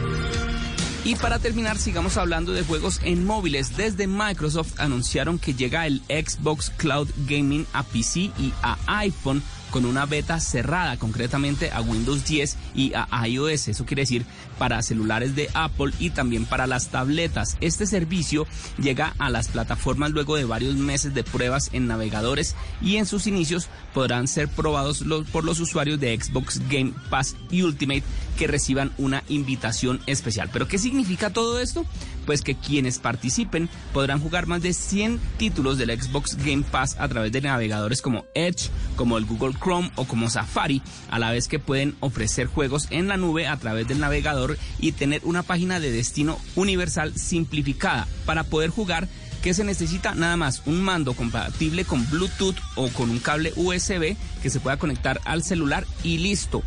Y 1.02 1.14
para 1.14 1.38
terminar, 1.38 1.78
sigamos 1.78 2.18
hablando 2.18 2.52
de 2.52 2.62
juegos 2.62 3.00
en 3.02 3.24
móviles. 3.24 3.76
Desde 3.76 4.06
Microsoft 4.06 4.78
anunciaron 4.78 5.38
que 5.38 5.54
llega 5.54 5.86
el 5.86 6.02
Xbox 6.08 6.70
Cloud 6.76 7.08
Gaming 7.26 7.66
a 7.72 7.82
PC 7.82 8.20
y 8.38 8.52
a 8.62 8.76
iPhone 8.86 9.42
con 9.70 9.84
una 9.84 10.06
beta 10.06 10.40
cerrada, 10.40 10.96
concretamente 10.98 11.70
a 11.70 11.80
Windows 11.80 12.24
10 12.24 12.56
y 12.74 12.92
a 12.94 13.26
iOS. 13.26 13.68
Eso 13.68 13.86
quiere 13.86 14.02
decir 14.02 14.24
para 14.58 14.82
celulares 14.82 15.34
de 15.34 15.48
Apple 15.54 15.92
y 15.98 16.10
también 16.10 16.44
para 16.44 16.66
las 16.66 16.88
tabletas. 16.88 17.56
Este 17.60 17.86
servicio 17.86 18.46
llega 18.78 19.14
a 19.18 19.30
las 19.30 19.48
plataformas 19.48 20.10
luego 20.10 20.36
de 20.36 20.44
varios 20.44 20.74
meses 20.74 21.14
de 21.14 21.24
pruebas 21.24 21.70
en 21.72 21.86
navegadores 21.86 22.54
y 22.82 22.96
en 22.96 23.06
sus 23.06 23.26
inicios 23.26 23.68
podrán 23.94 24.28
ser 24.28 24.48
probados 24.48 25.04
por 25.32 25.44
los 25.44 25.60
usuarios 25.60 25.98
de 26.00 26.18
Xbox 26.20 26.60
Game 26.68 26.92
Pass 27.08 27.36
Ultimate 27.52 28.04
que 28.38 28.46
reciban 28.46 28.92
una 28.98 29.24
invitación 29.28 30.00
especial. 30.06 30.50
¿Pero 30.52 30.68
qué 30.68 30.78
significa 30.78 31.30
todo 31.30 31.60
esto? 31.60 31.84
Pues 32.26 32.42
que 32.42 32.54
quienes 32.54 32.98
participen 32.98 33.68
podrán 33.92 34.20
jugar 34.20 34.46
más 34.46 34.62
de 34.62 34.72
100 34.72 35.18
títulos 35.36 35.78
del 35.78 35.90
Xbox 36.00 36.36
Game 36.36 36.62
Pass 36.62 36.96
a 36.98 37.08
través 37.08 37.32
de 37.32 37.40
navegadores 37.40 38.02
como 38.02 38.26
Edge, 38.34 38.70
como 38.96 39.18
el 39.18 39.24
Google 39.24 39.54
Chrome 39.58 39.90
o 39.96 40.04
como 40.04 40.30
Safari, 40.30 40.82
a 41.10 41.18
la 41.18 41.30
vez 41.30 41.48
que 41.48 41.58
pueden 41.58 41.96
ofrecer 42.00 42.46
juegos 42.46 42.86
en 42.90 43.08
la 43.08 43.16
nube 43.16 43.46
a 43.46 43.56
través 43.56 43.88
del 43.88 44.00
navegador 44.00 44.58
y 44.78 44.92
tener 44.92 45.22
una 45.24 45.42
página 45.42 45.80
de 45.80 45.90
destino 45.90 46.38
universal 46.56 47.14
simplificada 47.16 48.06
para 48.26 48.44
poder 48.44 48.70
jugar 48.70 49.08
¿Qué 49.42 49.54
se 49.54 49.64
necesita? 49.64 50.14
Nada 50.14 50.36
más 50.36 50.62
un 50.66 50.82
mando 50.82 51.14
compatible 51.14 51.86
con 51.86 52.08
Bluetooth 52.10 52.56
o 52.74 52.88
con 52.88 53.08
un 53.08 53.20
cable 53.20 53.54
USB 53.56 54.14
que 54.42 54.50
se 54.50 54.60
pueda 54.60 54.76
conectar 54.76 55.18
al 55.24 55.42
celular 55.42 55.86
y 56.02 56.18
listo. 56.18 56.62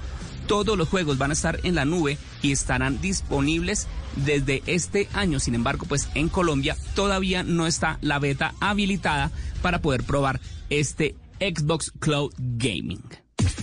Todos 0.47 0.75
los 0.75 0.89
juegos 0.89 1.19
van 1.19 1.29
a 1.29 1.33
estar 1.33 1.59
en 1.63 1.75
la 1.75 1.85
nube 1.85 2.17
y 2.41 2.51
estarán 2.51 2.99
disponibles 2.99 3.87
desde 4.15 4.63
este 4.65 5.09
año. 5.13 5.39
Sin 5.39 5.55
embargo, 5.55 5.85
pues 5.87 6.09
en 6.15 6.29
Colombia 6.29 6.77
todavía 6.95 7.43
no 7.43 7.67
está 7.67 7.97
la 8.01 8.19
beta 8.19 8.53
habilitada 8.59 9.31
para 9.61 9.81
poder 9.81 10.03
probar 10.03 10.39
este 10.69 11.15
Xbox 11.39 11.91
Cloud 11.99 12.33
Gaming. 12.37 13.03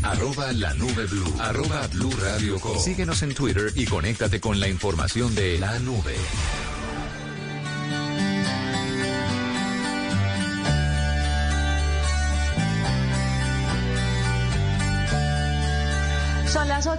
Arroba 0.03 0.53
la 0.53 0.73
nube 0.75 1.07
blue. 1.07 1.35
Arroba 1.41 1.87
blue 1.89 2.13
radio 2.21 2.59
com. 2.59 2.79
Síguenos 2.79 3.23
en 3.23 3.35
Twitter 3.35 3.73
y 3.77 3.85
conéctate 3.85 4.41
con 4.41 4.59
la 4.61 4.69
información 4.69 5.35
de 5.35 5.59
la 5.59 5.79
nube. 5.81 6.15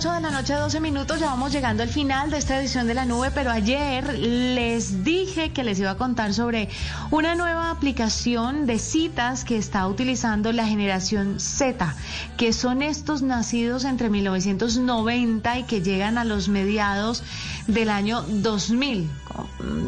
8 0.02 0.14
de 0.14 0.22
la 0.22 0.32
noche, 0.32 0.56
12 0.56 0.80
minutos, 0.80 1.20
ya 1.20 1.28
vamos 1.28 1.52
llegando 1.52 1.84
al 1.84 1.90
final 1.90 2.32
de 2.32 2.40
esta 2.40 2.60
edición 2.60 2.88
de 2.88 2.96
la 2.96 3.06
nube, 3.06 3.30
pero 3.30 3.52
ayer 3.52 4.18
les 4.18 5.04
dije 5.04 5.54
que 5.54 5.64
les 5.64 5.80
iba 5.80 5.92
a 5.92 5.98
contar 5.98 6.34
sobre 6.34 6.70
una 7.12 7.36
nueva 7.36 7.70
aplicación 7.70 8.66
de 8.66 8.80
citas 8.80 9.44
que 9.44 9.58
está 9.58 9.86
utilizando 9.88 10.52
la 10.54 10.66
generación 10.66 11.40
Z, 11.40 11.94
que 12.36 12.52
son 12.52 12.82
estos 12.82 13.22
nacidos 13.22 13.86
entre 13.86 14.10
1990 14.10 15.60
y 15.60 15.64
que 15.66 15.84
llegan 15.84 16.18
a 16.18 16.24
los 16.24 16.50
mediados 16.50 17.24
del 17.68 17.90
año 17.90 18.24
2000, 18.28 19.10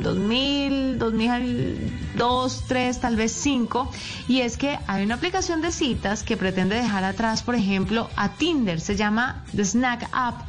2000, 0.02 1.00
2002, 1.00 2.64
3, 2.68 3.00
tal 3.00 3.16
vez 3.16 3.32
5, 3.32 3.92
y 4.28 4.42
es 4.42 4.58
que 4.58 4.78
hay 4.88 5.04
una 5.04 5.16
aplicación 5.16 5.62
de 5.62 5.72
citas 5.72 6.24
que 6.24 6.38
pretende 6.38 6.76
dejar 6.76 7.04
atrás, 7.04 7.44
por 7.44 7.56
ejemplo, 7.56 8.10
a 8.16 8.30
Tinder, 8.30 8.80
se 8.80 8.96
llama 8.96 9.44
The 9.56 9.66
Snack 9.66 10.10
App, 10.12 10.42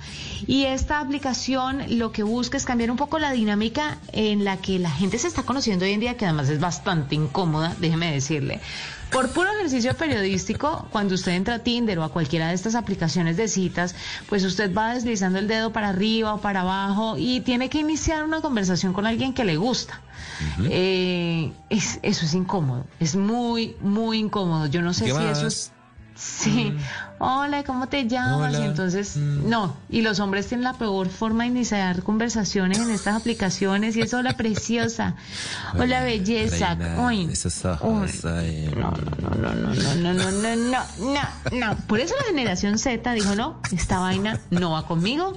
y 0.46 0.64
esta 0.64 1.00
aplicación 1.00 1.98
lo 1.98 2.12
que 2.12 2.22
busca 2.22 2.56
es 2.56 2.64
cambiar 2.64 2.90
un 2.90 2.96
poco 2.96 3.18
la 3.18 3.32
dinámica 3.32 3.98
en 4.12 4.44
la 4.44 4.58
que 4.58 4.78
la 4.78 4.90
gente 4.90 5.18
se 5.18 5.28
está 5.28 5.42
conociendo 5.42 5.84
hoy 5.84 5.92
en 5.92 6.00
día, 6.00 6.16
que 6.16 6.26
además 6.26 6.48
es 6.48 6.60
bastante 6.60 7.14
incómoda, 7.14 7.74
déjeme 7.80 8.12
decirle 8.12 8.60
Por 9.14 9.30
puro 9.30 9.48
ejercicio 9.58 9.94
periodístico, 9.96 10.86
cuando 10.90 11.14
usted 11.14 11.32
entra 11.32 11.54
a 11.54 11.58
Tinder 11.60 11.98
o 12.00 12.04
a 12.04 12.08
cualquiera 12.10 12.48
de 12.48 12.54
estas 12.54 12.74
aplicaciones 12.74 13.36
de 13.36 13.46
citas, 13.48 13.94
pues 14.28 14.44
usted 14.44 14.74
va 14.74 14.92
deslizando 14.94 15.38
el 15.38 15.46
dedo 15.46 15.72
para 15.72 15.90
arriba 15.90 16.34
o 16.34 16.40
para 16.40 16.62
abajo 16.62 17.14
y 17.16 17.40
tiene 17.40 17.70
que 17.70 17.78
iniciar 17.78 18.24
una 18.24 18.40
conversación 18.40 18.92
con 18.92 19.06
alguien 19.06 19.32
que 19.32 19.44
le 19.44 19.56
gusta. 19.56 20.00
Eh, 20.68 21.52
es- 21.70 22.00
eso 22.02 22.26
es 22.26 22.34
incómodo, 22.34 22.86
es 22.98 23.14
muy, 23.14 23.76
muy 23.80 24.18
incómodo. 24.18 24.66
Yo 24.66 24.82
no 24.82 24.92
sé 24.92 25.04
¿Qué 25.04 25.12
si 25.12 25.16
más? 25.18 25.38
eso 25.38 25.46
es... 25.46 25.70
Sí, 26.16 26.72
hola, 27.18 27.64
¿cómo 27.64 27.88
te 27.88 28.06
llamas? 28.06 28.54
Hola. 28.54 28.60
Y 28.60 28.68
entonces, 28.68 29.16
no, 29.16 29.76
y 29.90 30.02
los 30.02 30.20
hombres 30.20 30.46
tienen 30.46 30.62
la 30.62 30.74
peor 30.74 31.08
forma 31.08 31.42
de 31.42 31.50
iniciar 31.50 32.02
conversaciones 32.04 32.78
en 32.78 32.90
estas 32.90 33.16
aplicaciones 33.16 33.96
y 33.96 34.00
es 34.02 34.14
hola 34.14 34.36
preciosa, 34.36 35.16
hola 35.76 36.04
belleza, 36.04 36.76
ay, 36.98 37.26
no, 37.26 38.92
no, 38.92 39.54
no, 39.54 39.54
no, 39.54 39.74
no, 39.74 39.94
no, 39.96 40.14
no, 40.14 40.30
no, 40.30 40.56
no, 40.56 40.84
no, 40.98 41.20
no. 41.52 41.76
Por 41.88 41.98
eso 41.98 42.14
la 42.20 42.26
generación 42.26 42.78
Z 42.78 43.12
dijo, 43.12 43.34
no, 43.34 43.60
esta 43.72 43.98
vaina 43.98 44.38
no 44.50 44.70
va 44.70 44.86
conmigo. 44.86 45.36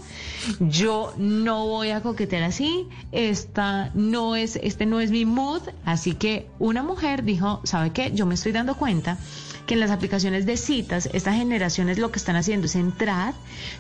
Yo 0.60 1.14
no 1.18 1.66
voy 1.66 1.90
a 1.90 2.02
coquetear 2.02 2.44
así. 2.44 2.88
Esta 3.12 3.92
no 3.96 4.36
es, 4.36 4.58
este 4.58 4.86
no 4.86 5.00
es 5.00 5.12
mi 5.12 5.26
mood. 5.26 5.62
Así 5.86 6.14
que 6.14 6.48
una 6.60 6.84
mujer 6.84 7.24
dijo, 7.24 7.62
¿sabe 7.64 7.92
qué? 7.92 8.12
Yo 8.14 8.26
me 8.26 8.36
estoy 8.36 8.52
dando 8.52 8.76
cuenta 8.76 9.18
que 9.68 9.74
en 9.74 9.82
las 9.82 9.92
aplicaciones 9.92 10.46
de 10.46 10.58
citas, 10.58 11.10
estas 11.14 11.36
generaciones 11.36 12.00
lo 12.00 12.10
que 12.10 12.18
están 12.18 12.38
haciendo 12.38 12.66
es 12.66 12.76
entrar, 12.76 13.34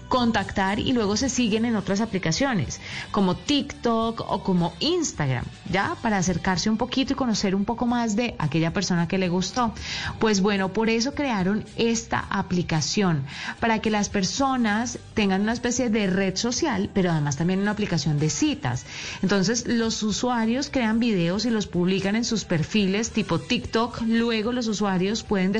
contactar 0.09 0.79
y 0.79 0.91
luego 0.91 1.15
se 1.15 1.29
siguen 1.29 1.65
en 1.65 1.77
otras 1.77 2.01
aplicaciones, 2.01 2.81
como 3.09 3.35
TikTok 3.35 4.21
o 4.27 4.43
como 4.43 4.73
Instagram, 4.79 5.45
¿ya? 5.71 5.95
Para 6.01 6.17
acercarse 6.17 6.69
un 6.69 6.77
poquito 6.77 7.13
y 7.13 7.15
conocer 7.15 7.55
un 7.55 7.65
poco 7.65 7.85
más 7.85 8.15
de 8.15 8.35
aquella 8.37 8.73
persona 8.73 9.07
que 9.07 9.17
le 9.17 9.29
gustó. 9.29 9.73
Pues 10.19 10.41
bueno, 10.41 10.73
por 10.73 10.89
eso 10.89 11.15
crearon 11.15 11.63
esta 11.77 12.19
aplicación, 12.29 13.23
para 13.61 13.79
que 13.79 13.89
las 13.89 14.09
personas 14.09 14.99
tengan 15.13 15.41
una 15.41 15.53
especie 15.53 15.89
de 15.89 16.07
red 16.07 16.35
social, 16.35 16.89
pero 16.93 17.11
además 17.11 17.37
también 17.37 17.61
una 17.61 17.71
aplicación 17.71 18.19
de 18.19 18.29
citas. 18.29 18.85
Entonces, 19.21 19.65
los 19.67 20.03
usuarios 20.03 20.69
crean 20.69 20.99
videos 20.99 21.45
y 21.45 21.49
los 21.49 21.65
publican 21.65 22.17
en 22.17 22.25
sus 22.25 22.43
perfiles 22.43 23.11
tipo 23.11 23.39
TikTok, 23.39 24.01
luego 24.01 24.51
los 24.51 24.67
usuarios 24.67 25.23
pueden 25.23 25.53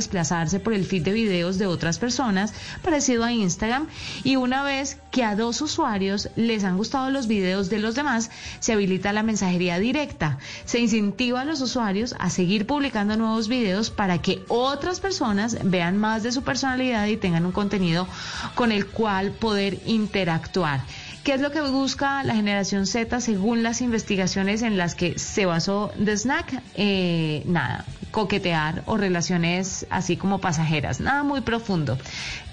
por 0.63 0.74
el 0.74 0.86
feed 0.86 1.03
de 1.03 1.11
videos 1.11 1.59
de 1.59 1.68
otras 1.68 1.99
personas, 1.99 2.53
parecido 2.82 3.24
a 3.24 3.32
Instagram, 3.32 3.88
y 4.24 4.36
una 4.36 4.63
vez 4.63 4.97
que 5.11 5.24
a 5.24 5.36
dos 5.36 5.61
usuarios 5.61 6.30
les 6.36 6.63
han 6.63 6.78
gustado 6.78 7.11
los 7.11 7.28
videos 7.28 7.70
de 7.70 7.78
los 7.78 7.93
demás, 7.93 8.32
se 8.59 8.74
habilita 8.74 9.13
la 9.13 9.22
mensajería 9.22 9.78
directa. 9.78 10.39
Se 10.65 10.80
incentiva 10.80 11.41
a 11.41 11.45
los 11.45 11.61
usuarios 11.61 12.15
a 12.18 12.32
seguir 12.32 12.65
publicando 12.65 13.15
nuevos 13.15 13.47
videos 13.47 13.91
para 13.91 14.20
que 14.20 14.43
otras 14.47 14.99
personas 14.99 15.57
vean 15.63 15.97
más 15.97 16.24
de 16.24 16.32
su 16.32 16.41
personalidad 16.41 17.05
y 17.07 17.18
tengan 17.18 17.45
un 17.45 17.51
contenido 17.51 18.07
con 18.55 18.72
el 18.72 18.88
cual 18.88 19.32
poder 19.32 19.78
interactuar. 19.86 20.82
¿Qué 21.28 21.34
es 21.34 21.41
lo 21.41 21.51
que 21.51 21.59
busca 21.59 22.23
la 22.23 22.36
generación 22.36 22.88
Z 22.88 23.19
según 23.19 23.61
las 23.61 23.82
investigaciones 23.82 24.61
en 24.61 24.78
las 24.78 24.95
que 24.95 25.19
se 25.19 25.45
basó 25.45 25.91
The 26.01 26.15
Snack? 26.15 26.63
Eh, 26.75 27.43
nada, 27.45 27.84
coquetear 28.11 28.84
o 28.86 28.95
relaciones 28.95 29.86
así 29.89 30.15
como 30.15 30.39
pasajeras, 30.39 31.01
nada 31.01 31.23
muy 31.23 31.41
profundo, 31.41 31.97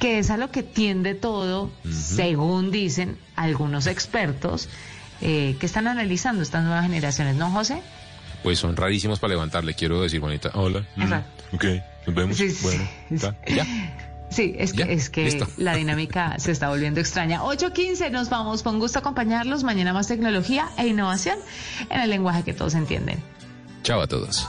que 0.00 0.18
es 0.18 0.28
a 0.30 0.38
lo 0.38 0.50
que 0.50 0.64
tiende 0.64 1.14
todo, 1.14 1.70
según 1.88 2.72
dicen 2.72 3.16
algunos 3.36 3.86
expertos 3.86 4.68
eh, 5.20 5.54
que 5.60 5.66
están 5.66 5.86
analizando 5.86 6.42
estas 6.42 6.64
nuevas 6.64 6.82
generaciones, 6.82 7.36
¿no, 7.36 7.52
José? 7.52 7.80
Pues 8.42 8.58
son 8.58 8.74
rarísimos 8.74 9.20
para 9.20 9.34
levantarle, 9.34 9.74
quiero 9.74 10.02
decir, 10.02 10.18
bonita. 10.18 10.50
Hola. 10.54 10.84
mm, 10.96 11.54
ok, 11.54 11.64
nos 12.08 12.14
vemos. 12.16 12.36
Sí, 12.36 12.50
sí, 12.50 12.64
bueno, 12.64 12.88
sí. 13.08 13.54
ya. 13.54 13.64
Sí, 14.34 14.54
es 14.58 14.72
que, 14.72 14.92
es 14.92 15.10
que 15.10 15.24
listo. 15.24 15.46
la 15.56 15.76
dinámica 15.76 16.34
se 16.38 16.50
está 16.50 16.68
volviendo 16.68 17.00
extraña. 17.00 17.40
8.15, 17.42 18.10
nos 18.10 18.30
vamos. 18.30 18.62
Con 18.62 18.80
gusto 18.80 18.98
acompañarlos. 18.98 19.62
Mañana 19.62 19.92
más 19.92 20.08
tecnología 20.08 20.70
e 20.76 20.88
innovación 20.88 21.38
en 21.88 22.00
el 22.00 22.10
lenguaje 22.10 22.42
que 22.42 22.52
todos 22.52 22.74
entienden. 22.74 23.22
Chao 23.84 24.00
a 24.00 24.06
todos. 24.06 24.48